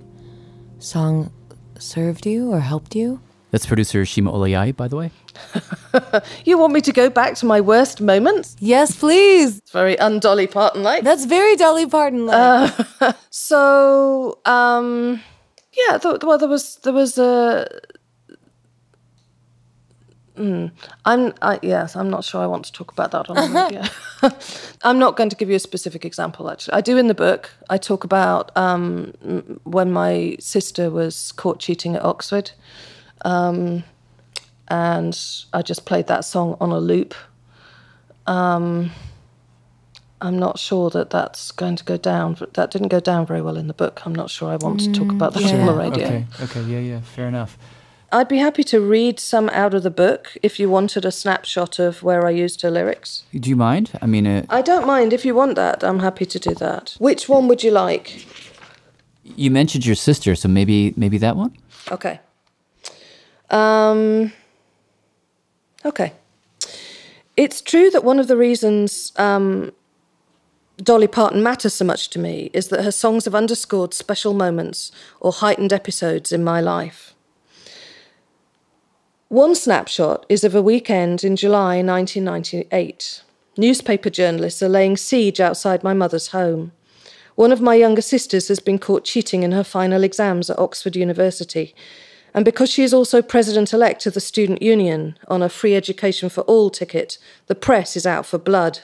song 0.77 1.31
served 1.79 2.27
you 2.27 2.51
or 2.51 2.59
helped 2.59 2.93
you? 2.95 3.19
That's 3.49 3.65
producer 3.65 4.05
Shima 4.05 4.31
Oliai, 4.31 4.75
by 4.75 4.87
the 4.87 4.95
way. 4.95 5.09
you 6.45 6.59
want 6.59 6.71
me 6.71 6.81
to 6.81 6.93
go 6.93 7.09
back 7.09 7.33
to 7.37 7.47
my 7.47 7.59
worst 7.61 7.99
moments? 7.99 8.55
Yes, 8.59 8.95
please. 8.95 9.57
It's 9.57 9.71
very 9.71 9.95
undolly 9.95 10.45
Parton 10.45 10.83
like. 10.83 11.03
That's 11.03 11.25
very 11.25 11.55
Dolly 11.55 11.87
Parton 11.87 12.27
like. 12.27 12.79
Uh, 13.01 13.13
so, 13.31 14.37
um, 14.45 15.19
yeah, 15.73 15.97
th- 15.97 16.21
well, 16.21 16.37
there 16.37 16.47
was 16.47 16.75
there 16.83 16.93
was 16.93 17.17
a. 17.17 17.65
Mm, 20.41 20.71
I'm 21.05 21.33
I, 21.43 21.59
yes, 21.61 21.95
I'm 21.95 22.09
not 22.09 22.23
sure 22.23 22.41
I 22.41 22.47
want 22.47 22.65
to 22.65 22.71
talk 22.71 22.91
about 22.91 23.11
that 23.11 23.29
on 23.29 23.35
the 23.35 23.47
radio. 23.47 23.83
I'm 24.83 24.97
not 24.97 25.15
going 25.15 25.29
to 25.29 25.35
give 25.35 25.49
you 25.49 25.55
a 25.55 25.59
specific 25.59 26.03
example. 26.03 26.49
Actually, 26.49 26.73
I 26.73 26.81
do 26.81 26.97
in 26.97 27.07
the 27.07 27.13
book. 27.13 27.51
I 27.69 27.77
talk 27.77 28.03
about 28.03 28.51
um, 28.57 29.13
when 29.65 29.91
my 29.91 30.37
sister 30.39 30.89
was 30.89 31.31
caught 31.33 31.59
cheating 31.59 31.95
at 31.95 32.03
Oxford, 32.03 32.51
um, 33.23 33.83
and 34.67 35.19
I 35.53 35.61
just 35.61 35.85
played 35.85 36.07
that 36.07 36.25
song 36.25 36.57
on 36.59 36.71
a 36.71 36.79
loop. 36.79 37.13
Um, 38.25 38.91
I'm 40.21 40.39
not 40.39 40.57
sure 40.57 40.89
that 40.91 41.09
that's 41.11 41.51
going 41.51 41.75
to 41.75 41.83
go 41.83 41.97
down. 41.97 42.35
But 42.39 42.53
that 42.55 42.71
didn't 42.71 42.87
go 42.89 42.99
down 42.99 43.25
very 43.27 43.41
well 43.41 43.57
in 43.57 43.67
the 43.67 43.73
book. 43.73 44.01
I'm 44.05 44.15
not 44.15 44.29
sure 44.31 44.49
I 44.51 44.55
want 44.55 44.79
to 44.79 44.91
talk 44.91 45.09
Mm, 45.09 45.15
about 45.15 45.33
that 45.33 45.41
Yeah. 45.41 45.59
on 45.59 45.65
the 45.65 45.73
radio. 45.73 46.05
Okay, 46.05 46.25
okay, 46.41 46.61
yeah, 46.63 46.79
yeah, 46.79 47.01
fair 47.01 47.27
enough. 47.27 47.57
I'd 48.11 48.27
be 48.27 48.39
happy 48.39 48.63
to 48.65 48.81
read 48.81 49.19
some 49.19 49.49
out 49.49 49.73
of 49.73 49.83
the 49.83 49.89
book 49.89 50.37
if 50.43 50.59
you 50.59 50.69
wanted 50.69 51.05
a 51.05 51.11
snapshot 51.11 51.79
of 51.79 52.03
where 52.03 52.27
I 52.27 52.31
used 52.31 52.61
her 52.61 52.69
lyrics. 52.69 53.23
Do 53.33 53.49
you 53.49 53.55
mind? 53.55 53.91
I 54.01 54.05
mean, 54.05 54.27
uh, 54.27 54.45
I 54.49 54.61
don't 54.61 54.85
mind 54.85 55.13
if 55.13 55.23
you 55.23 55.33
want 55.33 55.55
that. 55.55 55.83
I'm 55.83 55.99
happy 55.99 56.25
to 56.25 56.39
do 56.39 56.53
that. 56.55 56.95
Which 56.99 57.29
one 57.29 57.47
would 57.47 57.63
you 57.63 57.71
like? 57.71 58.25
you 59.35 59.51
mentioned 59.51 59.85
your 59.85 59.95
sister, 59.95 60.35
so 60.35 60.47
maybe 60.47 60.93
maybe 60.95 61.17
that 61.19 61.35
one. 61.35 61.55
Okay. 61.91 62.19
Um, 63.49 64.31
okay. 65.85 66.13
It's 67.37 67.61
true 67.61 67.89
that 67.89 68.03
one 68.03 68.19
of 68.19 68.27
the 68.27 68.37
reasons 68.37 69.11
um, 69.17 69.71
Dolly 70.77 71.07
Parton 71.07 71.41
matters 71.43 71.73
so 71.73 71.85
much 71.85 72.09
to 72.09 72.19
me 72.19 72.49
is 72.53 72.67
that 72.69 72.83
her 72.83 72.91
songs 72.91 73.25
have 73.25 73.35
underscored 73.35 73.93
special 73.93 74.33
moments 74.33 74.91
or 75.19 75.31
heightened 75.31 75.73
episodes 75.73 76.31
in 76.31 76.43
my 76.43 76.61
life. 76.61 77.13
One 79.31 79.55
snapshot 79.55 80.25
is 80.27 80.43
of 80.43 80.55
a 80.55 80.61
weekend 80.61 81.23
in 81.23 81.37
July 81.37 81.81
1998. 81.81 83.23
Newspaper 83.55 84.09
journalists 84.09 84.61
are 84.61 84.67
laying 84.67 84.97
siege 84.97 85.39
outside 85.39 85.85
my 85.85 85.93
mother's 85.93 86.31
home. 86.35 86.73
One 87.35 87.53
of 87.53 87.61
my 87.61 87.75
younger 87.75 88.01
sisters 88.01 88.49
has 88.49 88.59
been 88.59 88.77
caught 88.77 89.05
cheating 89.05 89.43
in 89.43 89.53
her 89.53 89.63
final 89.63 90.03
exams 90.03 90.49
at 90.49 90.59
Oxford 90.59 90.97
University. 90.97 91.73
And 92.33 92.43
because 92.43 92.69
she 92.69 92.83
is 92.83 92.93
also 92.93 93.21
president 93.21 93.71
elect 93.71 94.05
of 94.05 94.15
the 94.15 94.19
Student 94.19 94.61
Union 94.61 95.17
on 95.29 95.41
a 95.41 95.47
free 95.47 95.77
education 95.77 96.27
for 96.27 96.41
all 96.41 96.69
ticket, 96.69 97.17
the 97.47 97.55
press 97.55 97.95
is 97.95 98.05
out 98.05 98.25
for 98.25 98.37
blood. 98.37 98.79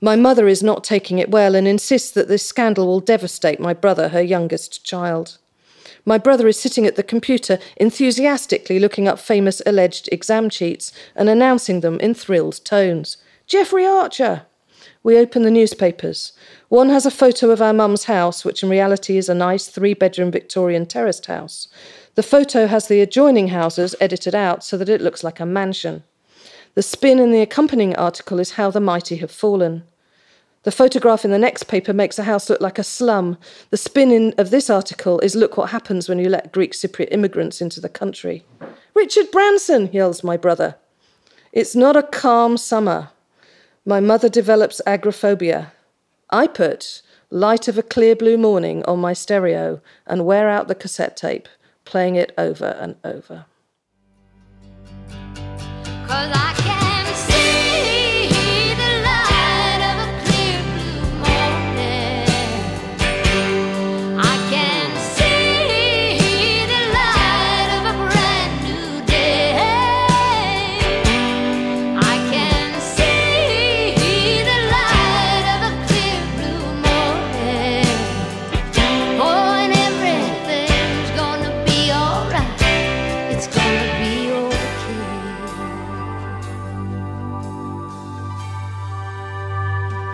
My 0.00 0.14
mother 0.14 0.46
is 0.46 0.62
not 0.62 0.84
taking 0.84 1.18
it 1.18 1.32
well 1.32 1.56
and 1.56 1.66
insists 1.66 2.12
that 2.12 2.28
this 2.28 2.46
scandal 2.46 2.86
will 2.86 3.00
devastate 3.00 3.58
my 3.58 3.74
brother, 3.74 4.10
her 4.10 4.22
youngest 4.22 4.84
child. 4.84 5.38
My 6.04 6.18
brother 6.18 6.48
is 6.48 6.58
sitting 6.58 6.86
at 6.86 6.96
the 6.96 7.02
computer, 7.02 7.58
enthusiastically 7.76 8.78
looking 8.78 9.06
up 9.06 9.18
famous 9.18 9.62
alleged 9.64 10.08
exam 10.10 10.50
cheats 10.50 10.92
and 11.14 11.28
announcing 11.28 11.80
them 11.80 12.00
in 12.00 12.14
thrilled 12.14 12.64
tones. 12.64 13.18
Jeffrey 13.46 13.86
Archer! 13.86 14.46
We 15.04 15.18
open 15.18 15.42
the 15.42 15.50
newspapers. 15.50 16.32
One 16.68 16.88
has 16.88 17.06
a 17.06 17.10
photo 17.10 17.50
of 17.50 17.60
our 17.60 17.72
mum's 17.72 18.04
house, 18.04 18.44
which 18.44 18.62
in 18.62 18.68
reality 18.68 19.16
is 19.16 19.28
a 19.28 19.34
nice 19.34 19.66
three 19.66 19.94
bedroom 19.94 20.30
Victorian 20.30 20.86
terraced 20.86 21.26
house. 21.26 21.68
The 22.14 22.22
photo 22.22 22.66
has 22.66 22.88
the 22.88 23.00
adjoining 23.00 23.48
houses 23.48 23.96
edited 24.00 24.34
out 24.34 24.62
so 24.62 24.76
that 24.76 24.88
it 24.88 25.00
looks 25.00 25.24
like 25.24 25.40
a 25.40 25.46
mansion. 25.46 26.04
The 26.74 26.82
spin 26.82 27.18
in 27.18 27.32
the 27.32 27.42
accompanying 27.42 27.96
article 27.96 28.38
is 28.40 28.52
how 28.52 28.70
the 28.70 28.80
mighty 28.80 29.16
have 29.16 29.30
fallen. 29.30 29.84
The 30.64 30.70
photograph 30.70 31.24
in 31.24 31.32
the 31.32 31.38
next 31.38 31.64
paper 31.64 31.92
makes 31.92 32.18
a 32.18 32.24
house 32.24 32.48
look 32.48 32.60
like 32.60 32.78
a 32.78 32.84
slum. 32.84 33.36
The 33.70 33.76
spin 33.76 34.12
in 34.12 34.32
of 34.38 34.50
this 34.50 34.70
article 34.70 35.18
is 35.20 35.34
look 35.34 35.56
what 35.56 35.70
happens 35.70 36.08
when 36.08 36.20
you 36.20 36.28
let 36.28 36.52
Greek 36.52 36.72
Cypriot 36.72 37.08
immigrants 37.10 37.60
into 37.60 37.80
the 37.80 37.88
country. 37.88 38.44
Richard 38.94 39.30
Branson, 39.32 39.90
yells 39.92 40.22
my 40.22 40.36
brother. 40.36 40.76
It's 41.52 41.74
not 41.74 41.96
a 41.96 42.02
calm 42.02 42.56
summer. 42.56 43.10
My 43.84 43.98
mother 43.98 44.28
develops 44.28 44.80
agoraphobia. 44.86 45.72
I 46.30 46.46
put 46.46 47.02
Light 47.30 47.66
of 47.66 47.76
a 47.76 47.82
Clear 47.82 48.14
Blue 48.14 48.38
Morning 48.38 48.84
on 48.84 49.00
my 49.00 49.14
stereo 49.14 49.80
and 50.06 50.24
wear 50.24 50.48
out 50.48 50.68
the 50.68 50.76
cassette 50.76 51.16
tape, 51.16 51.48
playing 51.84 52.14
it 52.14 52.32
over 52.38 52.76
and 52.78 52.94
over. 53.04 53.46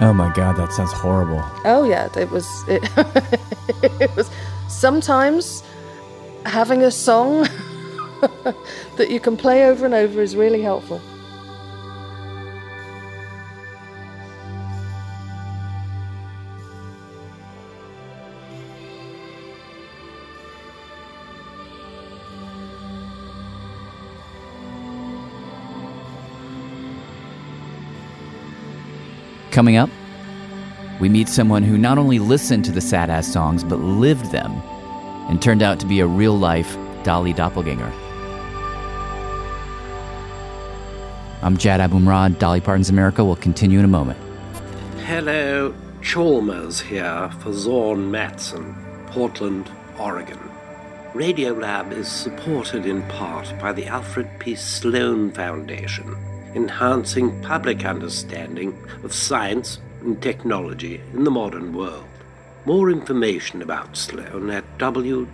Oh 0.09 0.15
my 0.15 0.33
god, 0.33 0.57
that 0.57 0.73
sounds 0.73 0.91
horrible. 0.91 1.45
Oh 1.67 1.85
yeah, 1.85 2.09
it 2.17 2.31
was 2.31 2.65
it, 2.67 2.83
it 4.01 4.17
was 4.17 4.31
sometimes 4.67 5.63
having 6.47 6.83
a 6.83 6.91
song 6.91 7.43
that 8.97 9.11
you 9.11 9.21
can 9.21 9.37
play 9.37 9.67
over 9.67 9.85
and 9.85 9.93
over 9.93 10.23
is 10.23 10.35
really 10.35 10.63
helpful. 10.63 10.99
Coming 29.51 29.77
up, 29.77 29.91
we 31.01 31.09
meet 31.09 31.29
someone 31.29 31.63
who 31.63 31.79
not 31.79 31.97
only 31.97 32.19
listened 32.19 32.65
to 32.67 32.73
the 32.73 32.81
sad 32.81 33.09
ass 33.09 33.27
songs, 33.27 33.65
but 33.65 33.81
lived 33.81 34.31
them 34.31 34.53
and 35.29 35.41
turned 35.41 35.63
out 35.63 35.81
to 35.81 35.87
be 35.87 36.01
a 36.01 36.07
real 36.07 36.37
life 36.37 36.77
Dolly 37.03 37.33
doppelganger. 37.33 37.93
I'm 41.41 41.57
Jad 41.57 41.81
Abumrad. 41.81 42.39
Dolly 42.39 42.61
Parton's 42.61 42.91
America 42.91 43.25
will 43.25 43.37
continue 43.37 43.79
in 43.79 43.85
a 43.85 43.89
moment. 43.89 44.19
Hello, 45.07 45.75
Chalmers 46.03 46.81
here 46.81 47.31
for 47.41 47.53
Zorn 47.53 48.11
Matson, 48.11 48.75
Portland, 49.07 49.71
Oregon. 49.99 50.39
Radiolab 51.15 51.93
is 51.93 52.11
supported 52.11 52.85
in 52.85 53.03
part 53.05 53.59
by 53.61 53.73
the 53.73 53.87
Alfred 53.87 54.29
P. 54.39 54.55
Sloan 54.55 55.31
Foundation, 55.33 56.15
enhancing 56.59 57.41
public 57.41 57.85
understanding 57.85 58.77
of 59.05 59.15
science 59.15 59.79
and 60.01 60.21
technology 60.21 61.01
in 61.13 61.23
the 61.23 61.31
modern 61.31 61.73
world. 61.73 62.05
More 62.65 62.91
information 62.91 63.63
about 63.63 63.97
Sloan 63.97 64.51
at 64.51 64.65
www.sloan.org. 64.79 65.27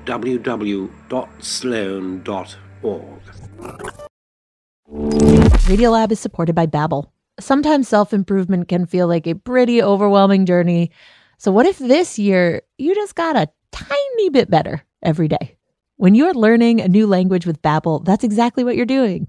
Radiolab 5.64 6.12
is 6.12 6.20
supported 6.20 6.54
by 6.54 6.66
Babbel. 6.66 7.06
Sometimes 7.40 7.88
self-improvement 7.88 8.68
can 8.68 8.84
feel 8.84 9.08
like 9.08 9.26
a 9.26 9.34
pretty 9.34 9.82
overwhelming 9.82 10.44
journey. 10.44 10.90
So 11.38 11.50
what 11.50 11.64
if 11.64 11.78
this 11.78 12.18
year 12.18 12.60
you 12.76 12.94
just 12.94 13.14
got 13.14 13.34
a 13.34 13.48
tiny 13.72 14.28
bit 14.28 14.50
better 14.50 14.84
every 15.02 15.28
day? 15.28 15.56
When 15.96 16.14
you're 16.14 16.34
learning 16.34 16.82
a 16.82 16.88
new 16.88 17.06
language 17.06 17.46
with 17.46 17.62
Babbel, 17.62 18.04
that's 18.04 18.24
exactly 18.24 18.62
what 18.62 18.76
you're 18.76 18.84
doing. 18.84 19.28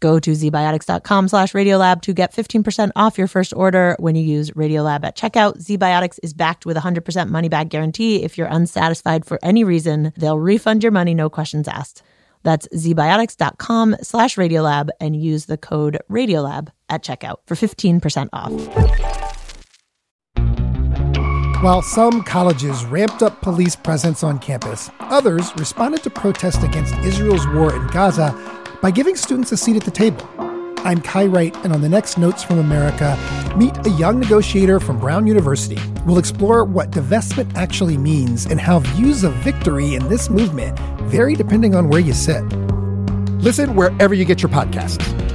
Go 0.00 0.20
to 0.20 0.30
zbiotics.com 0.30 1.28
slash 1.28 1.52
radiolab 1.52 2.02
to 2.02 2.12
get 2.12 2.32
15% 2.32 2.92
off 2.94 3.18
your 3.18 3.26
first 3.26 3.52
order 3.54 3.96
when 3.98 4.14
you 4.14 4.22
use 4.22 4.50
Radiolab 4.52 5.04
at 5.04 5.16
checkout. 5.16 5.58
ZBiotics 5.58 6.18
is 6.22 6.32
backed 6.32 6.64
with 6.64 6.76
a 6.76 6.80
100% 6.80 7.28
money 7.28 7.48
back 7.48 7.68
guarantee. 7.68 8.22
If 8.22 8.38
you're 8.38 8.46
unsatisfied 8.46 9.24
for 9.24 9.38
any 9.42 9.64
reason, 9.64 10.12
they'll 10.16 10.38
refund 10.38 10.82
your 10.82 10.92
money, 10.92 11.14
no 11.14 11.28
questions 11.28 11.66
asked. 11.66 12.02
That's 12.44 12.68
zbiotics.com 12.68 13.96
slash 14.02 14.36
radiolab 14.36 14.90
and 15.00 15.16
use 15.16 15.46
the 15.46 15.56
code 15.56 15.98
radiolab 16.08 16.68
at 16.88 17.02
checkout 17.02 17.38
for 17.46 17.56
15% 17.56 18.28
off. 18.32 18.52
While 21.60 21.82
some 21.82 22.22
colleges 22.22 22.84
ramped 22.84 23.20
up 23.24 23.42
police 23.42 23.74
presence 23.74 24.22
on 24.22 24.38
campus, 24.38 24.92
others 25.00 25.52
responded 25.56 26.04
to 26.04 26.10
protests 26.10 26.62
against 26.62 26.94
Israel's 26.98 27.48
war 27.48 27.74
in 27.74 27.84
Gaza 27.88 28.30
by 28.80 28.90
giving 28.90 29.16
students 29.16 29.52
a 29.52 29.56
seat 29.56 29.76
at 29.76 29.84
the 29.84 29.90
table. 29.90 30.28
I'm 30.84 31.00
Kai 31.00 31.26
Wright, 31.26 31.54
and 31.64 31.72
on 31.72 31.80
the 31.80 31.88
next 31.88 32.18
Notes 32.18 32.44
from 32.44 32.58
America, 32.58 33.18
meet 33.56 33.74
a 33.86 33.90
young 33.90 34.20
negotiator 34.20 34.78
from 34.78 34.98
Brown 34.98 35.26
University. 35.26 35.78
We'll 36.06 36.18
explore 36.18 36.64
what 36.64 36.92
divestment 36.92 37.54
actually 37.56 37.98
means 37.98 38.46
and 38.46 38.60
how 38.60 38.78
views 38.78 39.24
of 39.24 39.34
victory 39.34 39.96
in 39.96 40.08
this 40.08 40.30
movement 40.30 40.78
vary 41.02 41.34
depending 41.34 41.74
on 41.74 41.88
where 41.88 42.00
you 42.00 42.12
sit. 42.12 42.42
Listen 43.40 43.74
wherever 43.74 44.14
you 44.14 44.24
get 44.24 44.42
your 44.42 44.50
podcasts. 44.50 45.27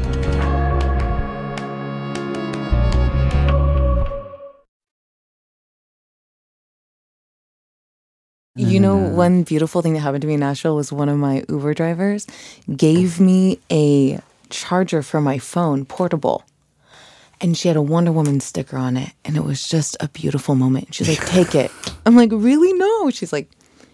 You 8.56 8.80
know, 8.80 8.96
one 8.98 9.42
beautiful 9.42 9.82
thing 9.82 9.94
that 9.94 10.02
happened 10.02 10.22
to 10.22 10.28
me 10.28 10.36
in 10.36 10.42
Nashville 10.42 10.76
was 10.76 10.92
one 10.92 11.10
of 11.10 11.18
my 11.18 11.44
Uber 11.50 11.74
drivers 11.74 12.28
gave 12.76 13.20
me 13.20 13.60
a 13.72 14.20
charger 14.52 15.02
for 15.02 15.20
my 15.20 15.40
phone, 15.40 15.86
portable. 15.86 16.44
And 17.42 17.58
she 17.58 17.68
had 17.68 17.78
a 17.78 17.82
Wonder 17.82 18.12
Woman 18.12 18.40
sticker 18.42 18.78
on 18.78 18.96
it. 18.96 19.10
And 19.26 19.36
it 19.38 19.44
was 19.44 19.68
just 19.68 19.98
a 20.00 20.08
beautiful 20.08 20.54
moment. 20.54 20.94
She's 20.94 21.10
like, 21.10 21.26
take 21.28 21.56
it. 21.56 21.72
I'm 22.06 22.16
like, 22.16 22.30
really? 22.32 22.74
No. 22.74 23.10
She's 23.10 23.34
like, 23.34 23.50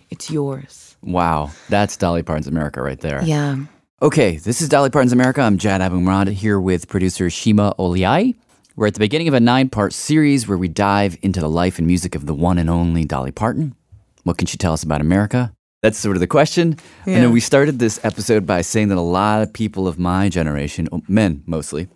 it's 0.10 0.30
yours. 0.30 0.98
Wow, 1.02 1.52
that's 1.70 1.96
Dolly 1.96 2.24
Parton's 2.24 2.48
America 2.48 2.82
right 2.82 3.00
there. 3.00 3.24
Yeah. 3.24 3.56
Okay, 4.02 4.36
this 4.36 4.62
is 4.62 4.68
Dolly 4.68 4.90
Parton's 4.90 5.14
America. 5.14 5.40
I'm 5.40 5.58
Jad 5.58 5.80
Abumrad 5.80 6.28
here 6.34 6.60
with 6.60 6.90
producer 6.90 7.30
Shima 7.30 7.74
Oliai. 7.80 8.36
We're 8.76 8.88
at 8.88 8.94
the 8.94 9.00
beginning 9.00 9.30
of 9.30 9.34
a 9.34 9.40
nine 9.40 9.70
part 9.70 9.94
series 9.94 10.50
where 10.50 10.58
we 10.58 10.68
dive 10.68 11.18
into 11.22 11.40
the 11.40 11.50
life 11.50 11.78
and 11.78 11.88
music 11.88 12.16
of 12.16 12.26
the 12.26 12.34
one 12.34 12.58
and 12.58 12.70
only 12.70 13.06
Dolly 13.06 13.32
Parton. 13.32 13.76
What 14.24 14.38
can 14.38 14.48
she 14.48 14.58
tell 14.58 14.74
us 14.74 14.84
about 14.84 15.02
America? 15.02 15.54
That's 15.82 15.98
sort 15.98 16.18
of 16.18 16.20
the 16.20 16.28
question. 16.28 16.78
I 17.08 17.22
know 17.22 17.32
we 17.32 17.40
started 17.40 17.80
this 17.80 18.04
episode 18.04 18.46
by 18.46 18.62
saying 18.62 18.90
that 18.90 18.98
a 18.98 19.02
lot 19.02 19.42
of 19.42 19.54
people 19.54 19.88
of 19.88 19.98
my 19.98 20.28
generation, 20.28 20.90
oh, 20.92 21.02
men 21.08 21.42
mostly, 21.46 21.88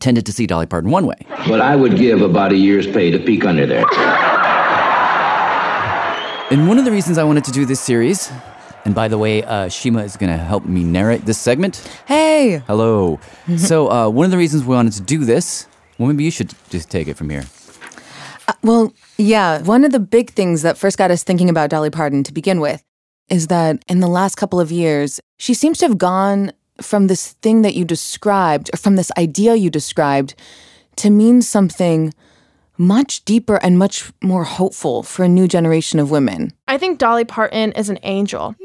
tended 0.00 0.26
to 0.26 0.32
see 0.32 0.46
Dolly 0.46 0.66
Parton 0.66 0.90
one 0.90 1.06
way. 1.06 1.14
But 1.46 1.60
I 1.60 1.76
would 1.76 1.96
give 1.96 2.20
about 2.20 2.50
a 2.52 2.56
year's 2.56 2.88
pay 2.88 3.12
to 3.12 3.18
peek 3.18 3.44
under 3.44 3.64
there. 3.64 3.84
And 6.50 6.66
one 6.66 6.78
of 6.78 6.84
the 6.84 6.90
reasons 6.90 7.16
I 7.16 7.22
wanted 7.22 7.44
to 7.44 7.52
do 7.52 7.64
this 7.64 7.80
series, 7.80 8.28
and 8.84 8.92
by 8.92 9.06
the 9.06 9.18
way, 9.18 9.44
uh, 9.44 9.68
Shima 9.68 10.02
is 10.02 10.16
going 10.16 10.36
to 10.36 10.42
help 10.42 10.64
me 10.64 10.82
narrate 10.82 11.26
this 11.26 11.38
segment. 11.38 11.88
Hey. 12.06 12.60
Hello. 12.66 13.20
so, 13.56 13.88
uh, 13.88 14.08
one 14.08 14.24
of 14.24 14.32
the 14.32 14.36
reasons 14.36 14.64
we 14.64 14.74
wanted 14.74 14.94
to 14.94 15.02
do 15.02 15.24
this, 15.24 15.68
well, 15.96 16.08
maybe 16.08 16.24
you 16.24 16.32
should 16.32 16.52
just 16.70 16.90
take 16.90 17.06
it 17.06 17.16
from 17.16 17.30
here. 17.30 17.44
Uh, 18.48 18.52
well, 18.62 18.94
yeah, 19.18 19.62
one 19.62 19.84
of 19.84 19.92
the 19.92 20.00
big 20.00 20.30
things 20.30 20.62
that 20.62 20.78
first 20.78 20.98
got 20.98 21.10
us 21.10 21.22
thinking 21.22 21.48
about 21.48 21.70
Dolly 21.70 21.90
Parton 21.90 22.22
to 22.24 22.32
begin 22.32 22.60
with 22.60 22.82
is 23.28 23.46
that 23.46 23.82
in 23.88 24.00
the 24.00 24.08
last 24.08 24.36
couple 24.36 24.60
of 24.60 24.72
years, 24.72 25.20
she 25.38 25.54
seems 25.54 25.78
to 25.78 25.86
have 25.86 25.98
gone 25.98 26.52
from 26.80 27.06
this 27.06 27.32
thing 27.42 27.62
that 27.62 27.74
you 27.74 27.84
described, 27.84 28.70
or 28.72 28.76
from 28.76 28.96
this 28.96 29.12
idea 29.16 29.54
you 29.54 29.70
described, 29.70 30.34
to 30.96 31.10
mean 31.10 31.42
something 31.42 32.12
much 32.76 33.24
deeper 33.26 33.56
and 33.56 33.78
much 33.78 34.10
more 34.22 34.44
hopeful 34.44 35.02
for 35.02 35.24
a 35.24 35.28
new 35.28 35.46
generation 35.46 35.98
of 35.98 36.10
women. 36.10 36.52
I 36.66 36.78
think 36.78 36.98
Dolly 36.98 37.24
Parton 37.24 37.72
is 37.72 37.90
an 37.90 37.98
angel. 38.02 38.56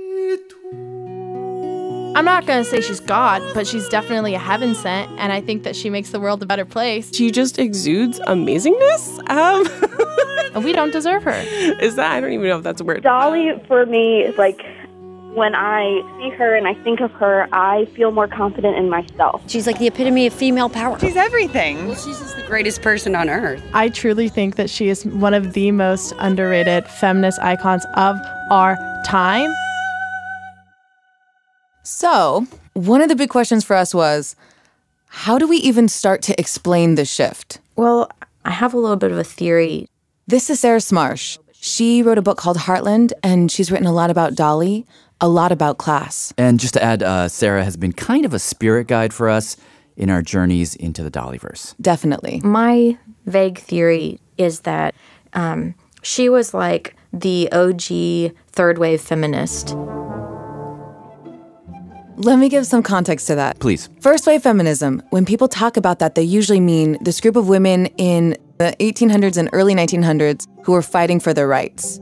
I'm 2.16 2.24
not 2.24 2.46
going 2.46 2.64
to 2.64 2.70
say 2.70 2.80
she's 2.80 3.02
God, 3.02 3.42
but 3.54 3.68
she's 3.68 3.90
definitely 3.90 4.36
a 4.36 4.40
heaven 4.40 4.74
sent, 4.74 5.12
and 5.20 5.34
I 5.34 5.42
think 5.42 5.64
that 5.64 5.76
she 5.76 5.90
makes 5.90 6.12
the 6.12 6.20
world 6.20 6.42
a 6.42 6.46
better 6.46 6.64
place. 6.64 7.14
She 7.14 7.30
just 7.30 7.60
exudes 7.60 8.20
amazingness. 8.22 9.20
Um, 9.30 9.68
and 10.56 10.64
we 10.64 10.72
don't 10.72 10.92
deserve 10.92 11.24
her. 11.24 11.44
Is 11.82 11.98
that? 11.98 12.14
I 12.14 12.22
don't 12.22 12.32
even 12.32 12.48
know 12.48 12.58
if 12.58 12.64
that's 12.64 12.80
a 12.80 12.86
word. 12.86 13.04
Dolly, 13.04 13.52
for 13.68 13.86
me, 13.86 14.22
is 14.22 14.38
like 14.38 14.62
when 15.34 15.56
I 15.56 16.02
see 16.18 16.30
her 16.38 16.56
and 16.56 16.66
I 16.70 16.74
think 16.86 17.02
of 17.02 17.12
her, 17.12 17.50
I 17.52 17.84
feel 17.94 18.12
more 18.12 18.30
confident 18.30 18.78
in 18.78 18.90
myself. 18.90 19.44
She's 19.48 19.68
like 19.68 19.80
the 19.80 19.88
epitome 19.88 20.26
of 20.26 20.34
female 20.34 20.70
power. 20.70 20.98
She's 20.98 21.18
everything. 21.18 21.88
Well, 21.88 21.96
she's 21.96 22.18
just 22.18 22.38
the 22.38 22.44
greatest 22.44 22.82
person 22.82 23.14
on 23.18 23.30
earth. 23.30 23.62
I 23.74 23.90
truly 23.90 24.30
think 24.30 24.56
that 24.56 24.70
she 24.70 24.88
is 24.88 25.06
one 25.06 25.34
of 25.34 25.52
the 25.52 25.72
most 25.72 26.14
underrated 26.20 26.88
feminist 26.88 27.42
icons 27.42 27.86
of 27.96 28.18
our 28.50 28.78
time. 29.06 29.54
So, 31.86 32.48
one 32.74 33.02
of 33.02 33.10
the 33.10 33.16
big 33.16 33.30
questions 33.30 33.64
for 33.64 33.76
us 33.76 33.94
was 33.94 34.36
how 35.08 35.38
do 35.38 35.48
we 35.48 35.58
even 35.58 35.88
start 35.88 36.24
to 36.24 36.40
explain 36.40 36.96
the 36.96 37.06
shift? 37.06 37.60
Well, 37.76 38.10
I 38.44 38.50
have 38.50 38.74
a 38.74 38.78
little 38.78 38.98
bit 38.98 39.12
of 39.12 39.20
a 39.20 39.24
theory. 39.24 39.88
This 40.26 40.50
is 40.50 40.60
Sarah 40.60 40.80
Smarsh. 40.80 41.38
She 41.54 42.02
wrote 42.02 42.18
a 42.18 42.24
book 42.24 42.40
called 42.40 42.58
Heartland, 42.58 43.12
and 43.22 43.52
she's 43.52 43.72
written 43.72 43.86
a 43.86 43.94
lot 43.94 44.10
about 44.10 44.34
Dolly, 44.34 44.88
a 45.22 45.28
lot 45.28 45.52
about 45.52 45.78
class. 45.78 46.34
And 46.40 46.60
just 46.60 46.74
to 46.74 46.84
add, 46.84 47.04
uh, 47.04 47.28
Sarah 47.28 47.64
has 47.64 47.78
been 47.78 47.94
kind 47.94 48.26
of 48.26 48.34
a 48.34 48.40
spirit 48.40 48.88
guide 48.88 49.14
for 49.14 49.30
us 49.30 49.56
in 49.96 50.10
our 50.10 50.24
journeys 50.24 50.76
into 50.76 51.04
the 51.04 51.12
Dollyverse. 51.12 51.76
Definitely. 51.80 52.42
My 52.44 52.98
vague 53.28 53.60
theory 53.60 54.20
is 54.40 54.62
that 54.62 54.96
um, 55.34 55.76
she 56.02 56.30
was 56.30 56.52
like 56.52 56.96
the 57.14 57.48
OG 57.52 58.36
third 58.52 58.80
wave 58.80 59.02
feminist. 59.02 59.76
Let 62.18 62.40
me 62.40 62.48
give 62.48 62.66
some 62.66 62.82
context 62.82 63.28
to 63.28 63.36
that. 63.36 63.60
Please. 63.60 63.90
First 64.00 64.26
wave 64.26 64.42
feminism, 64.42 65.02
when 65.10 65.26
people 65.26 65.48
talk 65.50 65.76
about 65.76 66.00
that, 66.00 66.16
they 66.16 66.24
usually 66.24 66.62
mean 66.62 66.98
this 67.02 67.20
group 67.20 67.36
of 67.36 67.50
women 67.50 67.88
in 67.98 68.38
the 68.58 68.74
1800s 68.80 69.38
and 69.38 69.50
early 69.52 69.76
1900s 69.76 70.48
who 70.64 70.72
were 70.72 70.82
fighting 70.82 71.20
for 71.20 71.34
their 71.34 71.48
rights. 71.48 72.00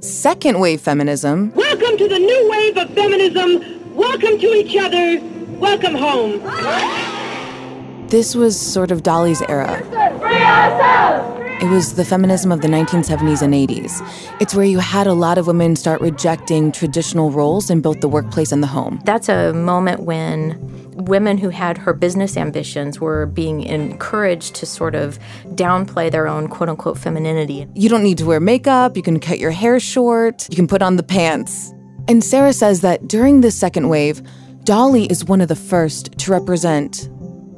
Second 0.00 0.60
wave 0.60 0.80
feminism, 0.80 1.52
Welcome 1.54 1.98
to 1.98 2.08
the 2.08 2.18
new 2.18 2.50
wave 2.50 2.76
of 2.76 2.90
feminism. 2.94 3.94
Welcome 3.94 4.38
to 4.38 4.46
each 4.54 4.76
other. 4.76 5.20
Welcome 5.58 5.96
home. 5.96 6.38
this 8.08 8.36
was 8.36 8.58
sort 8.58 8.92
of 8.92 9.02
Dolly's 9.02 9.42
era. 9.42 9.82
It 11.60 11.68
was 11.68 11.94
the 11.94 12.06
feminism 12.06 12.52
of 12.52 12.62
the 12.62 12.68
1970s 12.68 13.42
and 13.42 13.52
80s. 13.52 14.00
It's 14.40 14.54
where 14.54 14.64
you 14.64 14.78
had 14.78 15.06
a 15.06 15.12
lot 15.12 15.36
of 15.36 15.46
women 15.46 15.76
start 15.76 16.00
rejecting 16.00 16.72
traditional 16.72 17.30
roles 17.30 17.68
in 17.68 17.82
both 17.82 18.00
the 18.00 18.08
workplace 18.08 18.50
and 18.50 18.62
the 18.62 18.66
home. 18.66 18.98
That's 19.04 19.28
a 19.28 19.52
moment 19.52 20.04
when 20.04 20.58
women 21.04 21.36
who 21.36 21.50
had 21.50 21.76
her 21.76 21.92
business 21.92 22.38
ambitions 22.38 22.98
were 22.98 23.26
being 23.26 23.62
encouraged 23.62 24.54
to 24.54 24.64
sort 24.64 24.94
of 24.94 25.18
downplay 25.48 26.10
their 26.10 26.26
own 26.26 26.48
quote 26.48 26.70
unquote 26.70 26.96
femininity. 26.96 27.66
You 27.74 27.90
don't 27.90 28.02
need 28.02 28.16
to 28.18 28.24
wear 28.24 28.40
makeup, 28.40 28.96
you 28.96 29.02
can 29.02 29.20
cut 29.20 29.38
your 29.38 29.50
hair 29.50 29.78
short, 29.78 30.46
you 30.48 30.56
can 30.56 30.66
put 30.66 30.80
on 30.80 30.96
the 30.96 31.02
pants. 31.02 31.74
And 32.08 32.24
Sarah 32.24 32.54
says 32.54 32.80
that 32.80 33.06
during 33.06 33.42
this 33.42 33.54
second 33.54 33.90
wave, 33.90 34.22
Dolly 34.64 35.04
is 35.06 35.26
one 35.26 35.42
of 35.42 35.48
the 35.48 35.56
first 35.56 36.16
to 36.20 36.30
represent 36.30 37.10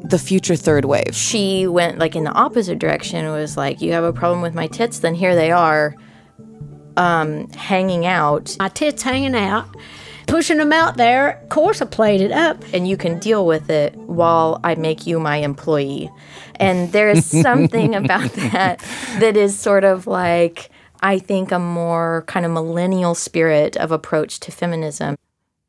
the 0.04 0.18
future 0.18 0.56
third 0.56 0.84
wave. 0.84 1.14
She 1.14 1.66
went 1.66 1.98
like 1.98 2.16
in 2.16 2.24
the 2.24 2.32
opposite 2.32 2.78
direction. 2.78 3.24
It 3.24 3.30
was 3.30 3.56
like, 3.56 3.80
you 3.80 3.92
have 3.92 4.04
a 4.04 4.12
problem 4.12 4.42
with 4.42 4.54
my 4.54 4.66
tits, 4.66 5.00
then 5.00 5.14
here 5.14 5.34
they 5.34 5.50
are, 5.50 5.94
um, 6.96 7.48
hanging 7.50 8.06
out. 8.06 8.56
My 8.58 8.68
tits 8.68 9.02
hanging 9.02 9.34
out, 9.34 9.68
pushing 10.26 10.58
them 10.58 10.72
out 10.72 10.96
there. 10.96 11.40
Of 11.42 11.48
course, 11.48 11.80
I 11.80 11.86
played 11.86 12.20
it 12.20 12.32
up. 12.32 12.62
And 12.72 12.86
you 12.88 12.96
can 12.96 13.18
deal 13.18 13.46
with 13.46 13.70
it 13.70 13.94
while 13.96 14.60
I 14.64 14.74
make 14.74 15.06
you 15.06 15.20
my 15.20 15.36
employee. 15.36 16.10
And 16.56 16.92
there 16.92 17.10
is 17.10 17.24
something 17.24 17.94
about 18.02 18.32
that 18.32 18.84
that 19.18 19.36
is 19.36 19.58
sort 19.58 19.84
of 19.84 20.06
like, 20.06 20.70
I 21.00 21.18
think, 21.18 21.52
a 21.52 21.58
more 21.58 22.24
kind 22.26 22.44
of 22.44 22.52
millennial 22.52 23.14
spirit 23.14 23.76
of 23.76 23.92
approach 23.92 24.40
to 24.40 24.52
feminism. 24.52 25.16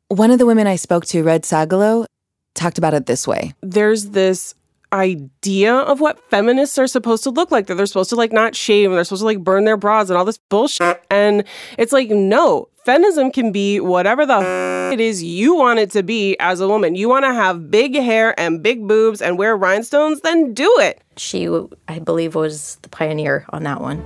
One 0.08 0.30
of 0.30 0.38
the 0.38 0.46
women 0.46 0.66
I 0.66 0.76
spoke 0.76 1.06
to, 1.06 1.22
Red 1.22 1.42
Sagalo, 1.42 2.06
talked 2.54 2.78
about 2.78 2.94
it 2.94 3.06
this 3.06 3.26
way. 3.26 3.54
There's 3.62 4.10
this 4.10 4.54
idea 4.92 5.74
of 5.74 6.00
what 6.00 6.18
feminists 6.30 6.78
are 6.78 6.86
supposed 6.86 7.24
to 7.24 7.30
look 7.30 7.50
like 7.50 7.66
that 7.66 7.74
they're 7.74 7.84
supposed 7.86 8.10
to 8.10 8.16
like 8.16 8.32
not 8.32 8.54
shave 8.54 8.88
and 8.88 8.96
they're 8.96 9.02
supposed 9.04 9.22
to 9.22 9.26
like 9.26 9.40
burn 9.42 9.64
their 9.64 9.76
bras 9.76 10.08
and 10.08 10.16
all 10.16 10.24
this 10.24 10.38
bullshit 10.48 11.02
and 11.10 11.42
it's 11.78 11.92
like 11.92 12.10
no 12.10 12.68
feminism 12.84 13.32
can 13.32 13.50
be 13.50 13.80
whatever 13.80 14.24
the 14.24 14.34
f- 14.34 14.92
it 14.92 15.00
is 15.00 15.20
you 15.20 15.52
want 15.56 15.80
it 15.80 15.90
to 15.90 16.04
be 16.04 16.36
as 16.38 16.60
a 16.60 16.68
woman 16.68 16.94
you 16.94 17.08
want 17.08 17.24
to 17.24 17.34
have 17.34 17.72
big 17.72 17.96
hair 17.96 18.38
and 18.38 18.62
big 18.62 18.86
boobs 18.86 19.20
and 19.20 19.36
wear 19.36 19.56
rhinestones 19.56 20.20
then 20.20 20.54
do 20.54 20.72
it 20.78 21.02
She, 21.16 21.48
I 21.88 21.98
believe, 21.98 22.36
was 22.36 22.76
the 22.82 22.88
pioneer 22.88 23.46
on 23.50 23.64
that 23.64 23.80
one. 23.80 23.98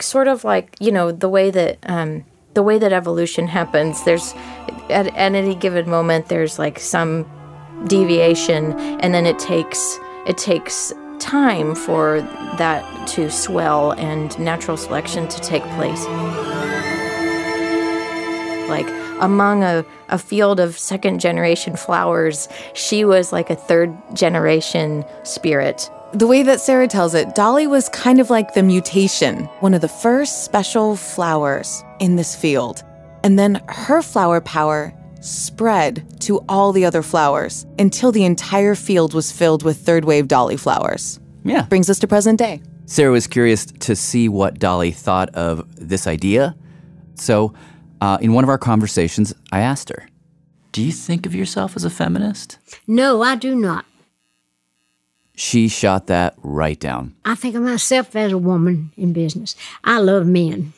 Sort 0.00 0.28
of 0.28 0.44
like, 0.44 0.76
you 0.80 0.92
know, 0.92 1.12
the 1.12 1.28
way 1.28 1.50
that 1.50 1.78
um, 1.84 2.24
the 2.54 2.62
way 2.62 2.78
that 2.78 2.92
evolution 2.92 3.46
happens. 3.46 4.04
There's 4.04 4.32
at, 4.90 5.06
at 5.08 5.34
any 5.34 5.54
given 5.54 5.88
moment, 5.88 6.28
there's 6.28 6.58
like 6.58 6.78
some 6.78 7.26
deviation, 7.86 8.72
and 9.00 9.14
then 9.14 9.26
it 9.26 9.38
takes 9.38 9.98
it 10.26 10.36
takes 10.36 10.92
time 11.18 11.74
for 11.74 12.20
that 12.58 13.08
to 13.08 13.30
swell 13.30 13.92
and 13.92 14.38
natural 14.38 14.76
selection 14.76 15.26
to 15.28 15.40
take 15.40 15.62
place. 15.70 16.04
Like 18.68 18.88
among 19.20 19.64
a, 19.64 19.84
a 20.08 20.18
field 20.18 20.60
of 20.60 20.78
second 20.78 21.20
generation 21.20 21.76
flowers, 21.76 22.48
she 22.74 23.04
was 23.04 23.32
like 23.32 23.50
a 23.50 23.56
third 23.56 23.96
generation 24.14 25.04
spirit. 25.24 25.90
The 26.12 26.26
way 26.26 26.42
that 26.42 26.60
Sarah 26.60 26.88
tells 26.88 27.14
it, 27.14 27.34
Dolly 27.34 27.66
was 27.66 27.88
kind 27.90 28.20
of 28.20 28.30
like 28.30 28.54
the 28.54 28.62
mutation, 28.62 29.44
one 29.60 29.74
of 29.74 29.82
the 29.82 29.88
first 29.88 30.44
special 30.44 30.96
flowers 30.96 31.84
in 32.00 32.16
this 32.16 32.34
field. 32.34 32.82
And 33.28 33.38
then 33.38 33.60
her 33.68 34.00
flower 34.00 34.40
power 34.40 34.94
spread 35.20 36.18
to 36.20 36.42
all 36.48 36.72
the 36.72 36.86
other 36.86 37.02
flowers 37.02 37.66
until 37.78 38.10
the 38.10 38.24
entire 38.24 38.74
field 38.74 39.12
was 39.12 39.30
filled 39.30 39.62
with 39.62 39.76
third 39.76 40.06
wave 40.06 40.28
Dolly 40.28 40.56
flowers. 40.56 41.20
Yeah. 41.44 41.66
Brings 41.66 41.90
us 41.90 41.98
to 41.98 42.06
present 42.08 42.38
day. 42.38 42.62
Sarah 42.86 43.12
was 43.12 43.26
curious 43.26 43.66
to 43.66 43.94
see 43.94 44.30
what 44.30 44.58
Dolly 44.58 44.92
thought 44.92 45.28
of 45.34 45.62
this 45.76 46.06
idea. 46.06 46.56
So, 47.16 47.52
uh, 48.00 48.16
in 48.22 48.32
one 48.32 48.44
of 48.44 48.48
our 48.48 48.56
conversations, 48.56 49.34
I 49.52 49.60
asked 49.60 49.90
her, 49.90 50.08
Do 50.72 50.82
you 50.82 50.90
think 50.90 51.26
of 51.26 51.34
yourself 51.34 51.76
as 51.76 51.84
a 51.84 51.90
feminist? 51.90 52.56
No, 52.86 53.20
I 53.20 53.36
do 53.36 53.54
not. 53.54 53.84
She 55.34 55.68
shot 55.68 56.06
that 56.06 56.34
right 56.38 56.80
down. 56.80 57.14
I 57.26 57.34
think 57.34 57.56
of 57.56 57.62
myself 57.62 58.16
as 58.16 58.32
a 58.32 58.38
woman 58.38 58.90
in 58.96 59.12
business. 59.12 59.54
I 59.84 59.98
love 59.98 60.26
men. 60.26 60.72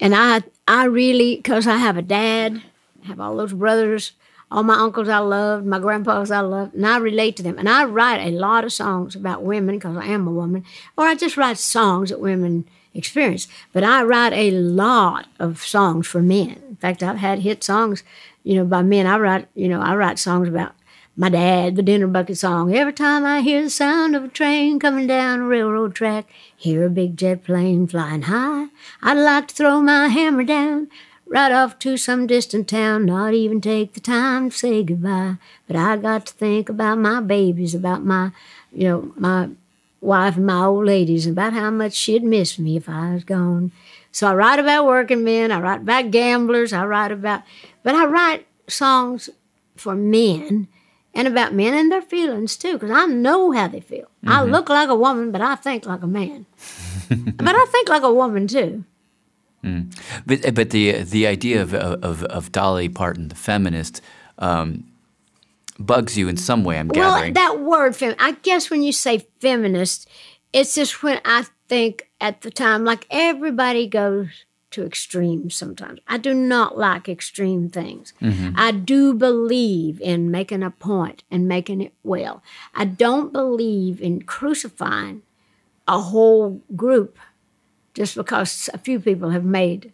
And 0.00 0.14
I 0.14 0.42
I 0.66 0.84
really 0.84 1.36
because 1.36 1.66
I 1.66 1.76
have 1.76 1.96
a 1.96 2.02
dad, 2.02 2.62
have 3.04 3.20
all 3.20 3.36
those 3.36 3.52
brothers, 3.52 4.12
all 4.50 4.62
my 4.62 4.74
uncles 4.74 5.08
I 5.08 5.18
loved, 5.18 5.66
my 5.66 5.78
grandpas 5.78 6.30
I 6.30 6.40
loved, 6.40 6.74
and 6.74 6.86
I 6.86 6.98
relate 6.98 7.36
to 7.36 7.42
them. 7.42 7.58
And 7.58 7.68
I 7.68 7.84
write 7.84 8.20
a 8.20 8.30
lot 8.30 8.64
of 8.64 8.72
songs 8.72 9.14
about 9.14 9.42
women 9.42 9.76
because 9.76 9.96
I 9.96 10.06
am 10.06 10.26
a 10.26 10.32
woman, 10.32 10.64
or 10.96 11.06
I 11.06 11.14
just 11.14 11.36
write 11.36 11.58
songs 11.58 12.10
that 12.10 12.20
women 12.20 12.64
experience. 12.94 13.48
But 13.72 13.84
I 13.84 14.02
write 14.04 14.32
a 14.32 14.50
lot 14.52 15.26
of 15.38 15.62
songs 15.62 16.06
for 16.06 16.22
men. 16.22 16.62
In 16.68 16.76
fact, 16.76 17.02
I've 17.02 17.18
had 17.18 17.40
hit 17.40 17.64
songs, 17.64 18.02
you 18.42 18.54
know, 18.54 18.64
by 18.64 18.82
men. 18.82 19.06
I 19.06 19.18
write, 19.18 19.48
you 19.54 19.68
know, 19.68 19.80
I 19.80 19.94
write 19.96 20.18
songs 20.18 20.48
about 20.48 20.74
my 21.16 21.28
dad, 21.28 21.76
the 21.76 21.82
dinner 21.82 22.08
bucket 22.08 22.38
song. 22.38 22.74
Every 22.74 22.92
time 22.92 23.24
I 23.24 23.40
hear 23.40 23.62
the 23.62 23.70
sound 23.70 24.16
of 24.16 24.24
a 24.24 24.28
train 24.28 24.80
coming 24.80 25.06
down 25.06 25.40
a 25.40 25.46
railroad 25.46 25.94
track, 25.94 26.26
hear 26.56 26.84
a 26.84 26.90
big 26.90 27.16
jet 27.16 27.44
plane 27.44 27.86
flying 27.86 28.22
high, 28.22 28.66
I'd 29.00 29.14
like 29.14 29.48
to 29.48 29.54
throw 29.54 29.80
my 29.80 30.08
hammer 30.08 30.42
down, 30.42 30.88
right 31.26 31.52
off 31.52 31.78
to 31.80 31.96
some 31.96 32.26
distant 32.26 32.68
town, 32.68 33.06
not 33.06 33.32
even 33.32 33.60
take 33.60 33.94
the 33.94 34.00
time 34.00 34.50
to 34.50 34.56
say 34.56 34.82
goodbye. 34.82 35.36
But 35.68 35.76
I 35.76 35.96
got 35.98 36.26
to 36.26 36.34
think 36.34 36.68
about 36.68 36.98
my 36.98 37.20
babies, 37.20 37.76
about 37.76 38.04
my, 38.04 38.32
you 38.72 38.88
know, 38.88 39.12
my 39.16 39.50
wife 40.00 40.36
and 40.36 40.46
my 40.46 40.64
old 40.64 40.84
ladies, 40.84 41.28
about 41.28 41.52
how 41.52 41.70
much 41.70 41.92
she'd 41.92 42.24
miss 42.24 42.58
me 42.58 42.76
if 42.76 42.88
I 42.88 43.14
was 43.14 43.24
gone. 43.24 43.70
So 44.10 44.26
I 44.26 44.34
write 44.34 44.58
about 44.58 44.86
working 44.86 45.22
men, 45.22 45.52
I 45.52 45.60
write 45.60 45.82
about 45.82 46.10
gamblers, 46.10 46.72
I 46.72 46.84
write 46.84 47.12
about, 47.12 47.42
but 47.84 47.94
I 47.94 48.04
write 48.04 48.46
songs 48.66 49.30
for 49.76 49.94
men 49.94 50.66
and 51.14 51.28
about 51.28 51.54
men 51.54 51.74
and 51.74 51.90
their 51.92 52.02
feelings 52.02 52.56
too, 52.56 52.74
because 52.74 52.90
I 52.90 53.06
know 53.06 53.52
how 53.52 53.68
they 53.68 53.80
feel. 53.80 54.08
I 54.26 54.40
Mm-hmm. 54.40 54.50
look 54.52 54.68
like 54.68 54.88
a 54.88 54.94
woman, 54.94 55.30
but 55.32 55.40
I 55.40 55.54
think 55.54 55.86
like 55.86 56.02
a 56.02 56.06
man. 56.06 56.46
but 57.36 57.54
I 57.54 57.66
think 57.70 57.88
like 57.88 58.02
a 58.02 58.12
woman 58.12 58.46
too. 58.48 58.84
Mm. 59.62 59.94
But 60.26 60.54
but 60.54 60.70
the 60.70 61.02
the 61.02 61.26
idea 61.26 61.62
of 61.62 61.72
of, 61.74 62.22
of 62.24 62.52
Dolly 62.52 62.88
Parton, 62.88 63.28
the 63.28 63.34
feminist, 63.34 64.00
um, 64.38 64.84
bugs 65.78 66.18
you 66.18 66.28
in 66.28 66.36
some 66.36 66.64
way. 66.64 66.78
I'm 66.78 66.88
Well, 66.88 67.12
gathering. 67.14 67.34
that 67.34 67.60
word, 67.60 67.96
fem- 67.96 68.16
I 68.18 68.32
guess 68.42 68.68
when 68.70 68.82
you 68.82 68.92
say 68.92 69.26
feminist, 69.40 70.08
it's 70.52 70.74
just 70.74 71.02
when 71.02 71.20
I 71.24 71.46
think 71.68 72.08
at 72.20 72.42
the 72.42 72.50
time, 72.50 72.84
like 72.84 73.06
everybody 73.10 73.86
goes 73.86 74.28
to 74.74 74.84
extremes 74.84 75.54
sometimes. 75.54 76.00
I 76.06 76.18
do 76.18 76.32
not 76.34 76.76
like 76.78 77.08
extreme 77.08 77.68
things. 77.68 78.12
Mhm. 78.20 78.54
I 78.56 78.70
do 78.72 79.14
believe 79.14 80.00
in 80.00 80.30
making 80.30 80.62
a 80.62 80.70
point 80.70 81.22
and 81.30 81.48
making 81.48 81.80
it 81.80 81.92
well. 82.02 82.42
I 82.74 82.84
don't 82.84 83.32
believe 83.32 84.00
in 84.00 84.22
crucifying 84.22 85.22
a 85.88 85.98
whole 86.00 86.60
group 86.76 87.18
just 87.94 88.16
because 88.16 88.68
a 88.74 88.78
few 88.78 88.98
people 89.00 89.30
have 89.30 89.44
made 89.44 89.92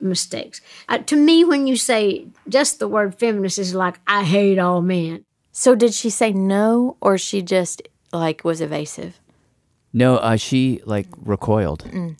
mistakes. 0.00 0.60
Uh, 0.88 0.98
to 0.98 1.16
me, 1.16 1.44
when 1.44 1.66
you 1.66 1.76
say 1.76 2.26
just 2.48 2.78
the 2.78 2.88
word 2.88 3.14
feminist 3.14 3.58
is 3.58 3.74
like, 3.74 3.98
I 4.06 4.24
hate 4.24 4.58
all 4.58 4.82
men. 4.82 5.24
So 5.52 5.74
did 5.74 5.92
she 5.94 6.10
say 6.10 6.32
no, 6.32 6.96
or 7.00 7.18
she 7.18 7.42
just 7.42 7.82
like 8.12 8.44
was 8.44 8.60
evasive? 8.60 9.20
no, 9.92 10.16
uh, 10.18 10.36
she 10.36 10.80
like 10.86 11.08
recoiled, 11.24 11.82
Mm. 11.90 12.16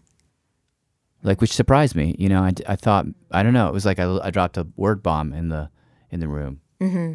Like 1.23 1.41
which 1.41 1.53
surprised 1.53 1.95
me. 1.95 2.15
You 2.19 2.29
know, 2.29 2.43
I, 2.43 2.53
I 2.67 2.77
thought 2.77 3.07
I 3.31 3.43
don't 3.43 3.53
know. 3.53 3.69
It 3.69 3.73
was 3.75 3.85
like 3.87 3.99
I, 3.99 4.19
I 4.23 4.31
dropped 4.31 4.57
a 4.57 4.67
word 4.77 5.03
bomb 5.03 5.33
in 5.33 5.49
the 5.49 5.71
in 6.11 6.21
the 6.21 6.29
room. 6.29 6.61
hmm 6.81 7.15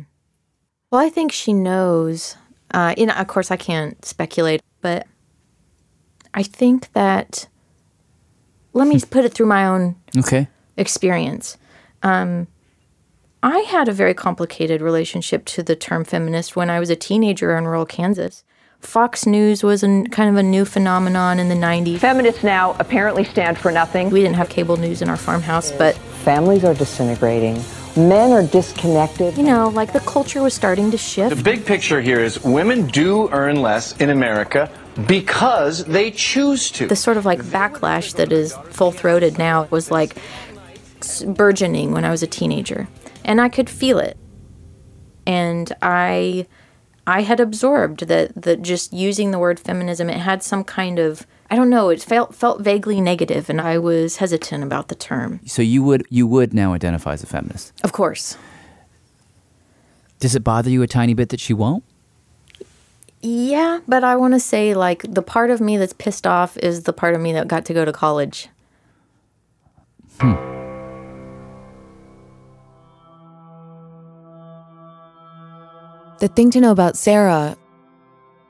Well, 0.92 1.02
I 1.02 1.10
think 1.10 1.32
she 1.32 1.54
knows. 1.54 2.38
Uh, 2.72 2.94
you 2.98 3.06
know, 3.06 3.14
of 3.14 3.28
course, 3.28 3.52
I 3.52 3.58
can't 3.58 4.04
speculate, 4.06 4.62
but 4.82 5.08
I 6.34 6.44
think 6.44 6.92
that. 6.94 7.48
Let 8.74 8.88
me 8.88 9.00
put 9.10 9.24
it 9.26 9.34
through 9.34 9.46
my 9.48 9.66
own 9.66 9.96
Okay. 10.18 10.48
experience. 10.78 11.58
Um, 12.04 12.48
I 13.42 13.60
had 13.60 13.88
a 13.88 13.94
very 13.94 14.14
complicated 14.14 14.82
relationship 14.82 15.46
to 15.46 15.64
the 15.64 15.76
term 15.76 16.04
feminist 16.04 16.56
when 16.56 16.70
I 16.70 16.80
was 16.80 16.90
a 16.90 16.96
teenager 16.96 17.56
in 17.56 17.66
rural 17.66 17.86
Kansas. 17.86 18.44
Fox 18.86 19.26
News 19.26 19.64
was 19.64 19.84
a, 19.84 20.04
kind 20.12 20.30
of 20.30 20.38
a 20.38 20.44
new 20.44 20.64
phenomenon 20.64 21.40
in 21.40 21.50
the 21.50 21.56
90s. 21.56 22.00
Feminists 22.00 22.44
now 22.44 22.76
apparently 22.80 23.24
stand 23.24 23.58
for 23.58 23.72
nothing. 23.72 24.10
We 24.10 24.22
didn't 24.22 24.36
have 24.36 24.50
cable 24.50 24.78
news 24.78 25.02
in 25.02 25.10
our 25.10 25.18
farmhouse, 25.18 25.72
but 25.72 25.96
families 25.96 26.64
are 26.64 26.74
disintegrating. 26.74 27.62
Men 27.98 28.32
are 28.32 28.44
disconnected. 28.44 29.38
You 29.38 29.44
know, 29.44 29.70
like 29.70 29.94
the 29.94 30.02
culture 30.02 30.42
was 30.42 30.54
starting 30.54 30.92
to 30.92 30.98
shift. 30.98 31.36
The 31.36 31.44
big 31.44 31.66
picture 31.66 32.02
here 32.02 32.20
is 32.20 32.44
women 32.44 32.88
do 32.88 33.30
earn 33.30 33.62
less 33.62 33.96
in 33.98 34.10
America 34.10 34.70
because 35.08 35.86
they 35.86 36.12
choose 36.12 36.70
to. 36.72 36.88
The 36.88 36.96
sort 36.96 37.18
of 37.18 37.26
like 37.26 37.40
backlash 37.40 38.16
that 38.16 38.32
is 38.32 38.54
full 38.70 38.92
throated 38.92 39.38
now 39.38 39.68
was 39.72 39.92
like 39.92 40.18
burgeoning 41.26 41.92
when 41.92 42.06
I 42.06 42.12
was 42.12 42.22
a 42.22 42.28
teenager. 42.28 42.88
And 43.24 43.42
I 43.42 43.50
could 43.50 43.70
feel 43.70 44.00
it. 44.00 44.18
And 45.26 45.74
I 45.82 46.48
I 47.08 47.22
had 47.22 47.40
absorbed 47.40 48.08
that 48.08 48.42
that 48.42 48.62
just 48.62 48.94
using 48.94 49.32
the 49.32 49.40
word 49.40 49.60
feminism 49.60 50.10
it 50.10 50.18
had 50.18 50.44
some 50.44 50.64
kind 50.64 51.00
of 51.00 51.26
I 51.50 51.56
don't 51.56 51.70
know, 51.70 51.90
it 51.90 52.02
felt 52.02 52.34
felt 52.34 52.62
vaguely 52.62 53.00
negative 53.02 53.50
and 53.50 53.62
I 53.62 53.78
was 53.78 54.18
hesitant 54.18 54.64
about 54.64 54.88
the 54.88 54.96
term. 54.96 55.40
So 55.46 55.62
you 55.62 55.84
would 55.84 56.06
you 56.10 56.26
would 56.28 56.54
now 56.54 56.74
identify 56.74 57.14
as 57.14 57.24
a 57.24 57.28
feminist. 57.28 57.74
Of 57.84 57.92
course. 57.92 58.38
Does 60.20 60.36
it 60.36 60.44
bother 60.44 60.70
you 60.70 60.82
a 60.82 60.88
tiny 60.88 61.14
bit 61.14 61.30
that 61.30 61.40
she 61.40 61.54
won't? 61.54 61.84
Yeah, 63.22 63.80
but 63.88 64.04
I 64.04 64.16
want 64.16 64.34
to 64.34 64.40
say 64.40 64.74
like 64.74 65.06
the 65.08 65.22
part 65.22 65.52
of 65.52 65.62
me 65.62 65.78
that's 65.78 65.94
pissed 65.94 66.26
off 66.26 66.58
is 66.58 66.84
the 66.84 66.94
part 66.94 67.16
of 67.16 67.22
me 67.22 67.34
that 67.34 67.48
got 67.48 67.66
to 67.66 67.74
go 67.74 67.86
to 67.86 67.92
college. 67.92 68.50
Hmm. 70.20 70.65
The 76.20 76.30
thing 76.30 76.50
to 76.52 76.62
know 76.62 76.72
about 76.72 76.96
Sarah 76.96 77.58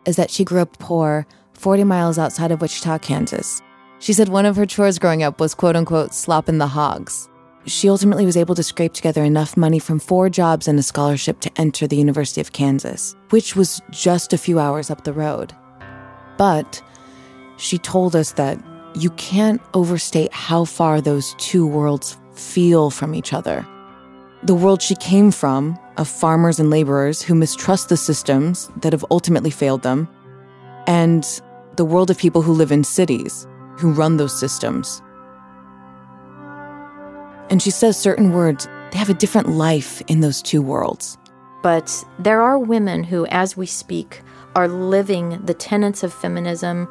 is 0.06 0.18
that 0.18 0.30
she 0.30 0.44
grew 0.44 0.62
up 0.62 0.78
poor, 0.78 1.26
40 1.54 1.84
miles 1.84 2.20
outside 2.20 2.52
of 2.52 2.62
Wichita, 2.62 3.00
Kansas. 3.00 3.60
She 3.98 4.14
said 4.14 4.30
one 4.30 4.46
of 4.46 4.56
her 4.56 4.68
chores 4.68 5.00
growing 5.00 5.24
up 5.24 5.40
was 5.40 5.56
quote 5.56 5.76
unquote 5.76 6.14
slopping 6.14 6.60
the 6.60 6.68
hogs. 6.68 7.28
She 7.66 7.90
ultimately 7.90 8.24
was 8.24 8.38
able 8.38 8.54
to 8.54 8.62
scrape 8.62 8.94
together 8.94 9.24
enough 9.24 9.58
money 9.58 9.80
from 9.80 9.98
four 9.98 10.30
jobs 10.30 10.68
and 10.68 10.78
a 10.78 10.84
scholarship 10.84 11.40
to 11.40 11.52
enter 11.60 11.88
the 11.88 11.96
University 11.96 12.40
of 12.40 12.52
Kansas, 12.52 13.16
which 13.32 13.56
was 13.56 13.82
just 13.90 14.32
a 14.32 14.38
few 14.38 14.60
hours 14.60 14.92
up 14.92 15.04
the 15.04 15.14
road. 15.14 15.52
But 16.38 16.84
she 17.58 17.80
told 17.80 18.16
us 18.16 18.34
that 18.34 18.60
you 18.94 19.10
can't 19.12 19.62
overstate 19.74 20.32
how 20.32 20.66
far 20.66 21.02
those 21.02 21.34
two 21.40 21.66
worlds 21.66 22.18
feel 22.36 22.92
from 22.92 23.16
each 23.16 23.34
other. 23.34 23.66
The 24.44 24.56
world 24.56 24.82
she 24.82 24.96
came 24.96 25.32
from, 25.32 25.80
of 25.98 26.08
farmers 26.08 26.60
and 26.60 26.70
laborers 26.70 27.22
who 27.22 27.36
mistrust 27.36 27.90
the 27.90 27.98
systems 27.98 28.70
that 28.82 28.94
have 28.94 29.06
ultimately 29.10 29.50
failed 29.50 29.82
them, 29.82 30.08
and 30.88 31.42
the 31.78 31.86
world 31.86 32.10
of 32.10 32.18
people 32.18 32.42
who 32.42 32.54
live 32.54 32.72
in 32.72 32.84
cities, 32.84 33.48
who 33.78 33.92
run 33.92 34.18
those 34.18 34.38
systems. 34.38 35.02
And 37.50 37.62
she 37.62 37.72
says 37.72 37.98
certain 37.98 38.34
words, 38.34 38.68
they 38.92 38.98
have 38.98 39.10
a 39.10 39.14
different 39.14 39.50
life 39.50 40.02
in 40.08 40.22
those 40.22 40.42
two 40.42 40.62
worlds. 40.62 41.18
But 41.64 42.04
there 42.20 42.42
are 42.42 42.60
women 42.60 43.04
who, 43.04 43.26
as 43.28 43.58
we 43.58 43.66
speak, 43.66 44.22
are 44.56 44.68
living 44.68 45.44
the 45.46 45.54
tenets 45.54 46.04
of 46.04 46.14
feminism 46.14 46.88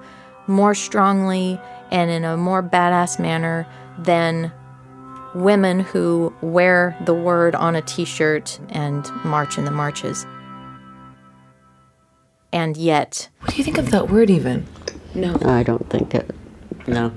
more 0.46 0.74
strongly 0.74 1.60
and 1.90 2.10
in 2.10 2.24
a 2.24 2.36
more 2.36 2.62
badass 2.62 3.18
manner 3.18 3.66
than 3.98 4.52
women 5.34 5.80
who 5.80 6.32
wear 6.40 6.96
the 7.04 7.14
word 7.14 7.54
on 7.54 7.74
a 7.76 7.82
t 7.82 8.04
shirt 8.04 8.58
and 8.70 9.08
march 9.24 9.58
in 9.58 9.64
the 9.64 9.70
marches. 9.70 10.26
And 12.52 12.76
yet. 12.76 13.28
What 13.40 13.50
do 13.50 13.56
you 13.56 13.64
think 13.64 13.78
of 13.78 13.90
that 13.90 14.08
word, 14.08 14.30
even? 14.30 14.66
No. 15.14 15.36
I 15.44 15.62
don't 15.62 15.88
think 15.90 16.14
it. 16.14 16.30
No. 16.86 17.12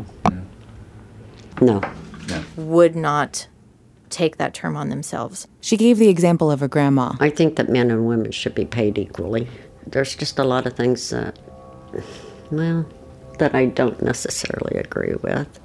No. 1.61 1.82
Would 2.55 2.95
not 2.95 3.47
take 4.09 4.38
that 4.38 4.53
term 4.53 4.76
on 4.76 4.89
themselves. 4.89 5.47
She 5.61 5.78
gave 5.78 5.97
the 5.97 6.07
example 6.07 6.49
of 6.49 6.59
her 6.59 6.68
grandma. 6.68 7.13
I 7.20 7.30
think 7.30 7.55
that 7.57 7.70
men 7.70 7.91
and 7.91 8.07
women 8.07 8.32
should 8.32 8.55
be 8.55 8.65
paid 8.65 8.97
equally. 8.97 9.47
There's 9.86 10.15
just 10.15 10.39
a 10.39 10.43
lot 10.43 10.65
of 10.65 10.74
things 10.74 11.09
that, 11.09 11.38
well, 12.51 12.86
that 13.39 13.53
I 13.55 13.65
don't 13.68 14.01
necessarily 14.01 14.78
agree 14.78 15.15
with. 15.22 15.59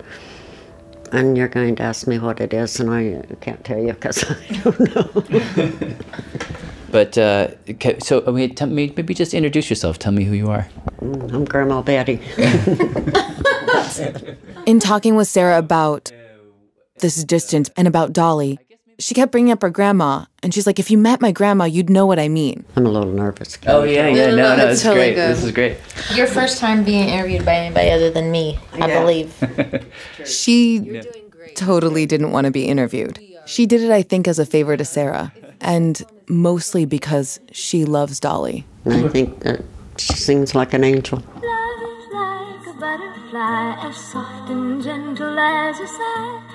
And 1.13 1.37
you're 1.37 1.49
going 1.49 1.77
to 1.77 1.83
ask 1.83 2.07
me 2.07 2.19
what 2.19 2.41
it 2.41 2.55
is, 2.55 2.81
and 2.81 2.91
I 2.91 3.23
can't 3.41 3.63
tell 3.65 3.79
you 3.79 3.93
because 3.93 4.25
I 4.31 4.61
don't 4.65 5.57
know. 5.57 5.95
But 6.93 7.17
uh, 7.17 7.49
okay, 7.71 7.99
so 8.01 8.23
I 8.27 8.31
mean, 8.33 8.55
tell 8.55 8.69
me, 8.69 8.93
maybe 8.95 9.15
just 9.15 9.33
introduce 9.33 9.71
yourself. 9.71 9.99
Tell 9.99 10.13
me 10.13 10.25
who 10.25 10.35
you 10.35 10.51
are. 10.51 10.69
Mm, 11.01 11.33
I'm 11.33 11.45
Grandma 11.47 11.81
Betty. 11.81 12.21
In 14.67 14.79
talking 14.79 15.17
with 15.17 15.27
Sarah 15.27 15.59
about 15.59 16.13
this 16.99 17.25
distance 17.25 17.71
and 17.79 17.89
about 17.89 18.13
Dolly, 18.13 18.59
she 19.03 19.15
kept 19.15 19.33
bringing 19.33 19.53
up 19.53 19.63
her 19.63 19.71
grandma, 19.71 20.25
and 20.43 20.55
she's 20.55 20.67
like, 20.67 20.79
"If 20.79 20.91
you 20.91 20.99
met 20.99 21.21
my 21.21 21.33
grandma, 21.33 21.65
you'd 21.65 21.91
know 21.91 22.07
what 22.07 22.19
I 22.19 22.29
mean." 22.29 22.65
I'm 22.77 22.87
a 22.87 22.91
little 22.91 23.11
nervous. 23.11 23.59
Oh 23.67 23.83
yeah, 23.83 24.09
yeah, 24.09 24.27
no, 24.31 24.37
no, 24.37 24.57
that's 24.57 24.75
it's 24.75 24.83
totally 24.83 25.07
great. 25.07 25.15
good. 25.17 25.31
This 25.37 25.45
is 25.45 25.51
great. 25.53 25.77
Your 26.15 26.27
first 26.27 26.59
time 26.59 26.85
being 26.85 27.09
interviewed 27.09 27.45
by 27.45 27.55
anybody 27.55 27.91
other 27.91 28.11
than 28.11 28.31
me, 28.31 28.59
I 28.75 28.87
believe. 28.89 29.35
She 30.25 31.03
totally 31.57 32.07
didn't 32.07 32.31
want 32.31 32.45
to 32.47 32.51
be 32.51 32.67
interviewed. 32.67 33.19
She 33.45 33.67
did 33.67 33.81
it, 33.81 33.91
I 33.91 34.03
think, 34.03 34.29
as 34.29 34.39
a 34.39 34.47
favor 34.47 34.77
to 34.77 34.85
Sarah, 34.85 35.33
and 35.61 36.01
mostly 36.29 36.85
because 36.85 37.41
she 37.51 37.85
loves 37.85 38.21
Dolly. 38.21 38.65
I 38.87 39.09
think 39.09 39.41
that 39.41 39.63
she 39.99 40.15
sings 40.15 40.55
like 40.55 40.73
an 40.75 40.85
angel. 40.85 41.19
Like 41.19 42.67
a 42.69 42.75
butterfly, 42.79 43.89
as 43.89 43.97
soft 43.97 44.49
and 44.51 44.83
gentle 44.83 45.39
as 45.39 45.81
a 45.81 45.87
sigh. 45.87 46.52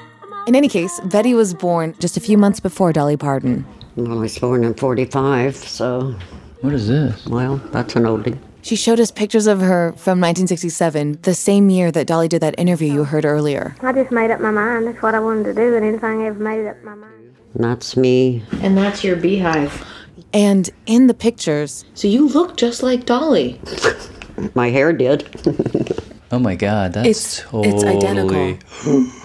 In 0.48 0.56
any 0.56 0.70
case, 0.70 1.02
Betty 1.02 1.34
was 1.34 1.54
born 1.54 1.94
just 2.00 2.16
a 2.16 2.22
few 2.22 2.38
months 2.38 2.62
before 2.62 2.94
Dolly 2.94 3.18
Parton. 3.18 3.66
Well, 3.98 4.14
I 4.18 4.22
was 4.22 4.40
born 4.40 4.64
in 4.64 4.76
45, 4.76 5.58
so. 5.58 6.16
What 6.62 6.72
is 6.72 6.88
this? 6.88 7.26
Well, 7.26 7.58
that's 7.74 7.98
an 7.98 8.04
oldie. 8.04 8.40
She 8.62 8.78
showed 8.78 8.98
us 9.02 9.12
pictures 9.12 9.46
of 9.46 9.60
her 9.60 9.90
from 9.98 10.22
1967, 10.22 11.20
the 11.24 11.36
same 11.36 11.70
year 11.70 11.92
that 11.92 12.08
Dolly 12.08 12.30
did 12.30 12.42
that 12.44 12.56
interview 12.58 12.94
you 12.94 13.04
heard 13.04 13.26
earlier. 13.26 13.76
I 13.82 13.92
just 13.92 14.10
made 14.10 14.32
up 14.32 14.40
my 14.40 14.52
mind. 14.52 14.88
That's 14.88 15.02
what 15.02 15.16
I 15.16 15.20
wanted 15.20 15.44
to 15.44 15.54
do, 15.54 15.76
and 15.76 15.84
anything 15.84 16.22
I 16.22 16.28
ever 16.28 16.40
made 16.42 16.66
up 16.66 16.82
my 16.82 16.96
mind. 16.96 17.36
That's 17.56 17.98
me. 17.98 18.42
And 18.62 18.78
that's 18.78 19.04
your 19.04 19.18
beehive. 19.18 19.86
And 20.32 20.70
in 20.86 21.08
the 21.08 21.14
pictures, 21.14 21.84
So 21.94 22.08
you 22.08 22.30
look 22.30 22.56
just 22.56 22.84
like 22.84 23.06
Dolly. 23.06 23.60
My 24.56 24.70
hair 24.70 24.94
did. 24.94 25.28
Oh 26.30 26.40
my 26.40 26.56
God, 26.56 26.92
that's 26.92 27.08
It's- 27.08 27.46
it's 27.66 27.84
identical. 27.86 28.58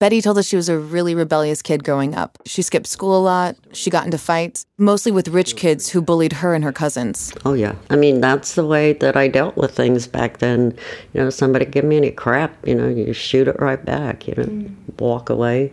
Betty 0.00 0.22
told 0.22 0.38
us 0.38 0.46
she 0.46 0.54
was 0.54 0.68
a 0.68 0.78
really 0.78 1.12
rebellious 1.12 1.60
kid 1.60 1.82
growing 1.82 2.14
up. 2.14 2.38
She 2.46 2.62
skipped 2.62 2.86
school 2.86 3.18
a 3.18 3.20
lot. 3.20 3.56
She 3.72 3.90
got 3.90 4.04
into 4.04 4.16
fights, 4.16 4.64
mostly 4.78 5.10
with 5.10 5.26
rich 5.26 5.56
kids 5.56 5.88
who 5.88 6.00
bullied 6.00 6.34
her 6.34 6.54
and 6.54 6.62
her 6.62 6.70
cousins. 6.70 7.34
Oh, 7.44 7.54
yeah. 7.54 7.74
I 7.90 7.96
mean, 7.96 8.20
that's 8.20 8.54
the 8.54 8.64
way 8.64 8.92
that 8.92 9.16
I 9.16 9.26
dealt 9.26 9.56
with 9.56 9.74
things 9.74 10.06
back 10.06 10.38
then. 10.38 10.78
You 11.14 11.22
know, 11.22 11.30
somebody 11.30 11.64
give 11.64 11.84
me 11.84 11.96
any 11.96 12.12
crap, 12.12 12.54
you 12.64 12.76
know, 12.76 12.86
you 12.88 13.12
shoot 13.12 13.48
it 13.48 13.58
right 13.58 13.84
back, 13.84 14.28
you 14.28 14.34
know, 14.36 14.70
walk 15.00 15.30
away. 15.30 15.72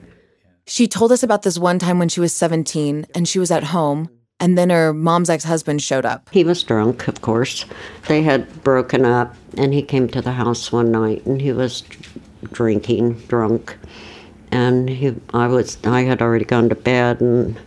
She 0.65 0.87
told 0.87 1.11
us 1.11 1.21
about 1.21 1.43
this 1.43 1.59
one 1.59 1.77
time 1.77 1.99
when 1.99 2.09
she 2.09 2.19
was 2.19 2.33
17 2.33 3.05
and 3.13 3.27
she 3.27 3.37
was 3.37 3.51
at 3.51 3.65
home, 3.65 4.09
and 4.39 4.57
then 4.57 4.71
her 4.71 4.91
mom's 4.91 5.29
ex 5.29 5.43
husband 5.43 5.83
showed 5.83 6.03
up. 6.03 6.29
He 6.31 6.43
was 6.43 6.63
drunk, 6.63 7.07
of 7.07 7.21
course. 7.21 7.65
They 8.07 8.23
had 8.23 8.63
broken 8.63 9.05
up, 9.05 9.35
and 9.55 9.71
he 9.71 9.83
came 9.83 10.07
to 10.07 10.21
the 10.21 10.31
house 10.31 10.71
one 10.71 10.91
night, 10.91 11.23
and 11.27 11.39
he 11.39 11.51
was 11.51 11.83
drinking, 12.51 13.13
drunk. 13.27 13.77
And 14.51 14.89
he, 14.89 15.15
I 15.33 15.47
was, 15.47 15.77
I 15.83 16.01
had 16.01 16.21
already 16.21 16.45
gone 16.45 16.69
to 16.69 16.75
bed, 16.75 17.21
and 17.21 17.59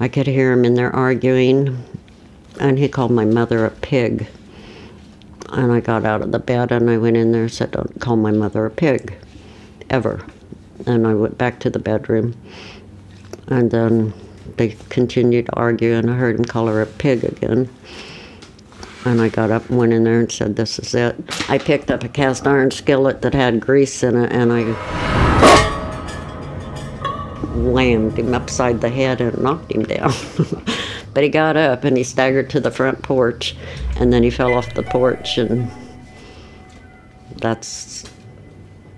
I 0.00 0.08
could 0.08 0.26
hear 0.26 0.52
him 0.52 0.64
in 0.64 0.74
there 0.74 0.94
arguing. 0.94 1.84
And 2.60 2.78
he 2.78 2.88
called 2.88 3.12
my 3.12 3.24
mother 3.24 3.64
a 3.64 3.70
pig. 3.70 4.26
And 5.50 5.72
I 5.72 5.80
got 5.80 6.04
out 6.04 6.22
of 6.22 6.32
the 6.32 6.38
bed, 6.38 6.72
and 6.72 6.90
I 6.90 6.98
went 6.98 7.16
in 7.16 7.32
there 7.32 7.42
and 7.42 7.52
said, 7.52 7.70
"Don't 7.70 8.00
call 8.00 8.16
my 8.16 8.32
mother 8.32 8.66
a 8.66 8.70
pig, 8.70 9.14
ever." 9.88 10.24
And 10.86 11.06
I 11.06 11.14
went 11.14 11.38
back 11.38 11.58
to 11.60 11.70
the 11.70 11.78
bedroom, 11.78 12.34
and 13.46 13.70
then 13.70 14.12
they 14.58 14.76
continued 14.90 15.46
to 15.46 15.56
argue, 15.56 15.94
and 15.94 16.10
I 16.10 16.14
heard 16.14 16.36
him 16.36 16.44
call 16.44 16.66
her 16.66 16.82
a 16.82 16.86
pig 16.86 17.24
again. 17.24 17.68
And 19.04 19.20
I 19.20 19.28
got 19.28 19.50
up 19.50 19.68
and 19.70 19.78
went 19.78 19.92
in 19.92 20.04
there 20.04 20.20
and 20.20 20.30
said, 20.30 20.56
This 20.56 20.78
is 20.78 20.94
it. 20.94 21.16
I 21.48 21.56
picked 21.56 21.90
up 21.90 22.04
a 22.04 22.08
cast 22.08 22.46
iron 22.46 22.70
skillet 22.70 23.22
that 23.22 23.32
had 23.32 23.60
grease 23.60 24.02
in 24.02 24.16
it, 24.16 24.32
and 24.32 24.52
I 24.52 25.27
whammed 27.64 28.18
him 28.18 28.34
upside 28.34 28.80
the 28.80 28.88
head 28.88 29.20
and 29.20 29.38
knocked 29.42 29.72
him 29.72 29.84
down. 29.84 30.12
but 31.14 31.22
he 31.22 31.28
got 31.28 31.56
up 31.56 31.84
and 31.84 31.96
he 31.96 32.04
staggered 32.04 32.50
to 32.50 32.60
the 32.60 32.70
front 32.70 33.02
porch, 33.02 33.56
and 33.96 34.12
then 34.12 34.22
he 34.22 34.30
fell 34.30 34.54
off 34.54 34.74
the 34.74 34.82
porch, 34.82 35.38
and 35.38 35.70
that's 37.36 38.04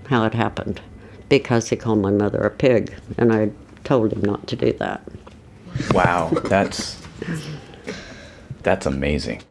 how 0.07 0.25
it 0.25 0.33
happened 0.33 0.81
because 1.29 1.69
he 1.69 1.75
called 1.75 1.99
my 1.99 2.11
mother 2.11 2.39
a 2.39 2.49
pig, 2.49 2.93
and 3.17 3.31
I 3.31 3.51
told 3.83 4.11
him 4.11 4.21
not 4.21 4.47
to 4.47 4.55
do 4.55 4.73
that. 4.73 5.01
Wow, 5.93 6.29
that's 6.45 7.01
that's 8.63 8.85
amazing. 8.85 9.41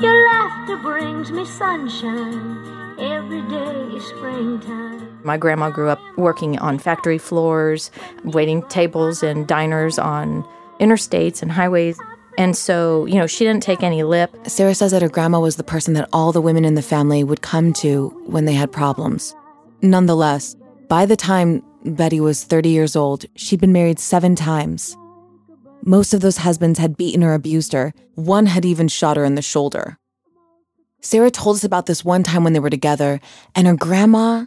Your 0.00 0.26
laughter 0.26 0.76
brings 0.78 1.30
me 1.30 1.44
sunshine. 1.44 2.96
Every 2.98 3.42
day 3.42 3.96
is 3.96 4.04
springtime. 4.06 5.17
My 5.28 5.36
grandma 5.36 5.68
grew 5.68 5.90
up 5.90 6.00
working 6.16 6.58
on 6.58 6.78
factory 6.78 7.18
floors, 7.18 7.90
waiting 8.24 8.62
tables 8.68 9.22
in 9.22 9.44
diners 9.44 9.98
on 9.98 10.42
interstates 10.80 11.42
and 11.42 11.52
highways. 11.52 12.00
And 12.38 12.56
so, 12.56 13.04
you 13.04 13.16
know, 13.16 13.26
she 13.26 13.44
didn't 13.44 13.62
take 13.62 13.82
any 13.82 14.02
lip. 14.04 14.34
Sarah 14.46 14.74
says 14.74 14.90
that 14.92 15.02
her 15.02 15.08
grandma 15.10 15.38
was 15.38 15.56
the 15.56 15.62
person 15.62 15.92
that 15.92 16.08
all 16.14 16.32
the 16.32 16.40
women 16.40 16.64
in 16.64 16.76
the 16.76 16.82
family 16.82 17.22
would 17.22 17.42
come 17.42 17.74
to 17.74 18.08
when 18.24 18.46
they 18.46 18.54
had 18.54 18.72
problems. 18.72 19.36
Nonetheless, 19.82 20.56
by 20.88 21.04
the 21.04 21.14
time 21.14 21.62
Betty 21.84 22.20
was 22.20 22.44
30 22.44 22.70
years 22.70 22.96
old, 22.96 23.26
she'd 23.36 23.60
been 23.60 23.70
married 23.70 23.98
seven 23.98 24.34
times. 24.34 24.96
Most 25.84 26.14
of 26.14 26.22
those 26.22 26.38
husbands 26.38 26.78
had 26.78 26.96
beaten 26.96 27.22
or 27.22 27.34
abused 27.34 27.74
her. 27.74 27.92
One 28.14 28.46
had 28.46 28.64
even 28.64 28.88
shot 28.88 29.18
her 29.18 29.26
in 29.26 29.34
the 29.34 29.42
shoulder. 29.42 29.98
Sarah 31.02 31.30
told 31.30 31.56
us 31.56 31.64
about 31.64 31.84
this 31.84 32.02
one 32.02 32.22
time 32.22 32.44
when 32.44 32.54
they 32.54 32.60
were 32.60 32.70
together, 32.70 33.20
and 33.54 33.66
her 33.66 33.76
grandma 33.76 34.46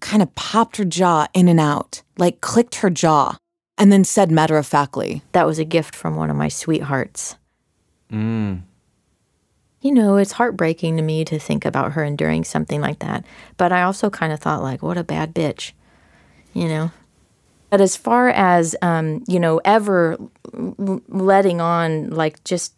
kind 0.00 0.22
of 0.22 0.34
popped 0.34 0.76
her 0.76 0.84
jaw 0.84 1.26
in 1.34 1.48
and 1.48 1.60
out, 1.60 2.02
like 2.18 2.40
clicked 2.40 2.76
her 2.76 2.90
jaw, 2.90 3.36
and 3.78 3.92
then 3.92 4.04
said 4.04 4.30
matter 4.30 4.56
of 4.56 4.66
factly, 4.66 5.22
That 5.32 5.46
was 5.46 5.58
a 5.58 5.64
gift 5.64 5.94
from 5.94 6.16
one 6.16 6.30
of 6.30 6.36
my 6.36 6.48
sweethearts. 6.48 7.36
Mm. 8.10 8.62
You 9.80 9.92
know, 9.92 10.16
it's 10.16 10.32
heartbreaking 10.32 10.96
to 10.96 11.02
me 11.02 11.24
to 11.24 11.38
think 11.38 11.64
about 11.64 11.92
her 11.92 12.02
enduring 12.02 12.44
something 12.44 12.80
like 12.80 12.98
that. 13.00 13.24
But 13.56 13.72
I 13.72 13.82
also 13.82 14.10
kind 14.10 14.32
of 14.32 14.40
thought, 14.40 14.62
like, 14.62 14.82
what 14.82 14.96
a 14.96 15.04
bad 15.04 15.34
bitch, 15.34 15.72
you 16.54 16.68
know? 16.68 16.90
But 17.70 17.80
as 17.80 17.96
far 17.96 18.28
as, 18.28 18.74
um, 18.80 19.22
you 19.28 19.38
know, 19.38 19.60
ever 19.64 20.16
letting 20.52 21.60
on, 21.60 22.10
like, 22.10 22.42
just 22.44 22.74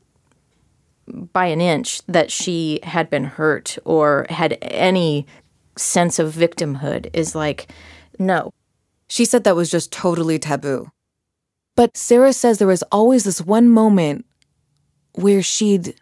by 1.32 1.46
an 1.46 1.60
inch 1.60 2.04
that 2.06 2.30
she 2.30 2.80
had 2.82 3.08
been 3.08 3.24
hurt 3.24 3.78
or 3.84 4.26
had 4.28 4.58
any 4.60 5.26
sense 5.78 6.18
of 6.18 6.32
victimhood 6.34 7.10
is 7.12 7.34
like, 7.34 7.70
no. 8.18 8.52
She 9.08 9.24
said 9.24 9.44
that 9.44 9.56
was 9.56 9.70
just 9.70 9.90
totally 9.90 10.38
taboo. 10.38 10.90
But 11.76 11.96
Sarah 11.96 12.32
says 12.32 12.58
there 12.58 12.66
was 12.66 12.82
always 12.90 13.24
this 13.24 13.40
one 13.40 13.68
moment 13.68 14.26
where 15.14 15.42
she'd 15.42 15.94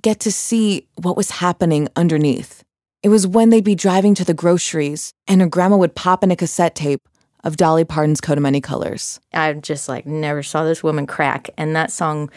get 0.00 0.20
to 0.20 0.32
see 0.32 0.86
what 0.96 1.16
was 1.16 1.30
happening 1.30 1.88
underneath. 1.96 2.62
It 3.02 3.08
was 3.08 3.26
when 3.26 3.50
they'd 3.50 3.64
be 3.64 3.74
driving 3.74 4.14
to 4.14 4.24
the 4.24 4.34
groceries 4.34 5.12
and 5.26 5.40
her 5.40 5.48
grandma 5.48 5.76
would 5.76 5.94
pop 5.94 6.22
in 6.22 6.30
a 6.30 6.36
cassette 6.36 6.74
tape 6.74 7.00
of 7.44 7.56
Dolly 7.56 7.84
Parton's 7.84 8.20
Coat 8.20 8.38
of 8.38 8.42
Many 8.42 8.60
Colors. 8.60 9.18
I 9.32 9.52
just 9.54 9.88
like 9.88 10.06
never 10.06 10.42
saw 10.42 10.64
this 10.64 10.82
woman 10.82 11.06
crack. 11.06 11.50
And 11.56 11.74
that 11.74 11.90
song, 11.90 12.30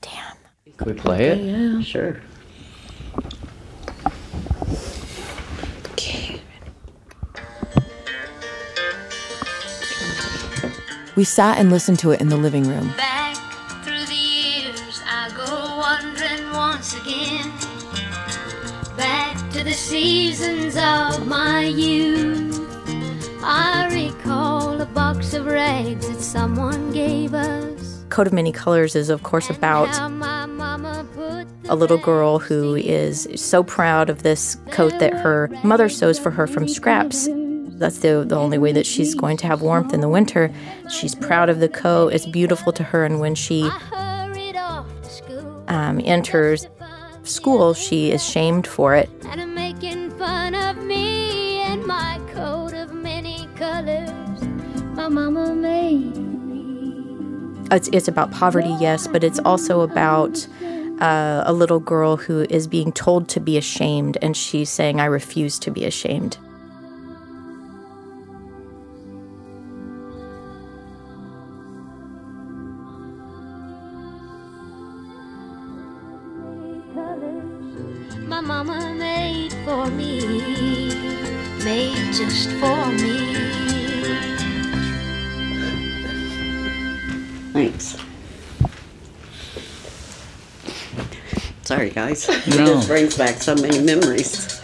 damn. 0.00 0.36
Can 0.76 0.86
we 0.86 1.00
play 1.00 1.26
it? 1.26 1.38
yeah, 1.38 1.80
sure. 1.80 2.20
We 11.20 11.24
sat 11.24 11.58
and 11.58 11.68
listened 11.68 11.98
to 11.98 12.12
it 12.12 12.22
in 12.22 12.30
the 12.30 12.36
living 12.38 12.66
room. 12.66 12.94
Back 12.96 13.36
through 13.84 14.06
the 14.06 14.14
years, 14.14 15.02
I 15.06 15.28
go 15.36 15.76
wandering 15.76 16.50
once 16.50 16.96
again. 16.98 17.52
Back 18.96 19.36
to 19.50 19.62
the 19.62 19.74
seasons 19.74 20.76
of 20.76 21.26
my 21.26 21.66
youth. 21.66 22.58
I 23.44 23.90
recall 23.92 24.80
a 24.80 24.86
box 24.86 25.34
of 25.34 25.44
rags 25.44 26.08
that 26.08 26.22
someone 26.22 26.90
gave 26.90 27.34
us. 27.34 28.02
Coat 28.08 28.26
of 28.26 28.32
Many 28.32 28.50
Colors 28.50 28.96
is, 28.96 29.10
of 29.10 29.22
course, 29.22 29.50
about 29.50 29.88
How 29.88 30.08
my 30.08 30.46
mama 30.46 31.06
put 31.14 31.46
a 31.68 31.76
little 31.76 31.98
girl 31.98 32.38
who 32.38 32.76
is 32.76 33.28
so 33.36 33.62
proud 33.62 34.08
of 34.08 34.22
this 34.22 34.56
coat 34.70 34.98
that 35.00 35.12
her 35.12 35.50
mother 35.64 35.90
sews 35.90 36.18
for 36.18 36.30
her 36.30 36.46
from 36.46 36.66
scraps. 36.66 37.28
That's 37.80 38.00
the, 38.00 38.26
the 38.28 38.36
only 38.36 38.58
way 38.58 38.72
that 38.72 38.84
she's 38.84 39.14
going 39.14 39.38
to 39.38 39.46
have 39.46 39.62
warmth 39.62 39.94
in 39.94 40.02
the 40.02 40.08
winter. 40.08 40.52
She's 40.90 41.14
proud 41.14 41.48
of 41.48 41.60
the 41.60 41.68
coat. 41.68 42.12
It's 42.12 42.26
beautiful 42.26 42.74
to 42.74 42.84
her. 42.84 43.06
And 43.06 43.20
when 43.20 43.34
she 43.34 43.62
hurried 43.62 44.56
off 44.56 44.86
to 45.00 45.08
school 45.08 45.64
um, 45.66 45.98
enters 46.04 46.68
school, 47.22 47.72
she 47.72 48.10
is 48.10 48.22
shamed 48.22 48.66
for 48.66 48.94
it. 48.94 49.08
and 49.26 49.40
I'm 49.40 49.54
making 49.54 50.10
fun 50.18 50.54
of 50.54 50.76
me 50.84 51.60
and 51.62 51.86
my 51.86 52.20
coat 52.34 52.74
of 52.74 52.92
many 52.92 53.48
colors. 53.56 54.42
My 54.94 55.08
mama 55.08 55.54
made 55.54 56.18
It's, 57.72 57.88
it's 57.94 58.08
about 58.08 58.30
poverty, 58.30 58.76
yes, 58.78 59.06
but 59.06 59.24
it's 59.24 59.38
also 59.38 59.80
about 59.80 60.46
uh, 61.00 61.44
a 61.46 61.52
little 61.54 61.80
girl 61.80 62.18
who 62.18 62.42
is 62.50 62.66
being 62.66 62.92
told 62.92 63.30
to 63.30 63.40
be 63.40 63.56
ashamed, 63.56 64.18
and 64.20 64.36
she's 64.36 64.68
saying, 64.68 65.00
I 65.00 65.06
refuse 65.06 65.58
to 65.60 65.70
be 65.70 65.86
ashamed. 65.86 66.36
Sorry, 91.70 91.90
guys. 91.90 92.26
No. 92.48 92.66
This 92.66 92.86
brings 92.88 93.16
back 93.16 93.36
so 93.36 93.54
many 93.54 93.78
memories. 93.80 94.58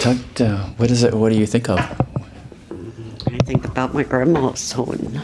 Talk, 0.00 0.18
uh, 0.40 0.66
what 0.78 0.90
is 0.90 1.04
it? 1.04 1.14
What 1.14 1.30
do 1.30 1.38
you 1.38 1.46
think 1.46 1.70
of? 1.70 1.78
I 1.78 3.38
think 3.44 3.64
about 3.66 3.94
my 3.94 4.02
grandma 4.02 4.54
sewing, 4.54 5.20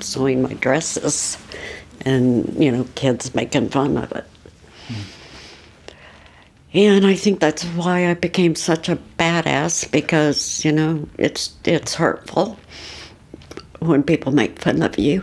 sewing 0.00 0.40
my 0.40 0.54
dresses, 0.54 1.36
and 2.00 2.48
you 2.56 2.72
know, 2.72 2.86
kids 2.94 3.34
making 3.34 3.68
fun 3.68 3.98
of 3.98 4.10
it. 4.12 4.24
And 6.72 7.06
I 7.06 7.14
think 7.14 7.40
that's 7.40 7.64
why 7.76 8.08
I 8.08 8.14
became 8.14 8.54
such 8.54 8.88
a 8.88 8.96
badass 9.18 9.90
because 9.92 10.64
you 10.64 10.72
know 10.72 11.06
it's 11.18 11.54
it's 11.66 11.94
hurtful 11.94 12.58
when 13.80 14.02
people 14.02 14.32
make 14.32 14.58
fun 14.60 14.80
of 14.80 14.98
you, 14.98 15.22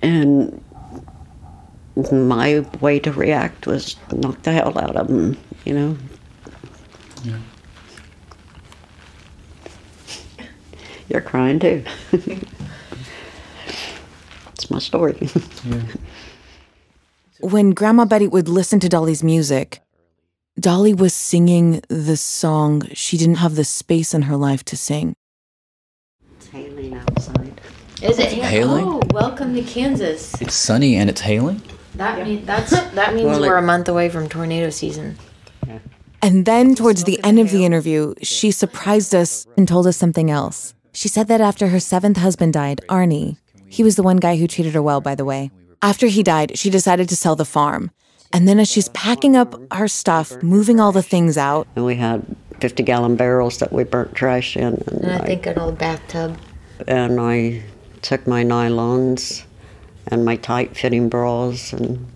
and 0.00 0.58
my 1.96 2.60
way 2.80 2.98
to 3.00 3.12
react 3.12 3.66
was 3.66 3.96
knock 4.12 4.42
the 4.42 4.52
hell 4.52 4.78
out 4.78 4.96
of 4.96 5.08
them. 5.08 5.36
You 5.64 5.74
know. 5.74 5.96
Yeah. 7.24 7.38
You're 11.08 11.20
crying 11.20 11.58
too. 11.58 11.84
it's 14.52 14.70
my 14.70 14.78
story. 14.78 15.18
yeah. 15.64 15.82
When 17.40 17.72
Grandma 17.72 18.04
Betty 18.04 18.28
would 18.28 18.48
listen 18.48 18.80
to 18.80 18.88
Dolly's 18.88 19.22
music, 19.22 19.82
Dolly 20.58 20.94
was 20.94 21.12
singing 21.12 21.82
the 21.88 22.16
song 22.16 22.82
she 22.92 23.18
didn't 23.18 23.36
have 23.36 23.56
the 23.56 23.64
space 23.64 24.14
in 24.14 24.22
her 24.22 24.36
life 24.36 24.64
to 24.66 24.76
sing. 24.76 25.14
It's 26.36 26.48
hailing 26.48 26.94
outside. 26.94 27.60
Is 28.00 28.18
it 28.18 28.32
hailing? 28.32 28.84
Oh, 28.86 29.02
welcome 29.10 29.54
to 29.54 29.62
Kansas. 29.62 30.40
It's 30.40 30.54
sunny 30.54 30.96
and 30.96 31.10
it's 31.10 31.20
hailing. 31.20 31.60
That 31.96 32.26
mean, 32.26 32.44
that's 32.46 32.70
that 32.70 33.14
means 33.14 33.26
Well, 33.26 33.44
it- 33.44 33.48
we're 33.48 33.56
a 33.56 33.62
month 33.62 33.88
away 33.88 34.08
from 34.08 34.28
tornado 34.28 34.70
season. 34.70 35.18
And 36.24 36.44
then, 36.46 36.76
towards 36.76 37.02
the 37.02 37.18
end 37.24 37.40
of 37.40 37.50
the 37.50 37.64
interview, 37.64 38.14
she 38.22 38.52
surprised 38.52 39.12
us 39.12 39.44
and 39.56 39.66
told 39.66 39.88
us 39.88 39.96
something 39.96 40.30
else. 40.30 40.72
She 40.92 41.08
said 41.08 41.26
that 41.26 41.40
after 41.40 41.66
her 41.68 41.80
seventh 41.80 42.16
husband 42.16 42.52
died, 42.52 42.80
Arnie, 42.88 43.38
he 43.66 43.82
was 43.82 43.96
the 43.96 44.04
one 44.04 44.18
guy 44.18 44.36
who 44.36 44.46
treated 44.46 44.74
her 44.74 44.82
well, 44.82 45.00
by 45.00 45.16
the 45.16 45.24
way. 45.24 45.50
After 45.82 46.06
he 46.06 46.22
died, 46.22 46.56
she 46.56 46.70
decided 46.70 47.08
to 47.08 47.16
sell 47.16 47.34
the 47.34 47.44
farm. 47.44 47.90
And 48.32 48.46
then, 48.46 48.60
as 48.60 48.70
she's 48.70 48.88
packing 48.90 49.34
up 49.34 49.60
her 49.72 49.88
stuff, 49.88 50.40
moving 50.44 50.78
all 50.78 50.92
the 50.92 51.02
things 51.02 51.36
out, 51.36 51.66
And 51.74 51.84
we 51.84 51.96
had 51.96 52.24
50 52.60 52.84
gallon 52.84 53.16
barrels 53.16 53.58
that 53.58 53.72
we 53.72 53.82
burnt 53.82 54.14
trash 54.14 54.56
in. 54.56 54.74
And, 54.86 55.02
And 55.02 55.10
I 55.10 55.26
think 55.26 55.46
an 55.46 55.58
old 55.58 55.76
bathtub. 55.76 56.38
and 56.86 57.18
I 57.20 57.62
took 58.02 58.28
my 58.28 58.44
nylons 58.44 59.42
and 60.06 60.24
my 60.24 60.36
tight 60.36 60.76
fitting 60.76 61.08
bras 61.08 61.72
and 61.72 62.06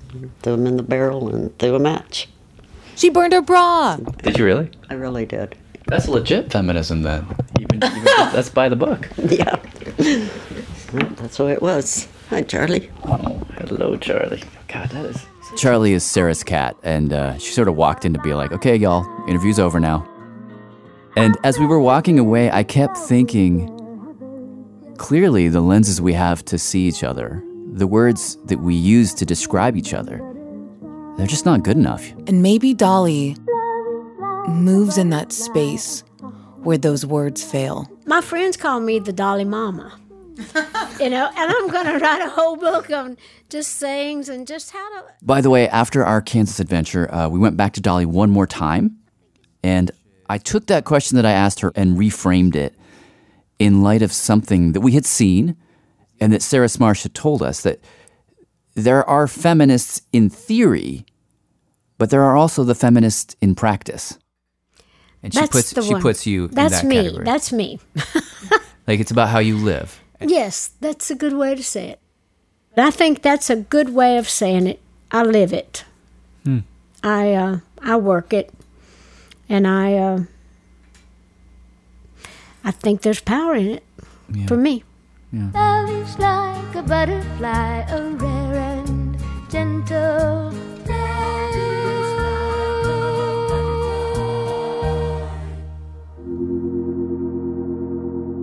threw 0.42 0.56
them 0.56 0.66
in 0.66 0.76
the 0.76 0.82
barrel 0.82 1.28
and 1.34 1.56
threw 1.58 1.74
a 1.74 1.78
match. 1.78 2.28
she 2.94 3.10
burned 3.10 3.32
her 3.32 3.42
bra. 3.42 3.96
Did 3.96 4.38
you 4.38 4.44
really? 4.44 4.70
I 4.90 4.94
really 4.94 5.26
did. 5.26 5.56
That's 5.86 6.08
legit 6.08 6.50
feminism 6.50 7.02
then. 7.02 7.26
Even, 7.60 7.76
even 7.84 8.04
that's 8.06 8.48
by 8.48 8.68
the 8.68 8.76
book. 8.76 9.08
Yeah. 9.16 9.56
That's 11.16 11.38
what 11.38 11.50
it 11.50 11.62
was. 11.62 12.08
Hi, 12.30 12.42
Charlie. 12.42 12.90
Oh, 13.04 13.40
hello, 13.58 13.96
Charlie. 13.96 14.42
God, 14.68 14.88
that 14.90 15.04
is. 15.06 15.26
Charlie 15.56 15.92
is 15.92 16.02
Sarah's 16.04 16.42
cat, 16.42 16.76
and 16.82 17.12
uh, 17.12 17.38
she 17.38 17.52
sort 17.52 17.68
of 17.68 17.76
walked 17.76 18.04
in 18.04 18.12
to 18.14 18.20
be 18.20 18.34
like, 18.34 18.50
okay, 18.52 18.74
y'all, 18.74 19.06
interview's 19.28 19.60
over 19.60 19.78
now. 19.78 20.06
And 21.16 21.36
as 21.44 21.58
we 21.58 21.66
were 21.66 21.78
walking 21.80 22.18
away, 22.18 22.50
I 22.50 22.62
kept 22.64 22.96
thinking 22.96 23.72
clearly 24.98 25.48
the 25.48 25.60
lenses 25.60 26.00
we 26.00 26.14
have 26.14 26.44
to 26.46 26.58
see 26.58 26.86
each 26.88 27.04
other, 27.04 27.42
the 27.76 27.86
words 27.86 28.38
that 28.46 28.58
we 28.58 28.74
use 28.74 29.12
to 29.12 29.26
describe 29.26 29.76
each 29.76 29.92
other, 29.92 30.16
they're 31.18 31.26
just 31.26 31.44
not 31.44 31.62
good 31.62 31.76
enough. 31.76 32.10
And 32.26 32.42
maybe 32.42 32.72
Dolly 32.72 33.36
moves 34.48 34.96
in 34.96 35.10
that 35.10 35.30
space 35.30 36.02
where 36.62 36.78
those 36.78 37.04
words 37.04 37.44
fail. 37.44 37.86
My 38.06 38.22
friends 38.22 38.56
call 38.56 38.80
me 38.80 38.98
the 38.98 39.12
Dolly 39.12 39.44
Mama. 39.44 39.98
you 41.00 41.10
know, 41.10 41.30
and 41.36 41.52
I'm 41.52 41.68
going 41.68 41.86
to 41.86 41.98
write 41.98 42.22
a 42.22 42.30
whole 42.30 42.56
book 42.56 42.90
on 42.90 43.18
just 43.50 43.76
sayings 43.76 44.30
and 44.30 44.46
just 44.46 44.70
how 44.70 45.00
to. 45.00 45.04
By 45.22 45.42
the 45.42 45.50
way, 45.50 45.68
after 45.68 46.04
our 46.04 46.22
Kansas 46.22 46.60
adventure, 46.60 47.12
uh, 47.14 47.28
we 47.28 47.38
went 47.38 47.58
back 47.58 47.74
to 47.74 47.80
Dolly 47.82 48.06
one 48.06 48.30
more 48.30 48.46
time, 48.46 48.98
and 49.62 49.90
I 50.28 50.38
took 50.38 50.66
that 50.66 50.84
question 50.84 51.16
that 51.16 51.26
I 51.26 51.32
asked 51.32 51.60
her 51.60 51.72
and 51.74 51.96
reframed 51.96 52.54
it 52.54 52.74
in 53.58 53.82
light 53.82 54.02
of 54.02 54.12
something 54.12 54.72
that 54.72 54.80
we 54.80 54.92
had 54.92 55.06
seen 55.06 55.56
and 56.20 56.32
that 56.32 56.42
Sarah 56.42 56.66
Smarsh 56.66 57.02
had 57.02 57.14
told 57.14 57.42
us 57.42 57.62
that 57.62 57.80
there 58.74 59.08
are 59.08 59.26
feminists 59.26 60.02
in 60.12 60.28
theory, 60.28 61.06
but 61.98 62.10
there 62.10 62.22
are 62.22 62.36
also 62.36 62.64
the 62.64 62.74
feminists 62.74 63.36
in 63.40 63.54
practice. 63.54 64.18
And 65.22 65.32
she 65.32 65.40
That's 65.40 65.50
puts 65.72 65.86
she 65.86 65.92
one. 65.94 66.02
puts 66.02 66.26
you 66.26 66.48
That's 66.48 66.82
in 66.82 66.88
that 66.88 66.94
me. 66.94 67.02
category. 67.02 67.24
That's 67.24 67.52
me. 67.52 67.80
like 68.86 69.00
it's 69.00 69.10
about 69.10 69.28
how 69.28 69.38
you 69.38 69.56
live. 69.56 70.00
Yes, 70.20 70.70
that's 70.80 71.10
a 71.10 71.14
good 71.14 71.32
way 71.32 71.54
to 71.54 71.62
say 71.62 71.88
it. 71.88 72.00
But 72.74 72.84
I 72.84 72.90
think 72.90 73.22
that's 73.22 73.50
a 73.50 73.56
good 73.56 73.90
way 73.94 74.18
of 74.18 74.28
saying 74.28 74.66
it. 74.66 74.80
I 75.10 75.22
live 75.22 75.52
it. 75.52 75.84
Hmm. 76.44 76.60
I 77.02 77.32
uh, 77.32 77.58
I 77.80 77.96
work 77.96 78.32
it, 78.32 78.52
and 79.48 79.66
I 79.66 79.94
uh, 79.94 80.20
I 82.62 82.70
think 82.70 83.02
there's 83.02 83.20
power 83.20 83.54
in 83.54 83.68
it 83.68 83.84
for 84.46 84.56
me. 84.56 84.84
Love 85.54 85.90
is 85.90 86.18
like 86.18 86.74
a 86.74 86.82
butterfly, 86.82 87.80
a 87.90 88.10
rare 88.12 88.54
and 88.54 89.18
gentle 89.50 90.52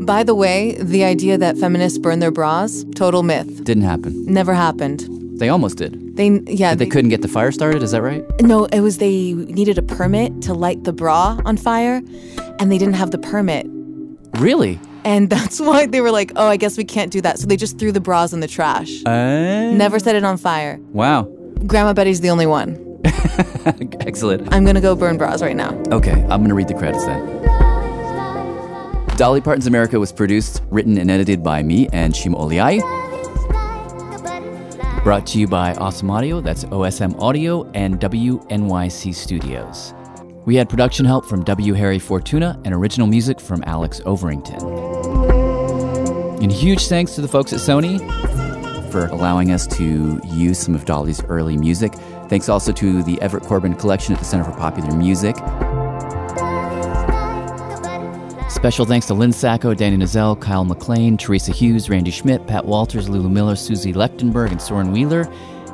By 0.05 0.23
the 0.23 0.35
way, 0.35 0.75
the 0.81 1.05
idea 1.05 1.37
that 1.37 1.57
feminists 1.57 1.97
burn 1.97 2.19
their 2.19 2.31
bras, 2.31 2.83
total 2.93 3.23
myth. 3.23 3.63
Didn't 3.63 3.83
happen. 3.83 4.25
Never 4.25 4.53
happened. 4.53 5.07
They 5.39 5.47
almost 5.47 5.77
did. 5.77 6.17
They 6.17 6.41
yeah, 6.45 6.75
they, 6.75 6.85
couldn't 6.85 7.09
get 7.09 7.21
the 7.21 7.29
fire 7.29 7.51
started. 7.53 7.81
Is 7.81 7.91
that 7.91 8.01
right? 8.01 8.23
No, 8.41 8.65
it 8.65 8.81
was 8.81 8.97
they 8.97 9.33
needed 9.33 9.77
a 9.77 9.81
permit 9.81 10.41
to 10.43 10.53
light 10.53 10.83
the 10.83 10.91
bra 10.91 11.39
on 11.45 11.55
fire, 11.55 12.01
and 12.59 12.71
they 12.71 12.77
didn't 12.77 12.95
have 12.95 13.11
the 13.11 13.17
permit. 13.17 13.65
Really? 14.39 14.79
And 15.05 15.29
that's 15.31 15.59
why 15.59 15.85
they 15.85 16.01
were 16.01 16.11
like, 16.11 16.31
oh, 16.35 16.47
I 16.47 16.57
guess 16.57 16.77
we 16.77 16.83
can't 16.83 17.11
do 17.11 17.21
that. 17.21 17.39
So 17.39 17.47
they 17.47 17.57
just 17.57 17.77
threw 17.79 17.91
the 17.91 18.01
bras 18.01 18.33
in 18.33 18.39
the 18.39 18.47
trash. 18.47 19.03
Uh, 19.05 19.71
Never 19.73 19.99
set 19.99 20.15
it 20.15 20.23
on 20.23 20.37
fire. 20.37 20.79
Wow. 20.91 21.23
Grandma 21.67 21.93
Betty's 21.93 22.21
the 22.21 22.29
only 22.29 22.45
one. 22.45 22.79
Excellent. 24.01 24.53
I'm 24.53 24.65
gonna 24.65 24.81
go 24.81 24.95
burn 24.95 25.17
bras 25.17 25.41
right 25.41 25.55
now. 25.55 25.73
Okay, 25.91 26.11
I'm 26.11 26.39
going 26.39 26.49
to 26.49 26.53
read 26.55 26.67
the 26.67 26.73
credits 26.73 27.05
then. 27.05 27.41
Dolly 29.17 29.41
Parton's 29.41 29.67
America 29.67 29.99
was 29.99 30.11
produced, 30.11 30.61
written, 30.71 30.97
and 30.97 31.11
edited 31.11 31.43
by 31.43 31.61
me 31.63 31.87
and 31.93 32.15
Shima 32.15 32.37
Oliai. 32.37 32.81
Brought 35.03 35.27
to 35.27 35.39
you 35.39 35.47
by 35.47 35.73
Awesome 35.75 36.09
Audio, 36.09 36.41
that's 36.41 36.63
OSM 36.65 37.21
Audio, 37.21 37.69
and 37.73 37.99
WNYC 37.99 39.13
Studios. 39.13 39.93
We 40.45 40.55
had 40.55 40.67
production 40.69 41.05
help 41.05 41.25
from 41.25 41.43
W. 41.45 41.73
Harry 41.73 41.99
Fortuna 41.99 42.59
and 42.65 42.73
original 42.73 43.07
music 43.07 43.39
from 43.39 43.63
Alex 43.65 44.01
Overington. 44.01 44.61
And 46.41 46.51
huge 46.51 46.87
thanks 46.87 47.15
to 47.15 47.21
the 47.21 47.29
folks 47.29 47.53
at 47.53 47.59
Sony 47.59 47.99
for 48.91 49.05
allowing 49.05 49.51
us 49.51 49.65
to 49.77 50.19
use 50.25 50.59
some 50.59 50.75
of 50.75 50.83
Dolly's 50.83 51.23
early 51.25 51.55
music. 51.55 51.93
Thanks 52.27 52.49
also 52.49 52.73
to 52.73 53.03
the 53.03 53.21
Everett 53.21 53.43
Corbin 53.43 53.73
Collection 53.73 54.13
at 54.13 54.19
the 54.19 54.25
Center 54.25 54.43
for 54.43 54.51
Popular 54.51 54.93
Music. 54.93 55.37
Special 58.49 58.85
thanks 58.85 59.07
to 59.07 59.13
Lynn 59.13 59.31
Sacco, 59.31 59.73
Danny 59.73 59.97
Nazell, 59.97 60.39
Kyle 60.39 60.65
McLean, 60.65 61.17
Teresa 61.17 61.53
Hughes, 61.53 61.89
Randy 61.89 62.11
Schmidt, 62.11 62.45
Pat 62.47 62.65
Walters, 62.65 63.07
Lulu 63.09 63.29
Miller, 63.29 63.55
Susie 63.55 63.93
Lechtenberg, 63.93 64.51
and 64.51 64.61
Soren 64.61 64.91
Wheeler. 64.91 65.25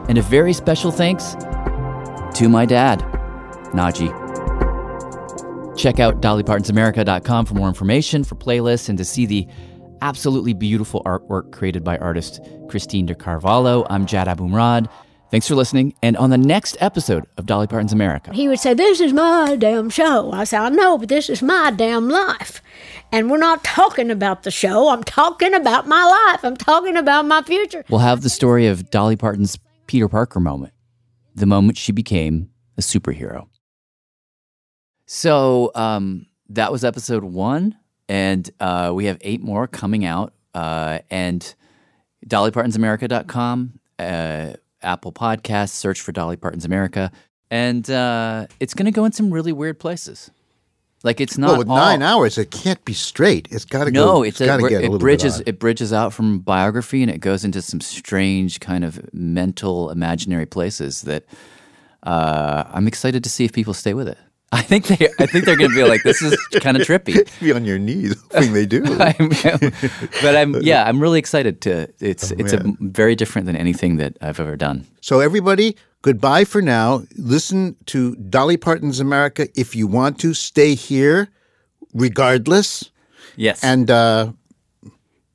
And 0.08 0.18
a 0.20 0.22
very 0.22 0.54
special 0.54 0.92
thanks 0.92 1.34
to 2.36 2.48
my 2.48 2.66
dad, 2.66 3.00
Naji. 3.74 4.29
Check 5.80 6.02
out 6.02 6.22
DollyPartonsAmerica.com 6.22 7.46
for 7.46 7.54
more 7.54 7.70
information, 7.70 8.26
for 8.26 8.36
playlists, 8.36 8.90
and 8.90 8.98
to 8.98 9.06
see 9.06 9.26
the 9.26 9.48
absolutely 10.02 10.52
beautiful 10.52 11.02
artwork 11.06 11.54
created 11.54 11.86
by 11.86 11.98
artist 12.00 12.42
Christine 12.68 13.06
de 13.06 13.16
Carvalho. 13.16 13.86
I'm 13.90 14.06
Jad 14.06 14.28
Abumrad. 14.28 14.90
Thanks 15.32 15.48
for 15.48 15.56
listening. 15.56 15.94
And 16.04 16.18
on 16.18 16.32
the 16.32 16.38
next 16.38 16.76
episode 16.82 17.24
of 17.38 17.46
Dolly 17.46 17.66
Parton's 17.66 17.94
America, 17.94 18.34
He 18.34 18.50
would 18.50 18.60
say, 18.60 18.74
This 18.74 19.00
is 19.00 19.14
my 19.14 19.56
damn 19.56 19.90
show. 19.90 20.34
I 20.34 20.44
said, 20.44 20.60
I 20.60 20.68
know, 20.68 20.98
but 20.98 21.08
this 21.08 21.30
is 21.30 21.42
my 21.42 21.72
damn 21.72 22.10
life. 22.10 22.62
And 23.14 23.32
we're 23.32 23.38
not 23.38 23.64
talking 23.64 24.12
about 24.12 24.44
the 24.44 24.52
show. 24.52 24.90
I'm 24.90 25.06
talking 25.06 25.54
about 25.54 25.88
my 25.88 26.04
life. 26.04 26.44
I'm 26.44 26.58
talking 26.58 26.98
about 26.98 27.26
my 27.26 27.42
future. 27.42 27.86
we'll 27.90 28.02
have 28.02 28.22
the 28.22 28.30
story 28.30 28.68
of 28.68 28.90
Dolly 28.90 29.16
Parton's 29.16 29.58
Peter 29.88 30.10
Parker 30.10 30.42
moment, 30.42 30.74
the 31.36 31.46
moment 31.46 31.78
she 31.78 31.94
became 31.94 32.50
a 32.78 32.82
superhero. 32.82 33.48
So 35.12 35.72
um, 35.74 36.28
that 36.50 36.72
was 36.72 36.84
episode 36.84 37.24
one, 37.24 37.76
and 38.08 38.48
uh, 38.60 38.92
we 38.94 39.06
have 39.06 39.18
eight 39.22 39.42
more 39.42 39.66
coming 39.66 40.06
out. 40.06 40.34
Uh, 40.54 41.00
and 41.10 41.56
DollyPartonsAmerica.com, 42.28 43.80
uh, 43.98 44.54
Apple 44.84 45.12
Podcasts, 45.12 45.72
search 45.72 46.00
for 46.02 46.12
Dolly 46.12 46.36
Parton's 46.36 46.64
America, 46.64 47.12
and 47.50 47.90
uh, 47.90 48.46
it's 48.60 48.76
going 48.76 48.86
to 48.86 48.92
go 48.92 49.04
in 49.04 49.12
some 49.12 49.34
really 49.34 49.52
weird 49.52 49.80
places. 49.80 50.30
Like 51.02 51.20
it's 51.20 51.40
not 51.40 51.48
well, 51.48 51.58
with 51.58 51.70
all- 51.70 51.78
nine 51.78 52.04
hours, 52.04 52.38
it 52.38 52.52
can't 52.52 52.86
be 52.86 52.94
straight. 52.94 53.48
It's 53.50 53.66
got 53.66 53.86
to 53.86 53.92
no, 53.92 54.18
go. 54.18 54.24
it's 54.24 54.38
got 54.38 54.62
a, 54.62 54.66
it 54.68 54.82
little 54.82 55.00
bridges 55.00 55.40
bit 55.40 55.48
it 55.48 55.60
bridges 55.60 55.92
out 55.92 56.14
from 56.14 56.38
biography 56.38 57.02
and 57.02 57.10
it 57.10 57.18
goes 57.18 57.44
into 57.44 57.64
some 57.64 57.82
strange 57.82 58.60
kind 58.60 58.84
of 58.84 59.12
mental 59.12 59.90
imaginary 59.90 60.46
places 60.46 61.02
that 61.04 61.26
uh, 62.04 62.66
I'm 62.72 62.88
excited 62.88 63.24
to 63.24 63.30
see 63.30 63.46
if 63.46 63.54
people 63.54 63.74
stay 63.74 63.96
with 63.96 64.08
it. 64.08 64.20
I 64.52 64.62
think 64.64 64.88
they 64.88 65.08
I 65.20 65.26
think 65.28 65.46
they're 65.46 65.58
going 65.58 65.70
to 65.70 65.76
be 65.76 65.84
like 65.84 66.02
this 66.04 66.22
is 66.22 66.36
kind 66.60 66.76
of 66.76 66.86
trippy. 66.88 67.30
be 67.40 67.52
on 67.52 67.66
your 67.66 67.78
knees, 67.78 68.16
hoping 68.34 68.54
they 68.54 68.66
do. 68.66 68.84
I'm- 69.00 69.30
but 70.22 70.36
I'm 70.36 70.56
yeah, 70.62 70.84
I'm 70.88 71.00
really 71.00 71.20
excited 71.20 71.62
to 71.62 71.88
it's 72.00 72.32
it's 72.32 72.54
a, 72.54 72.64
Oh, 72.66 72.76
very 72.80 73.16
different 73.16 73.46
than 73.46 73.56
anything 73.56 73.98
that 73.98 74.18
I've 74.22 74.40
ever 74.40 74.56
done. 74.56 74.88
So 75.02 75.20
everybody, 75.20 75.76
goodbye 76.02 76.46
for 76.46 76.62
now. 76.64 77.04
Listen 77.16 77.76
to 77.88 78.16
Dolly 78.16 78.58
Parton's 78.58 79.00
America 79.00 79.48
if 79.56 79.76
you 79.76 79.86
want 79.88 80.20
to. 80.22 80.34
Stay 80.34 80.74
here, 80.74 81.30
regardless. 81.94 82.90
Yes. 83.36 83.64
And 83.64 83.90
uh, 83.92 84.32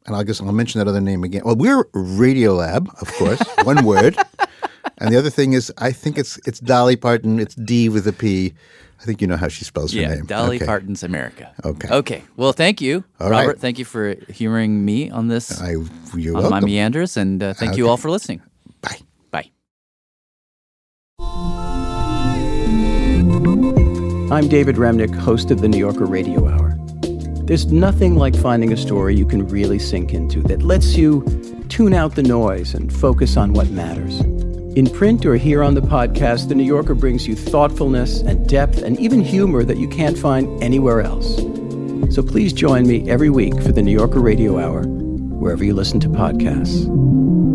and 0.07 0.17
I 0.17 0.23
guess 0.25 0.41
I'll 0.41 0.53
mention 0.53 0.81
that 0.81 0.89
other 0.89 1.01
name 1.01 1.25
again. 1.25 1.43
Well, 1.45 1.57
we're 1.57 1.85
Radiolab, 1.95 2.89
of 3.01 3.13
course, 3.15 3.41
one 3.65 3.85
word. 3.85 4.17
And 4.99 5.13
the 5.13 5.19
other 5.19 5.31
thing 5.31 5.55
is, 5.55 5.73
I 5.79 5.93
think 5.93 6.19
it's 6.19 6.39
it's 6.47 6.61
Dolly 6.61 6.97
Parton. 6.97 7.39
It's 7.39 7.55
D 7.55 7.89
with 7.89 8.07
a 8.07 8.13
P. 8.13 8.55
I 9.05 9.07
think 9.07 9.21
you 9.21 9.27
know 9.27 9.37
how 9.37 9.49
she 9.49 9.65
spells 9.67 9.93
her 9.93 10.01
Yeah, 10.01 10.15
name. 10.15 10.25
Dolly 10.25 10.57
Okay. 10.57 10.65
Parton's 10.65 11.03
America. 11.03 11.53
Okay. 11.63 11.89
Okay. 11.91 12.23
Well, 12.39 12.55
thank 12.55 12.81
you, 12.81 13.05
All 13.21 13.29
right. 13.29 13.41
Robert. 13.41 13.61
Thank 13.61 13.79
you 13.79 13.85
for 13.85 14.15
humoring 14.33 14.83
me 14.83 15.11
on 15.11 15.29
this 15.29 15.61
I, 15.61 15.75
you're 16.17 16.39
on 16.39 16.49
my 16.49 16.61
meanders, 16.61 17.19
and 17.19 17.43
uh, 17.43 17.53
thank 17.53 17.77
you 17.77 17.87
all 17.87 17.99
for 17.99 18.11
listening. 18.11 18.41
Bye. 18.81 19.01
Bye. 19.31 19.51
I'm 24.33 24.49
David 24.49 24.77
Remnick, 24.77 25.15
host 25.15 25.51
of 25.51 25.61
the 25.61 25.69
New 25.69 25.77
Yorker 25.79 26.07
Radio 26.07 26.49
Hour. 26.49 26.75
There's 27.45 27.67
nothing 27.67 28.17
like 28.17 28.35
finding 28.35 28.73
a 28.73 28.77
story 28.79 29.15
you 29.15 29.27
can 29.27 29.47
really 29.49 29.79
sink 29.79 30.15
into 30.15 30.41
that 30.45 30.63
lets 30.63 30.97
you 30.97 31.23
tune 31.69 31.93
out 31.93 32.15
the 32.15 32.23
noise 32.23 32.73
and 32.73 32.91
focus 32.91 33.37
on 33.37 33.53
what 33.53 33.69
matters. 33.69 34.23
In 34.77 34.91
print 34.91 35.25
or 35.25 35.37
here 35.37 35.63
on 35.63 35.75
the 35.75 35.81
podcast, 35.81 36.49
The 36.49 36.57
New 36.57 36.65
Yorker 36.65 36.97
brings 36.97 37.29
you 37.29 37.37
thoughtfulness 37.37 38.23
and 38.23 38.49
depth 38.49 38.83
and 38.83 38.99
even 38.99 39.21
humor 39.21 39.63
that 39.63 39.77
you 39.77 39.87
can't 39.87 40.19
find 40.19 40.61
anywhere 40.61 41.01
else. 41.01 41.37
So 42.13 42.25
please 42.25 42.53
join 42.53 42.89
me 42.89 43.09
every 43.09 43.31
week 43.31 43.55
for 43.63 43.71
the 43.71 43.83
New 43.83 43.93
Yorker 43.93 44.19
Radio 44.19 44.59
Hour, 44.59 44.83
wherever 44.83 45.63
you 45.63 45.75
listen 45.75 46.01
to 46.01 46.09
podcasts. 46.09 47.54